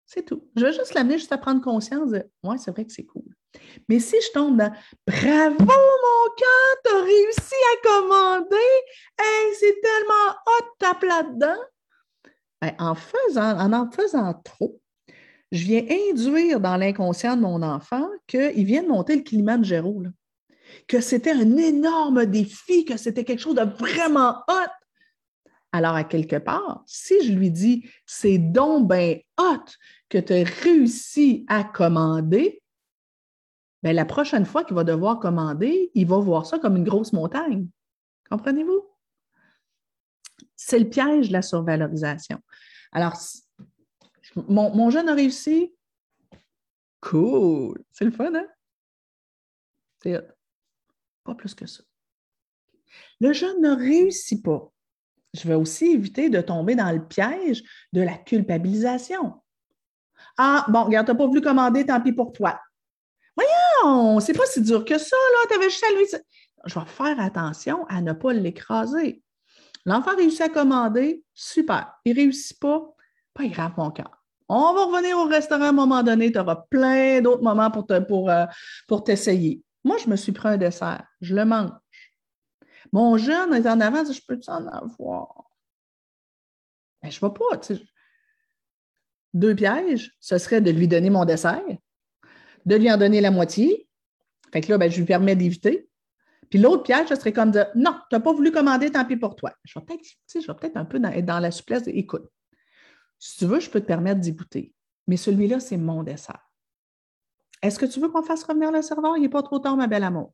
C'est 0.04 0.24
tout. 0.24 0.50
Je 0.56 0.66
vais 0.66 0.72
juste 0.72 0.92
l'amener 0.94 1.18
juste 1.18 1.32
à 1.32 1.38
prendre 1.38 1.62
conscience 1.62 2.10
de 2.10 2.28
Ouais, 2.42 2.58
c'est 2.58 2.72
vrai 2.72 2.84
que 2.84 2.92
c'est 2.92 3.06
cool. 3.06 3.34
Mais 3.88 4.00
si 4.00 4.16
je 4.20 4.32
tombe 4.32 4.58
dans 4.58 4.72
Bravo, 5.06 5.56
mon 5.58 6.34
cœur, 6.36 6.76
t'as 6.84 7.02
réussi 7.02 7.54
à 7.54 7.88
commander! 7.88 8.56
Hey, 9.18 9.54
c'est 9.58 9.80
tellement 9.80 10.36
hot, 10.46 10.66
tape 10.78 11.02
là-dedans! 11.02 11.62
Ben, 12.60 12.74
en 12.78 12.94
faisant, 12.94 13.58
en 13.58 13.72
en 13.72 13.90
faisant 13.90 14.34
trop, 14.34 14.80
je 15.52 15.64
viens 15.64 15.84
induire 16.10 16.60
dans 16.60 16.76
l'inconscient 16.76 17.36
de 17.36 17.42
mon 17.42 17.62
enfant 17.62 18.08
qu'il 18.26 18.64
vient 18.64 18.82
de 18.82 18.88
monter 18.88 19.16
le 19.16 19.22
climat 19.22 19.58
de 19.58 19.64
Géraud, 19.64 20.04
que 20.86 21.00
c'était 21.00 21.32
un 21.32 21.56
énorme 21.56 22.26
défi, 22.26 22.84
que 22.84 22.96
c'était 22.96 23.24
quelque 23.24 23.40
chose 23.40 23.56
de 23.56 23.64
vraiment 23.64 24.42
hot. 24.48 24.70
Alors, 25.72 25.94
à 25.94 26.04
quelque 26.04 26.36
part, 26.36 26.82
si 26.86 27.24
je 27.24 27.32
lui 27.32 27.50
dis 27.50 27.88
c'est 28.06 28.38
donc 28.38 28.88
bien 28.88 29.18
hot 29.38 29.64
que 30.08 30.18
tu 30.18 30.32
as 30.32 30.44
réussi 30.44 31.44
à 31.48 31.64
commander, 31.64 32.62
bien, 33.82 33.92
la 33.92 34.04
prochaine 34.04 34.44
fois 34.44 34.64
qu'il 34.64 34.74
va 34.74 34.84
devoir 34.84 35.18
commander, 35.18 35.90
il 35.94 36.06
va 36.06 36.18
voir 36.18 36.46
ça 36.46 36.58
comme 36.58 36.76
une 36.76 36.84
grosse 36.84 37.12
montagne. 37.12 37.66
Comprenez-vous? 38.30 38.86
C'est 40.54 40.78
le 40.78 40.88
piège 40.88 41.28
de 41.28 41.32
la 41.32 41.42
survalorisation. 41.42 42.38
Alors, 42.92 43.16
mon, 44.36 44.90
jeune 44.90 45.08
a 45.08 45.14
réussi. 45.14 45.74
Cool. 47.00 47.82
C'est 47.92 48.04
le 48.04 48.10
fun, 48.10 48.34
hein? 48.34 48.46
C'est 50.02 50.20
pas 51.24 51.34
plus 51.34 51.54
que 51.54 51.66
ça. 51.66 51.82
Le 53.20 53.32
jeune 53.32 53.60
ne 53.60 53.70
réussit 53.70 54.42
pas 54.42 54.72
je 55.34 55.46
vais 55.46 55.54
aussi 55.54 55.86
éviter 55.86 56.28
de 56.28 56.40
tomber 56.40 56.74
dans 56.74 56.90
le 56.90 57.06
piège 57.06 57.62
de 57.92 58.02
la 58.02 58.14
culpabilisation. 58.14 59.34
Ah, 60.36 60.66
bon, 60.68 60.84
regarde, 60.84 61.06
tu 61.06 61.12
n'as 61.12 61.18
pas 61.18 61.26
voulu 61.26 61.40
commander, 61.40 61.86
tant 61.86 62.00
pis 62.00 62.12
pour 62.12 62.32
toi. 62.32 62.60
Voyons, 63.36 64.20
c'est 64.20 64.32
pas 64.32 64.46
si 64.46 64.60
dur 64.60 64.84
que 64.84 64.98
ça, 64.98 65.16
là. 65.16 65.48
Tu 65.48 65.54
avais 65.54 65.70
juste 65.70 65.84
à 65.84 65.94
lui. 65.96 66.04
Je 66.66 66.78
vais 66.78 66.86
faire 66.86 67.20
attention 67.20 67.86
à 67.86 68.00
ne 68.00 68.12
pas 68.12 68.32
l'écraser. 68.32 69.22
L'enfant 69.86 70.14
réussit 70.16 70.42
à 70.42 70.48
commander, 70.48 71.24
super. 71.32 71.94
Il 72.04 72.14
réussit 72.14 72.58
pas, 72.58 72.94
pas 73.32 73.46
grave, 73.46 73.72
mon 73.78 73.90
cœur. 73.90 74.19
On 74.52 74.74
va 74.74 74.86
revenir 74.86 75.16
au 75.16 75.26
restaurant 75.26 75.66
à 75.66 75.68
un 75.68 75.72
moment 75.72 76.02
donné. 76.02 76.32
Tu 76.32 76.38
auras 76.40 76.56
plein 76.70 77.20
d'autres 77.20 77.44
moments 77.44 77.70
pour, 77.70 77.86
pour, 78.08 78.30
euh, 78.30 78.46
pour 78.88 79.04
t'essayer. 79.04 79.62
Moi, 79.84 79.96
je 79.98 80.10
me 80.10 80.16
suis 80.16 80.32
pris 80.32 80.48
un 80.48 80.56
dessert. 80.56 81.06
Je 81.20 81.36
le 81.36 81.44
mange. 81.44 81.70
Mon 82.92 83.16
jeune 83.16 83.54
est 83.54 83.68
en 83.68 83.80
avant, 83.80 84.04
je 84.04 84.20
peux-tu 84.26 84.50
en 84.50 84.66
avoir? 84.66 85.44
Mais 87.00 87.12
je 87.12 87.24
ne 87.24 87.28
vais 87.28 87.34
pas. 87.34 87.76
Deux 89.34 89.54
pièges, 89.54 90.16
ce 90.18 90.36
serait 90.36 90.60
de 90.60 90.72
lui 90.72 90.88
donner 90.88 91.10
mon 91.10 91.24
dessert, 91.24 91.62
de 92.66 92.74
lui 92.74 92.90
en 92.90 92.96
donner 92.96 93.20
la 93.20 93.30
moitié. 93.30 93.88
Fait 94.52 94.62
que 94.62 94.72
là, 94.72 94.78
ben, 94.78 94.90
je 94.90 94.98
lui 94.98 95.06
permets 95.06 95.36
d'éviter. 95.36 95.88
Puis 96.50 96.58
l'autre 96.58 96.82
piège, 96.82 97.06
ce 97.06 97.14
serait 97.14 97.32
comme 97.32 97.52
de 97.52 97.64
non, 97.76 97.92
tu 98.10 98.16
n'as 98.16 98.20
pas 98.20 98.32
voulu 98.32 98.50
commander, 98.50 98.90
tant 98.90 99.04
pis 99.04 99.16
pour 99.16 99.36
toi. 99.36 99.52
Je 99.62 99.78
vais 99.78 99.84
peut-être, 99.84 100.56
peut 100.58 100.72
un 100.74 100.84
peu 100.84 100.98
dans, 100.98 101.10
être 101.10 101.24
dans 101.24 101.38
la 101.38 101.52
souplesse 101.52 101.84
de 101.84 101.90
écoute. 101.90 102.28
Si 103.20 103.38
tu 103.38 103.46
veux, 103.46 103.60
je 103.60 103.70
peux 103.70 103.80
te 103.80 103.86
permettre 103.86 104.20
d'y 104.20 104.32
goûter. 104.32 104.74
Mais 105.06 105.16
celui-là, 105.16 105.60
c'est 105.60 105.76
mon 105.76 106.02
dessert. 106.02 106.50
Est-ce 107.62 107.78
que 107.78 107.86
tu 107.86 108.00
veux 108.00 108.08
qu'on 108.08 108.22
fasse 108.22 108.42
revenir 108.42 108.72
le 108.72 108.82
serveur? 108.82 109.16
Il 109.16 109.20
n'est 109.20 109.28
pas 109.28 109.42
trop 109.42 109.58
tard, 109.58 109.76
ma 109.76 109.86
belle 109.86 110.04
amour. 110.04 110.32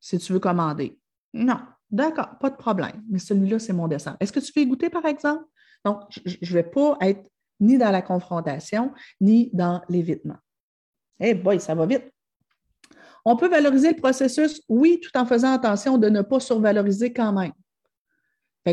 Si 0.00 0.18
tu 0.18 0.32
veux 0.32 0.40
commander. 0.40 0.98
Non. 1.32 1.60
D'accord, 1.90 2.38
pas 2.40 2.50
de 2.50 2.56
problème. 2.56 3.04
Mais 3.08 3.18
celui-là, 3.18 3.58
c'est 3.58 3.72
mon 3.72 3.86
dessert. 3.86 4.16
Est-ce 4.18 4.32
que 4.32 4.40
tu 4.40 4.52
veux 4.56 4.62
y 4.62 4.66
goûter, 4.66 4.90
par 4.90 5.04
exemple? 5.04 5.44
Donc, 5.84 6.00
je 6.10 6.36
ne 6.40 6.52
vais 6.54 6.64
pas 6.64 6.96
être 7.02 7.30
ni 7.60 7.78
dans 7.78 7.90
la 7.90 8.02
confrontation, 8.02 8.92
ni 9.20 9.50
dans 9.52 9.82
l'évitement. 9.88 10.38
Eh 11.20 11.34
boy, 11.34 11.60
ça 11.60 11.74
va 11.74 11.86
vite. 11.86 12.10
On 13.24 13.36
peut 13.36 13.48
valoriser 13.48 13.92
le 13.92 14.00
processus, 14.00 14.60
oui, 14.68 15.00
tout 15.00 15.16
en 15.18 15.24
faisant 15.24 15.52
attention 15.52 15.98
de 15.98 16.08
ne 16.08 16.22
pas 16.22 16.40
survaloriser 16.40 17.12
quand 17.12 17.32
même. 17.32 17.52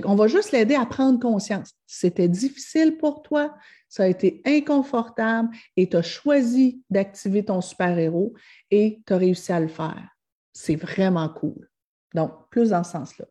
On 0.05 0.15
va 0.15 0.27
juste 0.27 0.51
l'aider 0.51 0.75
à 0.75 0.85
prendre 0.85 1.19
conscience. 1.19 1.73
C'était 1.85 2.29
difficile 2.29 2.97
pour 2.97 3.21
toi, 3.21 3.53
ça 3.89 4.03
a 4.03 4.07
été 4.07 4.41
inconfortable 4.45 5.49
et 5.75 5.89
tu 5.89 5.97
as 5.97 6.01
choisi 6.01 6.81
d'activer 6.89 7.43
ton 7.43 7.59
super-héros 7.59 8.33
et 8.69 9.01
tu 9.05 9.13
as 9.13 9.17
réussi 9.17 9.51
à 9.51 9.59
le 9.59 9.67
faire. 9.67 10.07
C'est 10.53 10.77
vraiment 10.77 11.27
cool. 11.27 11.69
Donc, 12.13 12.31
plus 12.49 12.69
dans 12.69 12.85
ce 12.85 12.91
sens-là. 12.91 13.25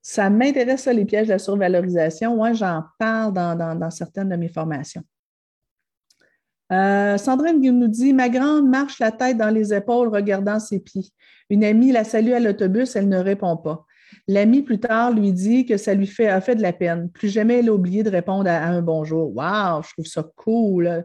Ça 0.00 0.28
m'intéresse, 0.28 0.86
les 0.86 1.04
pièges 1.04 1.28
de 1.28 1.32
la 1.32 1.38
survalorisation. 1.38 2.34
Moi, 2.34 2.52
j'en 2.52 2.82
parle 2.98 3.32
dans, 3.32 3.90
certaines 3.90 4.30
de 4.30 4.36
mes 4.36 4.48
formations. 4.48 5.04
Euh, 6.72 7.16
Sandrine 7.18 7.60
nous 7.60 7.86
dit 7.86 8.12
Ma 8.12 8.28
grande 8.28 8.68
marche 8.68 8.98
la 8.98 9.12
tête 9.12 9.36
dans 9.36 9.50
les 9.50 9.72
épaules, 9.72 10.08
regardant 10.08 10.58
ses 10.58 10.80
pieds. 10.80 11.12
Une 11.48 11.62
amie 11.62 11.92
la 11.92 12.02
salue 12.02 12.32
à 12.32 12.40
l'autobus, 12.40 12.96
elle 12.96 13.08
ne 13.08 13.18
répond 13.18 13.56
pas. 13.56 13.86
L'amie, 14.28 14.62
plus 14.62 14.78
tard, 14.78 15.12
lui 15.12 15.32
dit 15.32 15.66
que 15.66 15.76
ça 15.76 15.94
lui 15.94 16.06
fait, 16.06 16.28
a 16.28 16.40
fait 16.40 16.54
de 16.54 16.62
la 16.62 16.72
peine. 16.72 17.10
Plus 17.10 17.28
jamais 17.28 17.58
elle 17.58 17.68
a 17.68 17.72
oublié 17.72 18.02
de 18.02 18.10
répondre 18.10 18.48
à, 18.48 18.64
un 18.64 18.80
bonjour. 18.80 19.34
Waouh, 19.34 19.82
je 19.82 19.92
trouve 19.92 20.06
ça 20.06 20.22
cool. 20.36 21.04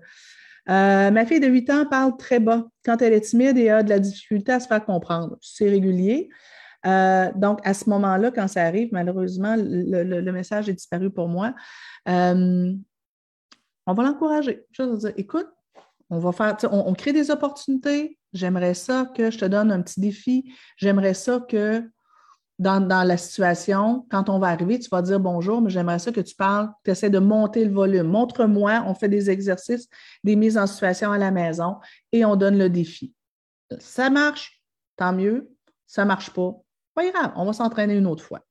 Euh, 0.70 1.11
ma 1.11 1.26
fille 1.26 1.39
de 1.39 1.47
8 1.47 1.70
ans 1.70 1.86
parle 1.86 2.15
très 2.18 2.39
bas 2.39 2.65
quand 2.86 3.01
elle 3.01 3.13
est 3.13 3.22
timide 3.22 3.57
et 3.57 3.70
a 3.70 3.84
de 3.84 3.89
la 3.89 3.99
difficulté 3.99 4.51
à 4.51 4.59
se 4.59 4.68
faire 4.68 4.84
comprendre. 4.86 5.38
C'est 5.41 5.70
régulier. 5.70 6.30
Euh, 6.86 7.32
donc, 7.36 7.59
à 7.63 7.74
ce 7.74 7.89
moment-là, 7.89 8.32
quand 8.32 8.47
ça 8.47 8.63
arrive, 8.63 8.89
malheureusement, 8.91 9.55
le, 9.57 10.32
message 10.32 10.70
est 10.70 10.74
disparu 10.74 11.09
pour 11.09 11.28
moi. 11.28 11.55
Euh, 12.07 12.74
on 13.86 13.93
va 13.93 14.03
l'encourager. 14.03 14.65
Juste 14.72 14.97
dire, 14.99 15.13
écoute, 15.18 15.47
on 16.09 16.20
va 16.20 16.32
faire, 16.32 16.57
on, 16.72 16.93
crée 16.93 17.13
des 17.13 17.32
opportunités. 17.32 18.18
J'aimerais 18.34 18.74
ça 18.74 19.11
que 19.15 19.32
je 19.32 19.38
te 19.38 19.45
donne 19.45 19.72
un 19.72 19.82
petit 19.82 19.99
défi. 19.99 20.53
J'aimerais 20.78 21.13
ça 21.13 21.43
que 21.47 21.84
dans, 22.60 23.08
la 23.08 23.18
situation, 23.18 24.05
quand 24.10 24.30
on 24.30 24.39
va 24.39 24.47
arriver, 24.47 24.80
tu 24.80 24.89
vas 24.89 25.01
dire 25.01 25.20
bonjour, 25.20 25.62
mais 25.62 25.70
j'aimerais 25.70 25.99
ça 25.99 26.12
que 26.12 26.22
tu 26.22 26.36
parles, 26.36 26.70
tu 26.84 26.91
essaies 26.91 27.10
de 27.10 27.20
monter 27.20 27.64
le 27.64 27.72
volume. 27.72 28.08
Montre-moi, 28.08 28.84
on 28.88 28.95
fait 28.95 29.10
des 29.10 29.30
exercices, 29.30 29.88
des 30.24 30.36
mises 30.36 30.58
en 30.58 30.66
situation 30.66 31.12
à 31.12 31.18
la 31.18 31.32
maison 31.32 31.78
et 32.12 32.26
on 32.26 32.36
donne 32.36 32.58
le 32.58 32.70
défi. 32.70 33.14
Ça 33.80 34.10
marche, 34.10 34.64
tant 34.95 35.14
mieux. 35.14 35.49
Ça 35.86 36.03
ne 36.03 36.08
marche 36.08 36.32
pas, 36.32 36.53
Pas 36.95 37.10
grave, 37.12 37.32
on 37.36 37.45
va 37.45 37.53
s'entraîner 37.53 37.95
une 37.95 38.08
autre 38.08 38.24
fois. 38.24 38.41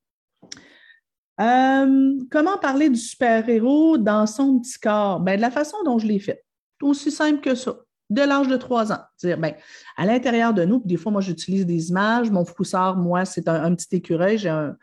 Euh, 1.39 2.19
comment 2.31 2.57
parler 2.57 2.89
du 2.89 2.97
super-héros 2.97 3.99
dans 3.99 4.27
son 4.27 4.59
petit 4.61 4.79
corps? 4.79 5.21
Ben, 5.21 5.37
de 5.37 5.43
la 5.43 5.51
façon 5.51 5.77
dont 5.85 5.99
je 5.99 6.07
l'ai 6.07 6.19
fait. 6.19 6.45
Aussi 6.81 7.11
simple 7.11 7.41
que 7.41 7.55
ça. 7.55 7.77
De 8.09 8.23
l'âge 8.23 8.49
de 8.49 8.57
trois 8.57 8.93
ans. 8.93 9.01
Dire, 9.19 9.39
ben, 9.39 9.55
à 9.97 10.07
l'intérieur 10.07 10.55
de 10.55 10.65
nous, 10.65 10.81
des 10.85 10.97
fois, 10.97 11.11
moi, 11.11 11.21
j'utilise 11.21 11.67
des 11.67 11.91
images. 11.91 12.31
Mon 12.31 12.45
froussard, 12.45 12.97
moi, 12.97 13.25
c'est 13.25 13.49
un, 13.49 13.75
petit 13.75 13.97
écureuil. 13.97 14.39
J'ai 14.39 14.49
un, 14.49 14.77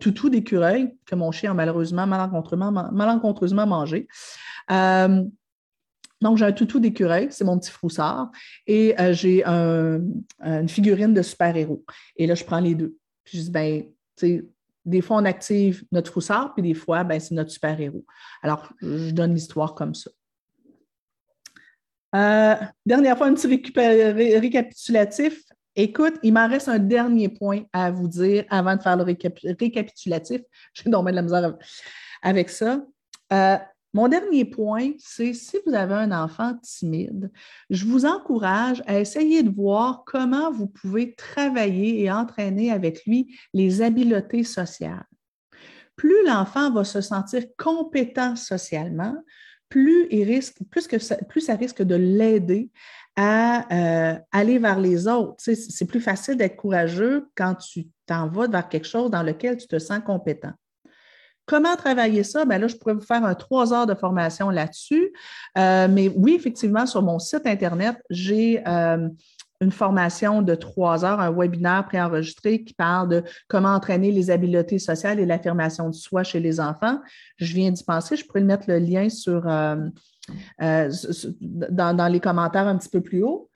toutou 0.00 0.28
d'écureuil 0.28 0.94
que 1.06 1.14
mon 1.14 1.30
chien 1.30 1.52
a 1.52 1.54
malheureusement, 1.54 2.06
malencontreusement, 2.06 3.66
mangé. 3.66 4.08
Euh, 4.70 5.24
donc, 6.20 6.36
j'ai 6.36 6.44
un 6.44 6.52
toutou 6.52 6.80
d'écureuil, 6.80 7.28
c'est 7.30 7.44
mon 7.44 7.58
petit 7.58 7.70
froussard, 7.70 8.30
et 8.66 8.98
euh, 9.00 9.12
j'ai 9.12 9.44
une 9.44 10.68
figurine 10.68 11.14
de 11.14 11.22
super-héros. 11.22 11.84
Et 12.16 12.26
là, 12.26 12.34
je 12.34 12.44
prends 12.44 12.60
les 12.60 12.74
deux. 12.74 12.96
Puis 13.24 13.38
je 13.38 13.42
dis, 13.44 13.50
ben, 13.50 13.84
des 14.84 15.00
fois, 15.00 15.18
on 15.18 15.24
active 15.24 15.84
notre 15.92 16.10
froussard, 16.10 16.54
puis 16.54 16.62
des 16.62 16.74
fois, 16.74 17.04
ben, 17.04 17.20
c'est 17.20 17.34
notre 17.34 17.50
super-héros. 17.50 18.04
Alors, 18.42 18.72
je 18.80 19.10
donne 19.10 19.34
l'histoire 19.34 19.74
comme 19.74 19.94
ça. 19.94 20.10
Euh, 22.14 22.54
dernière 22.86 23.16
fois, 23.16 23.26
un 23.26 23.34
petit 23.34 23.46
récapitulatif. 24.38 25.42
Écoute, 25.76 26.14
il 26.22 26.32
m'en 26.32 26.48
reste 26.48 26.68
un 26.68 26.78
dernier 26.78 27.28
point 27.28 27.62
à 27.72 27.90
vous 27.90 28.08
dire 28.08 28.44
avant 28.50 28.76
de 28.76 28.82
faire 28.82 28.96
le 28.96 29.04
récapitulatif. 29.04 30.40
J'ai 30.74 30.90
donc 30.90 31.06
de 31.06 31.12
la 31.12 31.22
misère 31.22 31.56
avec 32.22 32.50
ça. 32.50 32.82
Euh, 33.32 33.56
mon 33.94 34.08
dernier 34.08 34.44
point, 34.44 34.92
c'est 34.98 35.32
si 35.32 35.56
vous 35.64 35.74
avez 35.74 35.94
un 35.94 36.12
enfant 36.12 36.54
timide, 36.62 37.30
je 37.70 37.86
vous 37.86 38.04
encourage 38.04 38.82
à 38.86 38.98
essayer 38.98 39.42
de 39.42 39.50
voir 39.50 40.02
comment 40.06 40.50
vous 40.50 40.66
pouvez 40.66 41.14
travailler 41.14 42.02
et 42.02 42.10
entraîner 42.10 42.70
avec 42.70 43.04
lui 43.06 43.38
les 43.54 43.80
habiletés 43.80 44.44
sociales. 44.44 45.06
Plus 45.96 46.26
l'enfant 46.26 46.70
va 46.70 46.84
se 46.84 47.00
sentir 47.00 47.44
compétent 47.56 48.36
socialement, 48.36 49.16
plus, 49.68 50.06
il 50.10 50.24
risque, 50.24 50.56
plus, 50.70 50.88
ça, 51.40 51.54
risque 51.54 51.82
de 51.82 51.94
l'aider 51.94 52.70
à 53.16 53.66
euh, 53.72 54.18
aller 54.32 54.58
vers 54.58 54.78
les 54.78 55.08
autres. 55.08 55.34
c'est 55.38 55.86
plus 55.86 56.00
facile 56.00 56.36
d'être 56.36 56.56
courageux 56.56 57.28
quand 57.34 57.54
tu 57.56 57.88
t'en 58.06 58.28
vas 58.28 58.46
vers 58.46 58.68
quelque 58.68 58.86
chose 58.86 59.10
dans 59.10 59.22
lequel 59.22 59.56
tu 59.56 59.66
te 59.66 59.78
sens 59.78 60.00
compétent. 60.04 60.52
Comment 61.48 61.76
travailler 61.76 62.24
ça? 62.24 62.44
Bien 62.44 62.58
là, 62.58 62.68
je 62.68 62.76
pourrais 62.76 62.92
vous 62.92 63.00
faire 63.00 63.36
trois 63.38 63.72
heures 63.72 63.86
de 63.86 63.94
formation 63.94 64.50
là-dessus. 64.50 65.12
Euh, 65.56 65.88
mais 65.90 66.08
oui, 66.14 66.34
effectivement, 66.34 66.84
sur 66.84 67.02
mon 67.02 67.18
site 67.18 67.46
Internet, 67.46 67.96
j'ai 68.10 68.62
euh, 68.68 69.08
une 69.60 69.72
formation 69.72 70.42
de 70.42 70.54
trois 70.54 71.04
heures, 71.04 71.20
un 71.20 71.32
webinaire 71.32 71.84
préenregistré 71.84 72.62
qui 72.62 72.74
parle 72.74 73.08
de 73.08 73.24
comment 73.48 73.74
entraîner 73.74 74.12
les 74.12 74.30
habiletés 74.30 74.78
sociales 74.78 75.18
et 75.18 75.26
l'affirmation 75.26 75.88
de 75.88 75.94
soi 75.94 76.22
chez 76.22 76.40
les 76.40 76.60
enfants. 76.60 77.00
Je 77.38 77.54
viens 77.54 77.70
d'y 77.70 77.82
penser. 77.82 78.16
Je 78.16 78.24
pourrais 78.24 78.42
mettre 78.42 78.64
le 78.68 78.78
lien 78.78 79.08
sur, 79.08 79.48
euh, 79.48 79.88
dans, 80.60 81.96
dans 81.96 82.08
les 82.08 82.20
commentaires 82.20 82.68
un 82.68 82.76
petit 82.76 82.90
peu 82.90 83.00
plus 83.00 83.22
haut. 83.22 83.50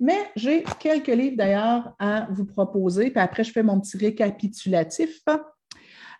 Mais 0.00 0.30
j'ai 0.36 0.62
quelques 0.78 1.08
livres 1.08 1.36
d'ailleurs 1.36 1.92
à 1.98 2.28
vous 2.30 2.44
proposer. 2.44 3.10
Puis 3.10 3.20
après, 3.20 3.42
je 3.42 3.50
fais 3.50 3.64
mon 3.64 3.80
petit 3.80 3.96
récapitulatif. 3.96 5.22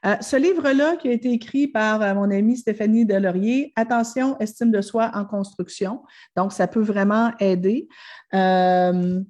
Euh, 0.07 0.17
ce 0.21 0.37
livre-là, 0.37 0.97
qui 0.97 1.09
a 1.09 1.13
été 1.13 1.31
écrit 1.33 1.67
par 1.67 2.03
euh, 2.03 2.15
mon 2.15 2.31
amie 2.31 2.57
Stéphanie 2.57 3.05
Delaurier, 3.05 3.73
Attention, 3.75 4.39
estime 4.39 4.71
de 4.71 4.81
soi 4.81 5.11
en 5.15 5.25
construction. 5.25 6.03
Donc, 6.37 6.53
ça 6.53 6.69
peut 6.69 6.83
vraiment 6.83 7.33
aider. 7.41 7.89
Euh, 8.35 9.21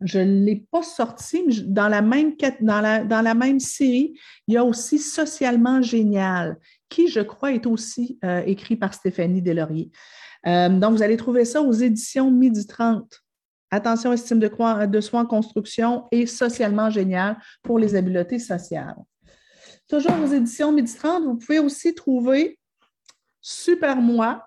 je 0.00 0.18
ne 0.18 0.44
l'ai 0.44 0.66
pas 0.70 0.82
sorti, 0.82 1.44
mais 1.46 1.54
dans 1.66 1.88
la, 1.88 2.02
même, 2.02 3.60
série, 3.60 4.18
il 4.48 4.54
y 4.54 4.56
a 4.56 4.64
aussi 4.64 4.98
Socialement 4.98 5.82
génial, 5.82 6.58
qui, 6.88 7.08
je 7.08 7.20
crois, 7.20 7.52
est 7.52 7.66
aussi 7.66 8.18
écrit 8.46 8.74
par 8.74 8.94
Stéphanie 8.94 9.42
Delaurier. 9.42 9.92
donc, 10.44 10.96
vous 10.96 11.02
allez 11.04 11.16
trouver 11.16 11.44
ça 11.44 11.62
aux 11.62 11.72
éditions 11.72 12.32
Midi 12.32 12.66
30. 12.66 13.22
Attention, 13.70 14.12
estime 14.12 14.40
de, 14.40 14.86
de 14.86 15.00
soi 15.00 15.20
en 15.20 15.26
construction 15.26 16.06
et 16.10 16.26
socialement 16.26 16.90
génial 16.90 17.36
pour 17.62 17.78
les 17.78 17.94
habiletés 17.94 18.40
sociales 18.40 18.96
toujours 19.92 20.22
aux 20.22 20.32
éditions 20.32 20.72
Midi 20.72 20.94
30, 20.94 21.24
vous 21.24 21.36
pouvez 21.36 21.58
aussi 21.58 21.94
trouver 21.94 22.58
Super 23.42 23.96
Moi, 23.96 24.42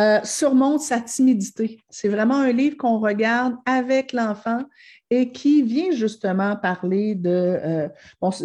euh, 0.00 0.20
surmonte 0.24 0.80
sa 0.80 1.00
timidité. 1.00 1.78
C'est 1.90 2.08
vraiment 2.08 2.38
un 2.38 2.52
livre 2.52 2.78
qu'on 2.78 2.98
regarde 2.98 3.56
avec 3.66 4.14
l'enfant 4.14 4.64
et 5.10 5.32
qui 5.32 5.62
vient 5.62 5.90
justement 5.90 6.56
parler 6.56 7.14
de, 7.14 7.28
euh, 7.30 7.88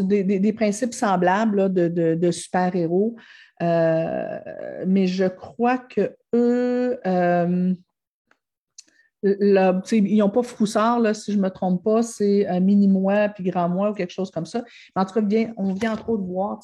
des, 0.02 0.54
principes 0.54 0.94
semblables 0.94 1.72
de, 1.72 2.32
super-héros. 2.32 3.16
Euh, 3.62 4.40
mais 4.86 5.08
je 5.08 5.26
crois 5.26 5.78
que 5.78 6.18
eux, 6.34 7.00
ils 9.26 10.18
n'ont 10.18 10.30
pas 10.30 10.44
Froussard, 10.44 11.00
là, 11.00 11.14
si 11.14 11.32
je 11.32 11.38
ne 11.38 11.44
me 11.44 11.50
trompe 11.50 11.84
pas, 11.84 12.04
c'est 12.04 12.46
un 12.48 12.60
mini-moi 12.60 13.30
puis 13.30 13.44
grand-moi 13.44 13.90
ou 13.90 13.94
quelque 13.94 14.14
chose 14.14 14.30
comme 14.30 14.46
ça. 14.46 14.64
Mais 14.96 15.02
en 15.02 15.06
tout 15.06 15.14
cas, 15.14 15.52
on 15.58 15.74
vient 15.74 15.94
entre 15.94 16.10
autres 16.10 16.24
voir, 16.24 16.60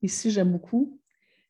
ici 0.00 0.30
j'aime 0.30 0.52
beaucoup, 0.52 0.98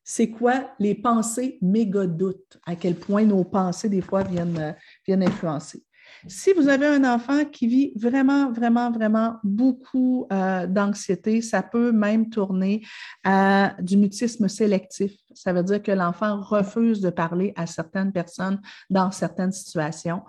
c'est 0.03 0.29
quoi 0.29 0.71
les 0.79 0.95
pensées 0.95 1.57
méga 1.61 2.05
doutes, 2.07 2.59
à 2.65 2.75
quel 2.75 2.95
point 2.95 3.23
nos 3.23 3.43
pensées, 3.43 3.89
des 3.89 4.01
fois, 4.01 4.23
viennent, 4.23 4.75
viennent 5.05 5.23
influencer? 5.23 5.83
Si 6.27 6.53
vous 6.53 6.67
avez 6.67 6.85
un 6.85 7.03
enfant 7.03 7.45
qui 7.45 7.67
vit 7.67 7.93
vraiment, 7.95 8.51
vraiment, 8.51 8.91
vraiment 8.91 9.37
beaucoup 9.43 10.27
euh, 10.31 10.67
d'anxiété, 10.67 11.41
ça 11.41 11.63
peut 11.63 11.91
même 11.91 12.29
tourner 12.29 12.85
à 13.23 13.75
du 13.79 13.97
mutisme 13.97 14.47
sélectif. 14.47 15.13
Ça 15.33 15.53
veut 15.53 15.63
dire 15.63 15.81
que 15.81 15.91
l'enfant 15.91 16.41
refuse 16.41 16.99
de 16.99 17.09
parler 17.09 17.53
à 17.55 17.65
certaines 17.65 18.11
personnes 18.11 18.59
dans 18.89 19.11
certaines 19.11 19.51
situations. 19.51 20.23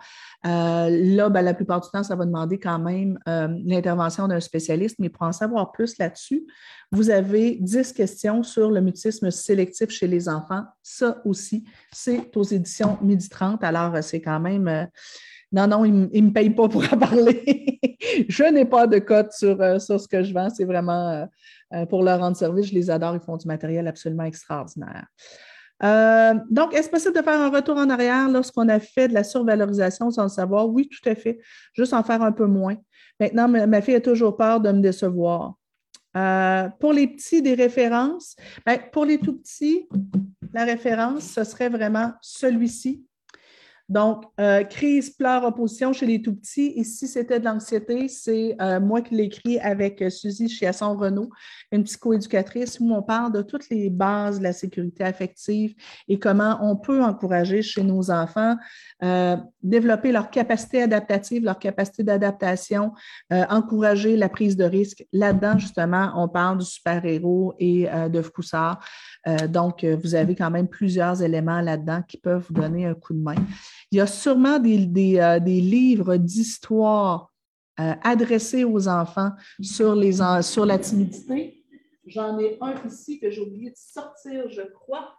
Euh, 0.46 0.88
là, 0.90 1.28
ben, 1.28 1.42
la 1.42 1.54
plupart 1.54 1.80
du 1.80 1.88
temps, 1.90 2.04
ça 2.04 2.14
va 2.14 2.24
demander 2.24 2.58
quand 2.58 2.78
même 2.78 3.18
euh, 3.28 3.48
l'intervention 3.64 4.28
d'un 4.28 4.40
spécialiste, 4.40 4.96
mais 4.98 5.08
pour 5.08 5.22
en 5.22 5.32
savoir 5.32 5.72
plus 5.72 5.98
là-dessus, 5.98 6.46
vous 6.92 7.10
avez 7.10 7.56
10 7.60 7.92
questions 7.92 8.42
sur 8.42 8.70
le 8.70 8.80
mutisme 8.80 9.30
sélectif 9.30 9.90
chez 9.90 10.06
les 10.06 10.28
enfants. 10.28 10.64
Ça 10.82 11.20
aussi, 11.24 11.64
c'est 11.92 12.36
aux 12.36 12.44
éditions 12.44 12.98
Midi 13.02 13.28
30. 13.28 13.64
Alors, 13.64 14.02
c'est 14.02 14.20
quand 14.20 14.40
même 14.40 14.88
non, 15.52 15.66
non, 15.66 15.84
ils 15.84 15.92
ne 15.92 16.28
me 16.28 16.32
payent 16.32 16.50
pas 16.50 16.68
pour 16.68 16.84
en 16.92 16.96
parler. 16.96 17.80
je 18.28 18.44
n'ai 18.44 18.64
pas 18.64 18.86
de 18.86 18.98
cote 18.98 19.32
sur, 19.32 19.60
euh, 19.60 19.78
sur 19.78 20.00
ce 20.00 20.06
que 20.06 20.22
je 20.22 20.32
vends. 20.32 20.48
C'est 20.48 20.64
vraiment 20.64 21.08
euh, 21.08 21.26
euh, 21.74 21.86
pour 21.86 22.02
leur 22.04 22.20
rendre 22.20 22.36
service. 22.36 22.66
Je 22.66 22.74
les 22.74 22.90
adore. 22.90 23.14
Ils 23.14 23.20
font 23.20 23.36
du 23.36 23.48
matériel 23.48 23.88
absolument 23.88 24.24
extraordinaire. 24.24 25.06
donc, 26.50 26.74
est-ce 26.74 26.88
possible 26.88 27.16
de 27.16 27.22
faire 27.22 27.40
un 27.40 27.50
retour 27.50 27.76
en 27.76 27.90
arrière 27.90 28.28
lorsqu'on 28.28 28.68
a 28.68 28.78
fait 28.78 29.08
de 29.08 29.14
la 29.14 29.24
survalorisation 29.24 30.10
sans 30.10 30.24
le 30.24 30.28
savoir? 30.28 30.68
Oui, 30.68 30.88
tout 30.88 31.08
à 31.08 31.14
fait. 31.16 31.40
Juste 31.72 31.94
en 31.94 32.04
faire 32.04 32.22
un 32.22 32.32
peu 32.32 32.46
moins. 32.46 32.76
Maintenant, 33.18 33.48
ma, 33.48 33.82
fille 33.82 33.96
a 33.96 34.00
toujours 34.00 34.36
peur 34.36 34.60
de 34.60 34.70
me 34.70 34.80
décevoir. 34.80 35.54
pour 36.78 36.92
les 36.92 37.08
petits, 37.08 37.42
des 37.42 37.54
références. 37.54 38.36
Ben, 38.64 38.78
pour 38.92 39.04
les 39.04 39.18
tout 39.18 39.36
petits, 39.36 39.88
la 40.52 40.64
référence, 40.64 41.24
ce 41.24 41.42
serait 41.42 41.68
vraiment 41.68 42.12
celui-ci 42.20 43.04
donc, 43.90 44.22
euh, 44.38 44.62
crise, 44.62 45.10
pleurs, 45.10 45.42
opposition 45.42 45.92
chez 45.92 46.06
les 46.06 46.22
tout 46.22 46.36
petits. 46.36 46.74
Et 46.76 46.84
si 46.84 47.08
c'était 47.08 47.40
de 47.40 47.44
l'anxiété, 47.44 48.06
c'est 48.06 48.54
euh, 48.62 48.78
moi 48.78 49.02
qui 49.02 49.16
l'ai 49.16 49.24
écrit 49.24 49.58
avec 49.58 50.00
euh, 50.00 50.10
Suzy 50.10 50.48
Chiasson 50.48 50.96
Renault, 50.96 51.30
une 51.72 51.82
psychoéducatrice, 51.82 52.78
où 52.78 52.94
on 52.94 53.02
parle 53.02 53.32
de 53.32 53.42
toutes 53.42 53.68
les 53.68 53.90
bases 53.90 54.38
de 54.38 54.44
la 54.44 54.52
sécurité 54.52 55.02
affective 55.02 55.74
et 56.06 56.20
comment 56.20 56.56
on 56.62 56.76
peut 56.76 57.02
encourager 57.02 57.62
chez 57.62 57.82
nos 57.82 58.10
enfants 58.10 58.56
développer 59.62 60.12
leur 60.12 60.30
capacité 60.30 60.82
adaptative, 60.82 61.42
leur 61.42 61.58
capacité 61.58 62.02
d'adaptation, 62.02 62.92
encourager 63.30 64.16
la 64.16 64.28
prise 64.28 64.56
de 64.56 64.64
risque. 64.64 65.06
Là-dedans, 65.12 65.58
justement, 65.58 66.12
on 66.16 66.28
parle 66.28 66.58
du 66.58 66.66
super-héros 66.66 67.54
et 67.58 67.88
de 68.10 68.20
Foussard. 68.22 68.84
donc, 69.48 69.84
vous 69.84 70.14
avez 70.14 70.34
quand 70.34 70.50
même 70.50 70.68
plusieurs 70.68 71.22
éléments 71.22 71.62
là-dedans 71.62 72.02
qui 72.06 72.18
peuvent 72.18 72.44
vous 72.46 72.60
donner 72.60 72.86
un 72.86 72.94
coup 72.94 73.14
de 73.14 73.22
main. 73.22 73.36
Il 73.90 73.98
y 73.98 74.00
a 74.00 74.06
sûrement 74.06 74.58
des, 74.58 75.18
euh, 75.18 75.38
livres 75.38 76.16
d'histoire 76.16 77.32
euh, 77.78 77.94
adressés 78.02 78.64
aux 78.64 78.88
enfants 78.88 79.30
sur, 79.60 79.94
les, 79.94 80.18
sur 80.42 80.66
la 80.66 80.78
timidité. 80.78 81.64
J'en 82.06 82.38
ai 82.38 82.58
un 82.60 82.74
ici 82.86 83.20
que 83.20 83.30
j'ai 83.30 83.40
oublié 83.40 83.70
de 83.70 83.76
sortir, 83.76 84.50
je 84.50 84.62
crois. 84.72 85.14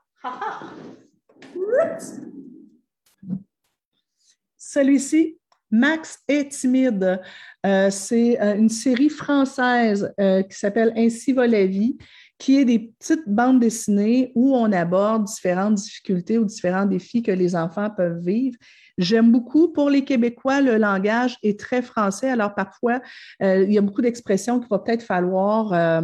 Celui-ci, 4.57 5.37
Max 5.69 6.19
est 6.27 6.51
timide. 6.51 7.21
Euh, 7.65 7.89
c'est 7.89 8.37
une 8.37 8.69
série 8.69 9.09
française 9.09 10.13
qui 10.17 10.57
s'appelle 10.57 10.93
Ainsi 10.95 11.33
va 11.33 11.47
la 11.47 11.65
vie, 11.65 11.97
qui 12.41 12.57
est 12.57 12.65
des 12.65 12.79
petites 12.79 13.29
bandes 13.29 13.59
dessinées 13.59 14.31
où 14.33 14.55
on 14.55 14.71
aborde 14.71 15.25
différentes 15.25 15.75
difficultés 15.75 16.39
ou 16.39 16.45
différents 16.45 16.87
défis 16.87 17.21
que 17.21 17.31
les 17.31 17.55
enfants 17.55 17.91
peuvent 17.91 18.17
vivre. 18.17 18.57
J'aime 18.97 19.31
beaucoup. 19.31 19.71
Pour 19.71 19.91
les 19.91 20.03
Québécois, 20.03 20.59
le 20.59 20.77
langage 20.77 21.37
est 21.43 21.59
très 21.59 21.83
français. 21.83 22.31
Alors, 22.31 22.55
parfois, 22.55 22.99
euh, 23.43 23.63
il 23.63 23.71
y 23.71 23.77
a 23.77 23.81
beaucoup 23.81 24.01
d'expressions 24.01 24.59
qu'il 24.59 24.69
va 24.69 24.79
peut-être 24.79 25.03
falloir 25.03 25.71
euh, 25.71 26.01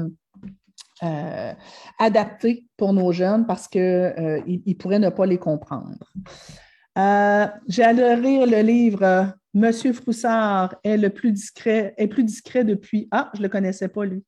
euh, 1.01 1.53
adapter 1.97 2.67
pour 2.77 2.93
nos 2.93 3.11
jeunes 3.11 3.47
parce 3.47 3.67
qu'ils 3.67 4.77
pourraient 4.77 4.99
ne 4.99 5.09
pas 5.09 5.25
les 5.25 5.39
comprendre. 5.39 5.97
J'ai 7.67 7.83
adoré 7.83 8.45
le 8.45 8.61
livre 8.61 9.33
Monsieur 9.55 9.91
Froussard 9.91 10.75
est 10.83 10.97
le 10.97 11.09
plus 11.09 11.31
discret, 11.31 11.95
est 11.97 12.07
plus 12.07 12.23
discret 12.23 12.63
depuis. 12.63 13.07
Ah, 13.09 13.31
je 13.33 13.39
ne 13.39 13.43
le 13.43 13.49
connaissais 13.49 13.87
pas, 13.87 14.05
lui. 14.05 14.23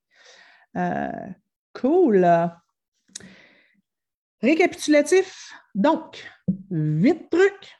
Cool. 1.79 2.25
Récapitulatif. 4.41 5.53
Donc, 5.75 6.25
huit 6.69 7.29
trucs 7.29 7.79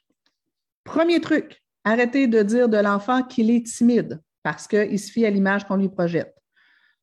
Premier 0.84 1.22
truc, 1.22 1.62
arrêtez 1.84 2.26
de 2.26 2.42
dire 2.42 2.68
de 2.68 2.78
l'enfant 2.78 3.22
qu'il 3.22 3.52
est 3.52 3.64
timide 3.64 4.20
parce 4.42 4.68
qu'il 4.68 5.00
se 5.00 5.12
fie 5.12 5.24
à 5.24 5.30
l'image 5.30 5.66
qu'on 5.66 5.76
lui 5.76 5.88
projette. 5.88 6.36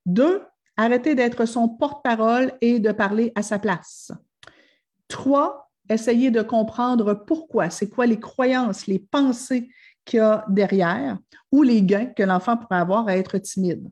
Deux, 0.04 0.42
arrêtez 0.76 1.14
d'être 1.14 1.46
son 1.46 1.68
porte-parole 1.68 2.52
et 2.60 2.80
de 2.80 2.90
parler 2.90 3.30
à 3.36 3.42
sa 3.42 3.60
place. 3.60 4.10
Trois, 5.06 5.70
essayez 5.88 6.32
de 6.32 6.42
comprendre 6.42 7.14
pourquoi, 7.14 7.70
c'est 7.70 7.88
quoi 7.88 8.06
les 8.06 8.18
croyances, 8.18 8.88
les 8.88 8.98
pensées 8.98 9.68
qu'il 10.04 10.18
y 10.18 10.20
a 10.20 10.44
derrière 10.48 11.18
ou 11.52 11.62
les 11.62 11.82
gains 11.82 12.06
que 12.06 12.24
l'enfant 12.24 12.56
pourrait 12.56 12.78
avoir 12.78 13.06
à 13.06 13.16
être 13.16 13.38
timide. 13.38 13.88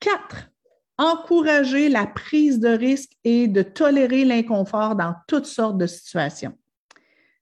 Quatre, 0.00 0.50
encourager 0.98 1.88
la 1.88 2.06
prise 2.06 2.58
de 2.58 2.68
risque 2.68 3.12
et 3.24 3.48
de 3.48 3.62
tolérer 3.62 4.24
l'inconfort 4.24 4.96
dans 4.96 5.14
toutes 5.28 5.46
sortes 5.46 5.78
de 5.78 5.86
situations. 5.86 6.56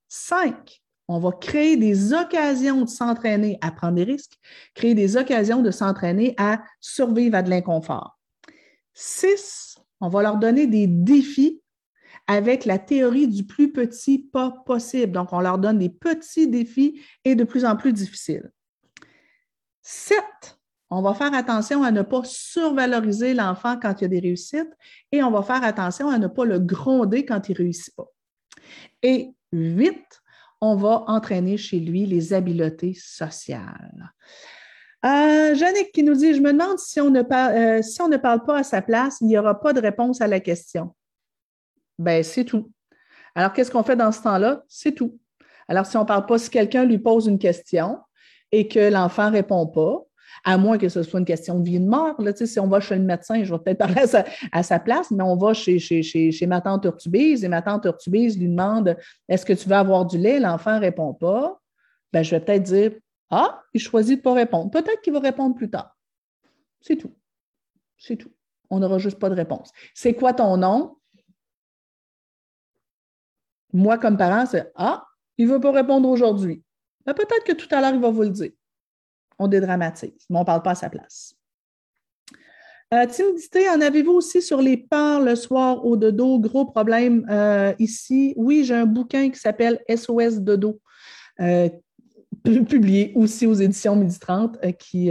Cinq, 0.09 0.83
on 1.09 1.19
va 1.19 1.33
créer 1.33 1.77
des 1.77 2.13
occasions 2.13 2.83
de 2.83 2.89
s'entraîner 2.89 3.59
à 3.61 3.71
prendre 3.71 3.95
des 3.95 4.05
risques, 4.05 4.39
créer 4.75 4.95
des 4.95 5.17
occasions 5.17 5.63
de 5.63 5.71
s'entraîner 5.71 6.35
à 6.39 6.63
survivre 6.81 7.37
à 7.37 7.43
de 7.43 7.51
l'inconfort. 7.51 8.19
Six, 8.95 9.77
on 10.01 10.09
va 10.09 10.23
leur 10.23 10.37
donner 10.37 10.67
des 10.67 10.87
défis 10.87 11.61
avec 12.27 12.65
la 12.65 12.79
théorie 12.79 13.29
du 13.29 13.45
plus 13.45 13.71
petit 13.71 14.19
pas 14.19 14.51
possible. 14.65 15.13
Donc, 15.13 15.33
on 15.33 15.41
leur 15.41 15.59
donne 15.59 15.79
des 15.79 15.91
petits 15.91 16.49
défis 16.49 17.03
et 17.25 17.35
de 17.35 17.45
plus 17.45 17.65
en 17.65 17.77
plus 17.77 17.93
difficiles. 17.93 18.51
Sept, 19.83 20.54
on 20.95 21.03
va 21.03 21.13
faire 21.15 21.35
attention 21.35 21.83
à 21.83 21.91
ne 21.91 22.03
pas 22.03 22.23
survaloriser 22.25 23.35
l'enfant 23.35 23.77
quand 23.81 24.01
il 24.01 24.03
y 24.03 24.05
a 24.05 24.09
des 24.09 24.21
réussites 24.21 24.73
et 25.11 25.25
on 25.25 25.31
va 25.33 25.43
faire 25.43 25.65
attention 25.65 26.09
à 26.09 26.19
ne 26.19 26.29
pas 26.29 26.45
le 26.45 26.61
gronder 26.61 27.25
quand 27.25 27.49
il 27.49 27.53
ne 27.53 27.59
réussit 27.59 27.95
pas. 27.97 28.07
Et 29.03 29.31
huit, 29.53 30.05
on 30.61 30.77
va 30.77 31.03
entraîner 31.09 31.57
chez 31.57 31.81
lui 31.81 32.07
les 32.07 32.33
habiletés 32.33 32.95
sociales. 32.95 34.13
Euh, 35.05 35.55
qui 35.93 36.03
nous 36.05 36.15
dit, 36.15 36.33
je 36.33 36.41
me 36.41 36.53
demande 36.53 36.79
si 36.79 37.01
on, 37.01 37.11
ne 37.11 37.23
euh, 37.23 37.83
si 37.83 38.01
on 38.01 38.09
ne 38.09 38.17
parle 38.17 38.45
pas 38.45 38.59
à 38.59 38.63
sa 38.63 38.81
place, 38.81 39.19
il 39.21 39.27
n'y 39.27 39.37
aura 39.37 39.61
pas 39.61 39.73
de 39.73 39.81
réponse 39.81 40.21
à 40.21 40.29
la 40.29 40.39
question. 40.39 40.95
Ben, 41.99 42.23
c'est 42.23 42.45
tout. 42.45 42.71
Alors, 43.35 43.53
qu'est-ce 43.53 43.71
qu'on 43.71 43.83
fait 43.83 43.97
dans 43.97 44.13
ce 44.13 44.23
temps-là? 44.23 44.63
C'est 44.69 44.93
tout. 44.93 45.19
Alors, 45.67 45.87
si 45.87 45.97
on 45.97 46.03
ne 46.03 46.07
parle 46.07 46.25
pas, 46.25 46.39
si 46.39 46.51
quelqu'un 46.51 46.85
lui 46.85 46.99
pose 46.99 47.27
une 47.27 47.39
question 47.39 47.99
et 48.53 48.69
que 48.69 48.91
l'enfant 48.91 49.27
ne 49.31 49.37
répond 49.37 49.67
pas, 49.67 50.05
à 50.45 50.59
moins 50.59 50.77
que 50.77 50.89
ce 50.91 51.03
soit 51.03 51.19
une 51.19 51.25
question 51.27 51.59
de 51.59 51.65
vie 51.65 51.77
et 51.77 51.81
de 51.81 51.87
mort. 51.87 52.17
Si 52.35 52.61
on 52.61 52.69
va 52.69 52.79
chez 52.79 52.97
le 52.97 53.03
médecin, 53.03 53.43
je 53.43 53.53
vais 53.53 53.59
peut-être 53.59 53.79
parler 53.79 54.03
à 54.53 54.63
sa, 54.63 54.79
place, 54.79 55.11
mais 55.11 55.25
on 55.25 55.37
va 55.37 55.55
chez, 55.55 56.47
ma 56.47 56.61
tante 56.61 56.85
Urtubise 56.85 57.45
et 57.45 57.49
ma 57.49 57.63
tante 57.63 57.87
Urtubise 57.87 58.39
lui 58.39 58.49
demande 58.49 58.97
Est-ce 59.29 59.47
que 59.47 59.55
tu 59.55 59.69
veux 59.69 59.75
avoir 59.75 60.05
du 60.05 60.19
lait? 60.19 60.39
L'enfant 60.39 60.75
ne 60.75 60.81
répond 60.81 61.15
pas. 61.15 61.61
Ben, 62.13 62.23
je 62.23 62.31
vais 62.31 62.41
peut-être 62.41 62.63
dire 62.63 62.93
Ah, 63.31 63.63
il 63.73 63.81
choisit 63.81 64.17
de 64.17 64.21
ne 64.21 64.23
pas 64.23 64.35
répondre. 64.35 64.71
Peut-être 64.71 65.01
qu'il 65.01 65.15
va 65.15 65.21
répondre 65.21 65.55
plus 65.57 65.71
tard. 65.71 65.97
C'est 66.81 66.97
tout. 66.97 67.15
C'est 67.97 68.17
tout. 68.17 68.33
On 68.69 68.81
n'aura 68.81 68.99
juste 68.99 69.19
pas 69.19 69.31
de 69.31 69.35
réponse. 69.35 69.71
C'est 69.95 70.15
quoi 70.15 70.35
ton 70.35 70.59
nom? 70.59 70.97
Moi, 73.73 73.97
comme 73.99 74.19
parent, 74.19 74.45
c'est 74.47 74.71
Ah, 74.75 75.07
il 75.39 75.49
ne 75.49 75.53
veut 75.53 75.61
pas 75.61 75.73
répondre 75.73 76.09
aujourd'hui. 76.09 76.63
Ben, 77.07 77.15
peut-être 77.15 77.45
que 77.45 77.53
tout 77.53 77.69
à 77.75 77.81
l'heure, 77.81 77.95
il 77.95 78.01
va 78.01 78.11
vous 78.11 78.23
le 78.23 78.31
dire 78.31 78.53
on 79.39 79.49
dédramatise, 79.49 80.27
mais 80.31 80.37
on 80.37 80.41
ne 80.41 80.47
parle 80.47 80.63
pas 80.63 80.73
à 80.73 80.75
sa 80.75 80.91
place. 80.91 81.35
Euh, 82.93 83.07
timidité, 83.07 83.69
en 83.69 83.81
avez-vous 83.81 84.13
aussi 84.13 84.41
sur 84.41 84.61
les 84.61 84.77
parts 84.77 85.21
le 85.21 85.35
soir 85.35 85.85
au 85.85 85.97
dodo? 85.97 86.39
Gros 86.39 86.67
problème 86.67 87.27
euh, 87.29 87.73
ici. 87.79 88.35
Oui, 88.37 88.65
j'ai 88.65 88.75
un 88.75 88.87
bouquin 88.87 89.31
qui 89.31 89.39
s'appelle 89.39 89.81
SOS 89.89 90.39
dodo, 90.41 90.81
euh, 91.41 91.69
publié 92.45 93.13
aussi 93.17 93.47
aux 93.47 93.55
éditions 93.55 93.97
Midi 93.97 94.19
30, 94.19 94.59
qui, 94.79 95.11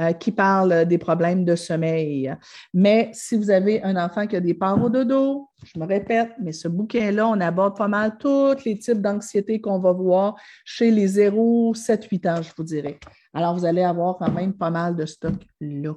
euh, 0.00 0.12
qui 0.12 0.30
parle 0.30 0.84
des 0.84 0.98
problèmes 0.98 1.44
de 1.44 1.56
sommeil. 1.56 2.34
Mais 2.74 3.10
si 3.14 3.36
vous 3.36 3.50
avez 3.50 3.82
un 3.82 3.96
enfant 3.96 4.26
qui 4.26 4.36
a 4.36 4.40
des 4.40 4.52
parts 4.52 4.82
au 4.82 4.90
dodo, 4.90 5.48
je 5.64 5.80
me 5.80 5.86
répète, 5.86 6.32
mais 6.38 6.52
ce 6.52 6.68
bouquin-là, 6.68 7.26
on 7.26 7.40
aborde 7.40 7.76
pas 7.76 7.88
mal 7.88 8.18
tous 8.18 8.62
les 8.64 8.78
types 8.78 9.00
d'anxiété 9.00 9.60
qu'on 9.60 9.78
va 9.78 9.92
voir 9.92 10.36
chez 10.64 10.90
les 10.90 11.06
0, 11.06 11.74
7, 11.74 12.04
8 12.04 12.26
ans, 12.26 12.42
je 12.42 12.50
vous 12.56 12.64
dirais. 12.64 12.98
Alors, 13.32 13.54
vous 13.56 13.64
allez 13.64 13.82
avoir 13.82 14.18
quand 14.18 14.30
même 14.30 14.52
pas 14.52 14.70
mal 14.70 14.96
de 14.96 15.06
stock 15.06 15.34
là. 15.60 15.92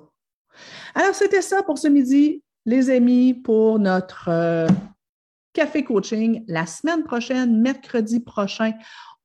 Alors, 0.96 1.14
c'était 1.14 1.42
ça 1.42 1.64
pour 1.64 1.78
ce 1.78 1.88
midi, 1.88 2.44
les 2.66 2.90
amis, 2.90 3.34
pour 3.34 3.80
notre 3.80 4.30
euh, 4.30 4.68
café 5.54 5.84
coaching. 5.84 6.44
La 6.48 6.66
semaine 6.66 7.04
prochaine, 7.04 7.62
mercredi 7.62 8.20
prochain, 8.20 8.72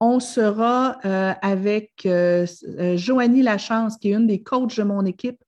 on 0.00 0.20
sera 0.20 0.98
euh, 1.04 1.32
avec 1.40 1.92
euh, 2.06 2.46
euh, 2.78 2.96
Joanie 2.96 3.42
Lachance, 3.42 3.96
qui 3.96 4.10
est 4.10 4.14
une 4.14 4.26
des 4.26 4.42
coachs 4.42 4.76
de 4.76 4.82
mon 4.82 5.04
équipe, 5.04 5.42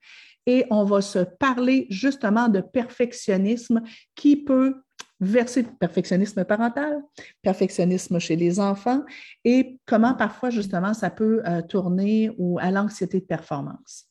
et 0.47 0.65
on 0.71 0.85
va 0.85 1.01
se 1.01 1.19
parler 1.19 1.87
justement 1.91 2.49
de 2.49 2.61
perfectionnisme 2.61 3.83
qui 4.15 4.37
peut 4.37 4.77
verser 5.19 5.65
perfectionnisme 5.65 6.45
parental, 6.45 7.03
perfectionnisme 7.43 8.19
chez 8.19 8.37
les 8.37 8.61
enfants 8.61 9.03
et 9.45 9.79
comment 9.87 10.15
parfois 10.15 10.51
justement 10.51 10.93
ça 10.93 11.09
peut 11.09 11.43
tourner 11.71 12.31
ou 12.37 12.59
à 12.61 12.71
l'anxiété 12.71 13.21
de 13.21 13.25
performance. 13.25 14.09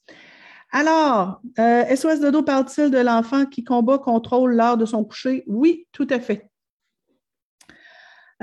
Alors, 0.72 1.42
SOS 1.58 2.20
Dodo 2.22 2.42
parle-t-il 2.42 2.90
de 2.90 2.98
l'enfant 2.98 3.46
qui 3.46 3.64
combat, 3.64 4.00
contrôle 4.00 4.56
l'heure 4.56 4.78
de 4.78 4.86
son 4.86 5.06
coucher? 5.06 5.44
Oui, 5.46 5.88
tout 5.92 6.08
à 6.10 6.20
fait. 6.20 6.50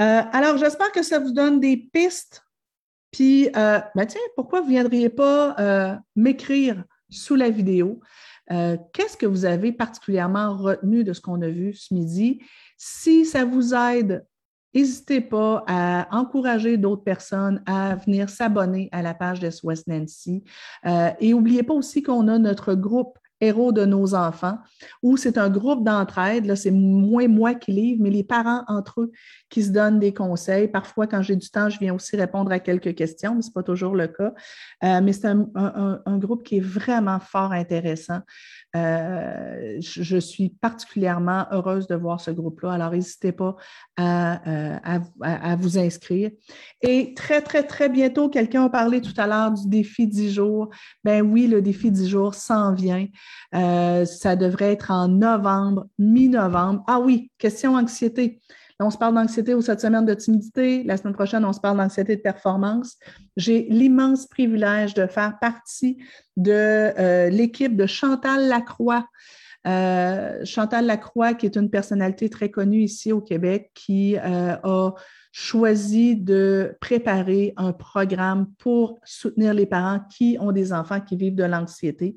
Euh, 0.00 0.22
alors, 0.32 0.56
j'espère 0.56 0.92
que 0.92 1.02
ça 1.02 1.18
vous 1.18 1.32
donne 1.32 1.60
des 1.60 1.76
pistes. 1.76 2.44
Puis, 3.10 3.48
euh, 3.56 3.80
ben 3.94 4.06
tiens, 4.06 4.20
pourquoi 4.36 4.60
vous 4.60 4.68
ne 4.68 4.72
viendriez 4.72 5.10
pas 5.10 5.54
euh, 5.58 5.94
m'écrire 6.16 6.84
sous 7.10 7.34
la 7.34 7.50
vidéo? 7.50 8.00
Qu'est-ce 8.92 9.16
que 9.16 9.24
vous 9.24 9.46
avez 9.46 9.72
particulièrement 9.72 10.54
retenu 10.54 11.04
de 11.04 11.14
ce 11.14 11.22
qu'on 11.22 11.40
a 11.40 11.48
vu 11.48 11.72
ce 11.72 11.94
midi? 11.94 12.42
Si 12.76 13.24
ça 13.24 13.46
vous 13.46 13.72
aide, 13.72 14.26
n'hésitez 14.74 15.22
pas 15.22 15.64
à 15.66 16.06
encourager 16.14 16.76
d'autres 16.76 17.02
personnes 17.02 17.62
à 17.64 17.94
venir 17.94 18.28
s'abonner 18.28 18.90
à 18.92 19.00
la 19.00 19.14
page 19.14 19.40
de 19.40 19.48
West 19.62 19.86
Nancy. 19.86 20.44
et 20.84 21.32
n'oubliez 21.32 21.62
pas 21.62 21.72
aussi 21.72 22.02
qu'on 22.02 22.28
a 22.28 22.38
notre 22.38 22.74
groupe 22.74 23.18
héros 23.42 23.72
de 23.72 23.84
nos 23.84 24.14
enfants, 24.14 24.58
où 25.02 25.16
c'est 25.16 25.36
un 25.36 25.50
groupe 25.50 25.84
d'entraide. 25.84 26.54
C'est 26.54 26.70
moins 26.70 27.26
moi 27.26 27.54
qui 27.54 27.72
livre, 27.72 28.00
mais 28.00 28.10
les 28.10 28.22
parents 28.22 28.62
entre 28.68 29.02
eux 29.02 29.12
qui 29.50 29.64
se 29.64 29.70
donnent 29.70 29.98
des 29.98 30.14
conseils. 30.14 30.68
Parfois, 30.68 31.06
quand 31.08 31.22
j'ai 31.22 31.36
du 31.36 31.50
temps, 31.50 31.68
je 31.68 31.78
viens 31.78 31.92
aussi 31.92 32.16
répondre 32.16 32.52
à 32.52 32.60
quelques 32.60 32.94
questions, 32.94 33.34
mais 33.34 33.42
ce 33.42 33.48
n'est 33.48 33.52
pas 33.52 33.64
toujours 33.64 33.94
le 33.96 34.06
cas. 34.06 34.32
Euh, 34.84 35.00
mais 35.02 35.12
c'est 35.12 35.26
un, 35.26 36.18
groupe 36.18 36.44
qui 36.44 36.58
est 36.58 36.60
vraiment 36.60 37.18
fort 37.18 37.52
intéressant. 37.52 38.20
Euh, 38.76 39.78
je, 39.80 40.16
suis 40.18 40.50
particulièrement 40.50 41.46
heureuse 41.50 41.88
de 41.88 41.96
voir 41.96 42.20
ce 42.20 42.30
groupe-là. 42.30 42.72
Alors, 42.72 42.92
n'hésitez 42.92 43.32
pas 43.32 43.56
euh, 43.98 44.76
à, 44.84 45.00
à, 45.20 45.56
vous 45.56 45.78
inscrire. 45.78 46.30
Et 46.80 47.12
très, 47.14 47.42
très, 47.42 47.64
très 47.64 47.88
bientôt, 47.88 48.28
quelqu'un 48.28 48.64
a 48.64 48.70
parlé 48.70 49.00
tout 49.00 49.14
à 49.16 49.26
l'heure 49.26 49.50
du 49.50 49.68
défi 49.68 50.06
10 50.06 50.32
jours. 50.32 50.70
Ben 51.02 51.22
oui, 51.22 51.48
le 51.48 51.60
défi 51.60 51.90
10 51.90 52.08
jours 52.08 52.34
s'en 52.34 52.72
vient. 52.72 53.06
Euh, 53.54 54.04
ça 54.04 54.36
devrait 54.36 54.72
être 54.72 54.90
en 54.90 55.08
novembre, 55.08 55.86
mi-novembre. 55.98 56.82
Ah 56.86 57.00
oui, 57.00 57.30
question 57.38 57.74
anxiété. 57.74 58.40
on 58.80 58.90
se 58.90 58.98
parle 58.98 59.14
d'anxiété 59.14 59.54
cette 59.60 59.80
semaine 59.80 60.06
de 60.06 60.14
timidité. 60.14 60.82
La 60.84 60.96
semaine 60.96 61.14
prochaine, 61.14 61.44
on 61.44 61.52
se 61.52 61.60
parle 61.60 61.76
d'anxiété 61.76 62.16
de 62.16 62.20
performance. 62.20 62.96
J'ai 63.36 63.66
l'immense 63.70 64.26
privilège 64.26 64.94
de 64.94 65.06
faire 65.06 65.38
partie 65.40 65.98
de 66.36 66.52
euh, 66.52 67.28
l'équipe 67.28 67.76
de 67.76 67.86
Chantal 67.86 68.48
Lacroix. 68.48 69.06
Chantal 69.64 70.86
Lacroix, 70.86 71.34
qui 71.34 71.46
est 71.46 71.54
une 71.54 71.70
personnalité 71.70 72.28
très 72.28 72.50
connue 72.50 72.82
ici 72.82 73.12
au 73.12 73.20
Québec, 73.20 73.70
qui 73.74 74.16
a 74.16 74.60
choisi 75.32 76.14
de 76.14 76.76
préparer 76.78 77.54
un 77.56 77.72
programme 77.72 78.52
pour 78.58 79.00
soutenir 79.02 79.54
les 79.54 79.64
parents 79.64 80.00
qui 80.10 80.36
ont 80.38 80.52
des 80.52 80.74
enfants 80.74 81.00
qui 81.00 81.16
vivent 81.16 81.34
de 81.34 81.44
l'anxiété. 81.44 82.16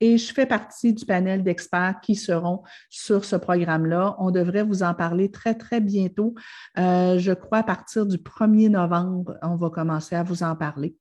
Et 0.00 0.18
je 0.18 0.32
fais 0.32 0.44
partie 0.44 0.92
du 0.92 1.06
panel 1.06 1.42
d'experts 1.42 2.00
qui 2.02 2.14
seront 2.14 2.62
sur 2.90 3.24
ce 3.24 3.36
programme-là. 3.36 4.14
On 4.18 4.30
devrait 4.30 4.62
vous 4.62 4.82
en 4.82 4.92
parler 4.92 5.30
très, 5.30 5.54
très 5.54 5.80
bientôt. 5.80 6.34
Euh, 6.78 7.18
je 7.18 7.32
crois 7.32 7.58
à 7.58 7.62
partir 7.62 8.04
du 8.04 8.18
1er 8.18 8.68
novembre, 8.68 9.38
on 9.42 9.56
va 9.56 9.70
commencer 9.70 10.14
à 10.14 10.22
vous 10.22 10.42
en 10.42 10.54
parler. 10.54 10.94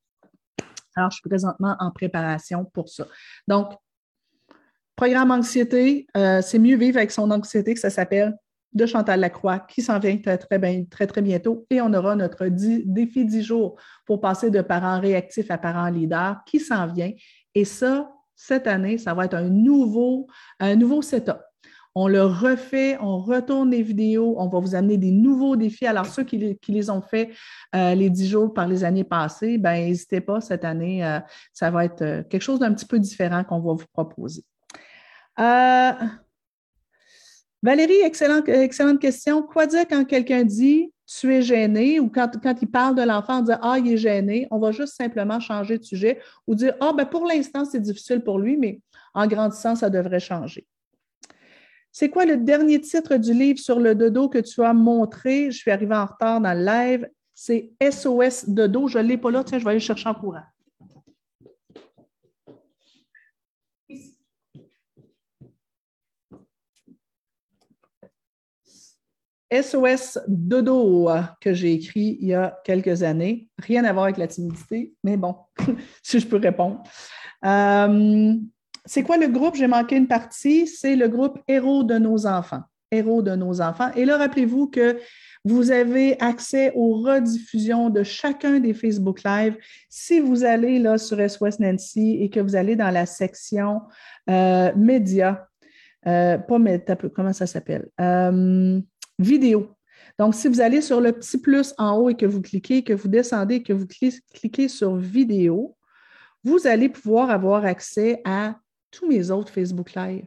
Alors, 0.95 1.11
je 1.11 1.17
suis 1.17 1.29
présentement 1.29 1.75
en 1.79 1.91
préparation 1.91 2.63
pour 2.63 2.87
ça. 2.87 3.05
Donc, 3.49 3.73
programme 4.95 5.31
anxiété, 5.31 6.07
euh, 6.15 6.41
c'est 6.41 6.59
mieux 6.59 6.77
vivre 6.77 6.97
avec 6.97 7.11
son 7.11 7.31
anxiété 7.31 7.73
que 7.73 7.79
ça 7.81 7.89
s'appelle 7.89 8.37
de 8.73 8.85
Chantal 8.85 9.19
Lacroix 9.19 9.59
qui 9.59 9.81
s'en 9.81 9.99
vient 9.99 10.17
très, 10.17 10.37
très, 10.37 11.21
bientôt. 11.21 11.65
Et 11.69 11.81
on 11.81 11.93
aura 11.93 12.15
notre 12.15 12.47
défi 12.47 13.25
10 13.25 13.43
jours 13.43 13.75
pour 14.05 14.21
passer 14.21 14.49
de 14.49 14.61
parents 14.61 14.99
réactifs 14.99 15.51
à 15.51 15.57
parents 15.57 15.89
leaders 15.89 16.37
qui 16.45 16.59
s'en 16.59 16.87
vient. 16.87 17.11
Et 17.55 17.65
ça, 17.65 18.11
cette 18.35 18.67
année, 18.67 18.97
ça 18.97 19.13
va 19.13 19.25
être 19.25 19.35
un 19.35 19.49
nouveau, 19.49 20.27
setup. 21.01 21.39
On 21.95 22.07
le 22.07 22.23
refait, 22.23 22.97
on 23.01 23.19
retourne 23.19 23.71
les 23.71 23.81
vidéos, 23.81 24.35
on 24.37 24.47
va 24.47 24.59
vous 24.59 24.75
amener 24.75 24.97
des 24.97 25.11
nouveaux 25.11 25.55
défis. 25.55 25.87
Alors, 25.87 26.05
ceux 26.05 26.23
qui, 26.23 26.57
les 26.67 26.89
ont 26.89 27.01
fait 27.01 27.31
euh, 27.75 27.95
les 27.95 28.09
10 28.09 28.29
jours 28.29 28.53
par 28.53 28.67
les 28.67 28.83
années 28.83 29.03
passées, 29.03 29.57
ben 29.57 29.73
n'hésitez 29.73 30.21
pas, 30.21 30.39
cette 30.39 30.63
année, 30.63 31.03
euh, 31.03 31.19
ça 31.51 31.71
va 31.71 31.85
être 31.85 32.01
euh, 32.01 32.23
quelque 32.23 32.43
chose 32.43 32.59
d'un 32.59 32.73
petit 32.73 32.85
peu 32.85 32.99
différent 32.99 33.43
qu'on 33.43 33.59
va 33.59 33.73
vous 33.73 33.87
proposer. 33.91 34.43
Valérie, 37.61 38.01
excellente, 38.03 38.99
question. 38.99 39.43
Quoi 39.43 39.67
dire 39.67 39.85
quand 39.87 40.05
quelqu'un 40.05 40.43
dit 40.43 40.93
tu 41.05 41.33
es 41.33 41.41
gêné 41.41 41.99
ou 41.99 42.07
quand, 42.07 42.31
il 42.61 42.67
parle 42.69 42.95
de 42.95 43.01
l'enfant, 43.01 43.41
dit 43.41 43.51
Ah, 43.61 43.77
il 43.79 43.93
est 43.93 43.97
gêné, 43.97 44.47
on 44.51 44.59
va 44.59 44.71
juste 44.71 44.95
simplement 44.95 45.39
changer 45.39 45.77
de 45.77 45.83
sujet 45.83 46.19
ou 46.47 46.55
dire 46.55 46.75
Ah, 46.79 46.93
ben 46.95 47.05
pour 47.05 47.25
l'instant, 47.25 47.65
c'est 47.65 47.81
difficile 47.81 48.21
pour 48.21 48.39
lui, 48.39 48.55
mais 48.55 48.79
en 49.13 49.27
grandissant, 49.27 49.75
ça 49.75 49.89
devrait 49.89 50.19
changer. 50.19 50.65
C'est 51.91 52.09
quoi 52.09 52.25
le 52.25 52.37
dernier 52.37 52.79
titre 52.79 53.17
du 53.17 53.33
livre 53.33 53.59
sur 53.59 53.79
le 53.79 53.95
dodo 53.95 54.29
que 54.29 54.37
tu 54.37 54.63
as 54.63 54.73
montré? 54.73 55.51
Je 55.51 55.57
suis 55.57 55.71
arrivée 55.71 55.95
en 55.95 56.05
retard 56.05 56.39
dans 56.39 56.53
le 56.53 56.63
live. 56.63 57.09
C'est 57.33 57.71
SOS 57.81 58.47
dodo. 58.47 58.87
Je 58.87 58.99
ne 58.99 59.03
l'ai 59.03 59.17
pas 59.17 59.31
là. 59.31 59.43
Tiens, 59.43 59.59
je 59.59 59.65
vais 59.65 59.71
aller 59.71 59.79
chercher 59.79 60.07
en 60.07 60.13
courant. 60.13 60.43
SOS 69.51 70.19
Dodo 70.27 71.09
que 71.41 71.53
j'ai 71.53 71.73
écrit 71.73 72.17
il 72.21 72.27
y 72.27 72.33
a 72.33 72.59
quelques 72.63 73.03
années. 73.03 73.47
Rien 73.57 73.83
à 73.83 73.93
voir 73.93 74.05
avec 74.05 74.17
la 74.17 74.27
timidité, 74.27 74.93
mais 75.03 75.17
bon, 75.17 75.35
si 76.03 76.19
je 76.19 76.27
peux 76.27 76.37
répondre. 76.37 76.83
Euh, 77.45 78.33
c'est 78.85 79.03
quoi 79.03 79.17
le 79.17 79.27
groupe? 79.27 79.55
J'ai 79.55 79.67
manqué 79.67 79.95
une 79.95 80.07
partie. 80.07 80.67
C'est 80.67 80.95
le 80.95 81.07
groupe 81.07 81.39
Héros 81.47 81.83
de 81.83 81.97
nos 81.97 82.25
enfants. 82.25 82.61
Héros 82.91 83.21
de 83.21 83.35
nos 83.35 83.61
enfants. 83.61 83.91
Et 83.95 84.05
là, 84.05 84.17
rappelez-vous 84.17 84.67
que 84.67 84.99
vous 85.45 85.71
avez 85.71 86.19
accès 86.19 86.71
aux 86.75 87.01
rediffusions 87.01 87.89
de 87.89 88.03
chacun 88.03 88.59
des 88.59 88.73
Facebook 88.73 89.23
Live. 89.23 89.57
Si 89.89 90.19
vous 90.19 90.43
allez 90.43 90.79
là 90.79 90.97
sur 90.97 91.17
SOS 91.17 91.59
Nancy 91.59 92.17
et 92.21 92.29
que 92.29 92.39
vous 92.39 92.55
allez 92.55 92.75
dans 92.75 92.91
la 92.91 93.05
section 93.05 93.81
euh, 94.29 94.71
médias, 94.75 95.45
euh, 96.07 96.37
pas 96.37 96.59
médias, 96.59 96.95
comment 97.13 97.33
ça 97.33 97.47
s'appelle? 97.47 97.89
Vidéo. 99.19 99.75
Donc, 100.17 100.35
si 100.35 100.47
vous 100.47 100.59
allez 100.59 100.81
sur 100.81 100.99
le 100.99 101.11
petit 101.11 101.37
plus 101.37 101.73
en 101.77 101.97
haut 101.97 102.09
et 102.09 102.15
que 102.15 102.25
vous 102.25 102.41
cliquez, 102.41 102.83
que 102.83 102.93
vous 102.93 103.07
descendez 103.07 103.55
et 103.55 103.63
que 103.63 103.73
vous 103.73 103.87
cliquez 103.87 104.67
sur 104.67 104.95
vidéo, 104.95 105.77
vous 106.43 106.67
allez 106.67 106.89
pouvoir 106.89 107.29
avoir 107.29 107.65
accès 107.65 108.21
à 108.25 108.55
tous 108.91 109.07
mes 109.07 109.29
autres 109.29 109.51
Facebook 109.51 109.93
Live. 109.93 110.25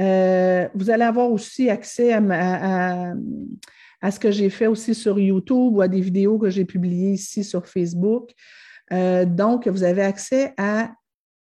Euh, 0.00 0.68
vous 0.74 0.90
allez 0.90 1.04
avoir 1.04 1.30
aussi 1.30 1.68
accès 1.68 2.12
à, 2.12 3.12
ce 4.10 4.18
que 4.18 4.30
j'ai 4.30 4.50
fait 4.50 4.66
aussi 4.66 4.94
sur 4.94 5.18
YouTube 5.18 5.74
ou 5.74 5.80
à 5.82 5.88
des 5.88 6.00
vidéos 6.00 6.38
que 6.38 6.50
j'ai 6.50 6.64
publiées 6.64 7.12
ici 7.12 7.44
sur 7.44 7.66
Facebook. 7.66 8.30
Euh, 8.92 9.24
donc, 9.24 9.68
vous 9.68 9.84
avez 9.84 10.02
accès 10.02 10.54
à 10.56 10.92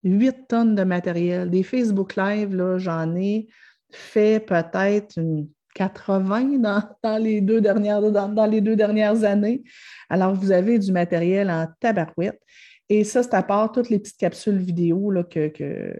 8 0.03 0.47
tonnes 0.47 0.75
de 0.75 0.83
matériel. 0.83 1.49
Des 1.49 1.63
Facebook 1.63 2.15
Live, 2.15 2.77
j'en 2.77 3.15
ai 3.15 3.47
fait 3.91 4.39
peut-être 4.39 5.17
une 5.17 5.47
80 5.75 6.57
dans, 7.03 7.17
les 7.21 7.41
deux 7.41 7.61
dernières, 7.61 8.01
dans, 8.01 8.45
les 8.45 8.61
deux 8.61 8.75
dernières 8.75 9.23
années. 9.23 9.63
Alors, 10.09 10.33
vous 10.33 10.51
avez 10.51 10.79
du 10.79 10.91
matériel 10.91 11.51
en 11.51 11.67
tabarouette. 11.79 12.41
Et 12.89 13.03
ça, 13.03 13.21
c'est 13.21 13.33
à 13.33 13.43
part 13.43 13.71
toutes 13.71 13.89
les 13.89 13.99
petites 13.99 14.17
capsules 14.17 14.57
vidéo 14.57 15.13
que, 15.29 15.93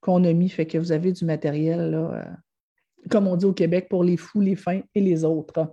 qu'on 0.00 0.24
a 0.24 0.32
mis, 0.32 0.48
fait 0.48 0.66
que 0.66 0.76
vous 0.76 0.92
avez 0.92 1.12
du 1.12 1.24
matériel, 1.24 1.94
euh, 1.94 2.22
comme 3.10 3.26
on 3.28 3.36
dit 3.36 3.46
au 3.46 3.52
Québec, 3.52 3.86
pour 3.88 4.02
les 4.02 4.16
fous, 4.16 4.40
les 4.40 4.56
fins 4.56 4.80
et 4.94 5.00
les 5.00 5.24
autres. 5.24 5.66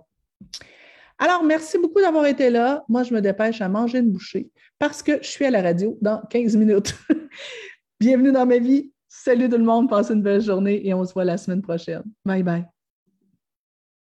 Alors, 1.18 1.42
merci 1.42 1.76
beaucoup 1.78 2.00
d'avoir 2.00 2.26
été 2.26 2.50
là. 2.50 2.84
Moi, 2.88 3.02
je 3.02 3.12
me 3.12 3.20
dépêche 3.20 3.60
à 3.60 3.68
manger 3.68 3.98
une 3.98 4.12
bouchée 4.12 4.48
parce 4.78 5.02
que 5.02 5.20
je 5.20 5.28
suis 5.28 5.44
à 5.44 5.50
la 5.50 5.62
radio 5.62 5.98
dans 6.00 6.22
15 6.30 6.56
minutes. 6.56 6.94
Bienvenue 8.00 8.30
dans 8.30 8.46
ma 8.46 8.58
vie. 8.58 8.92
Salut 9.08 9.48
tout 9.48 9.58
le 9.58 9.64
monde, 9.64 9.88
passez 9.88 10.14
une 10.14 10.22
belle 10.22 10.42
journée 10.42 10.86
et 10.86 10.94
on 10.94 11.04
se 11.04 11.12
voit 11.12 11.24
la 11.24 11.36
semaine 11.36 11.62
prochaine. 11.62 12.04
Bye 12.24 12.44
bye. 12.44 12.77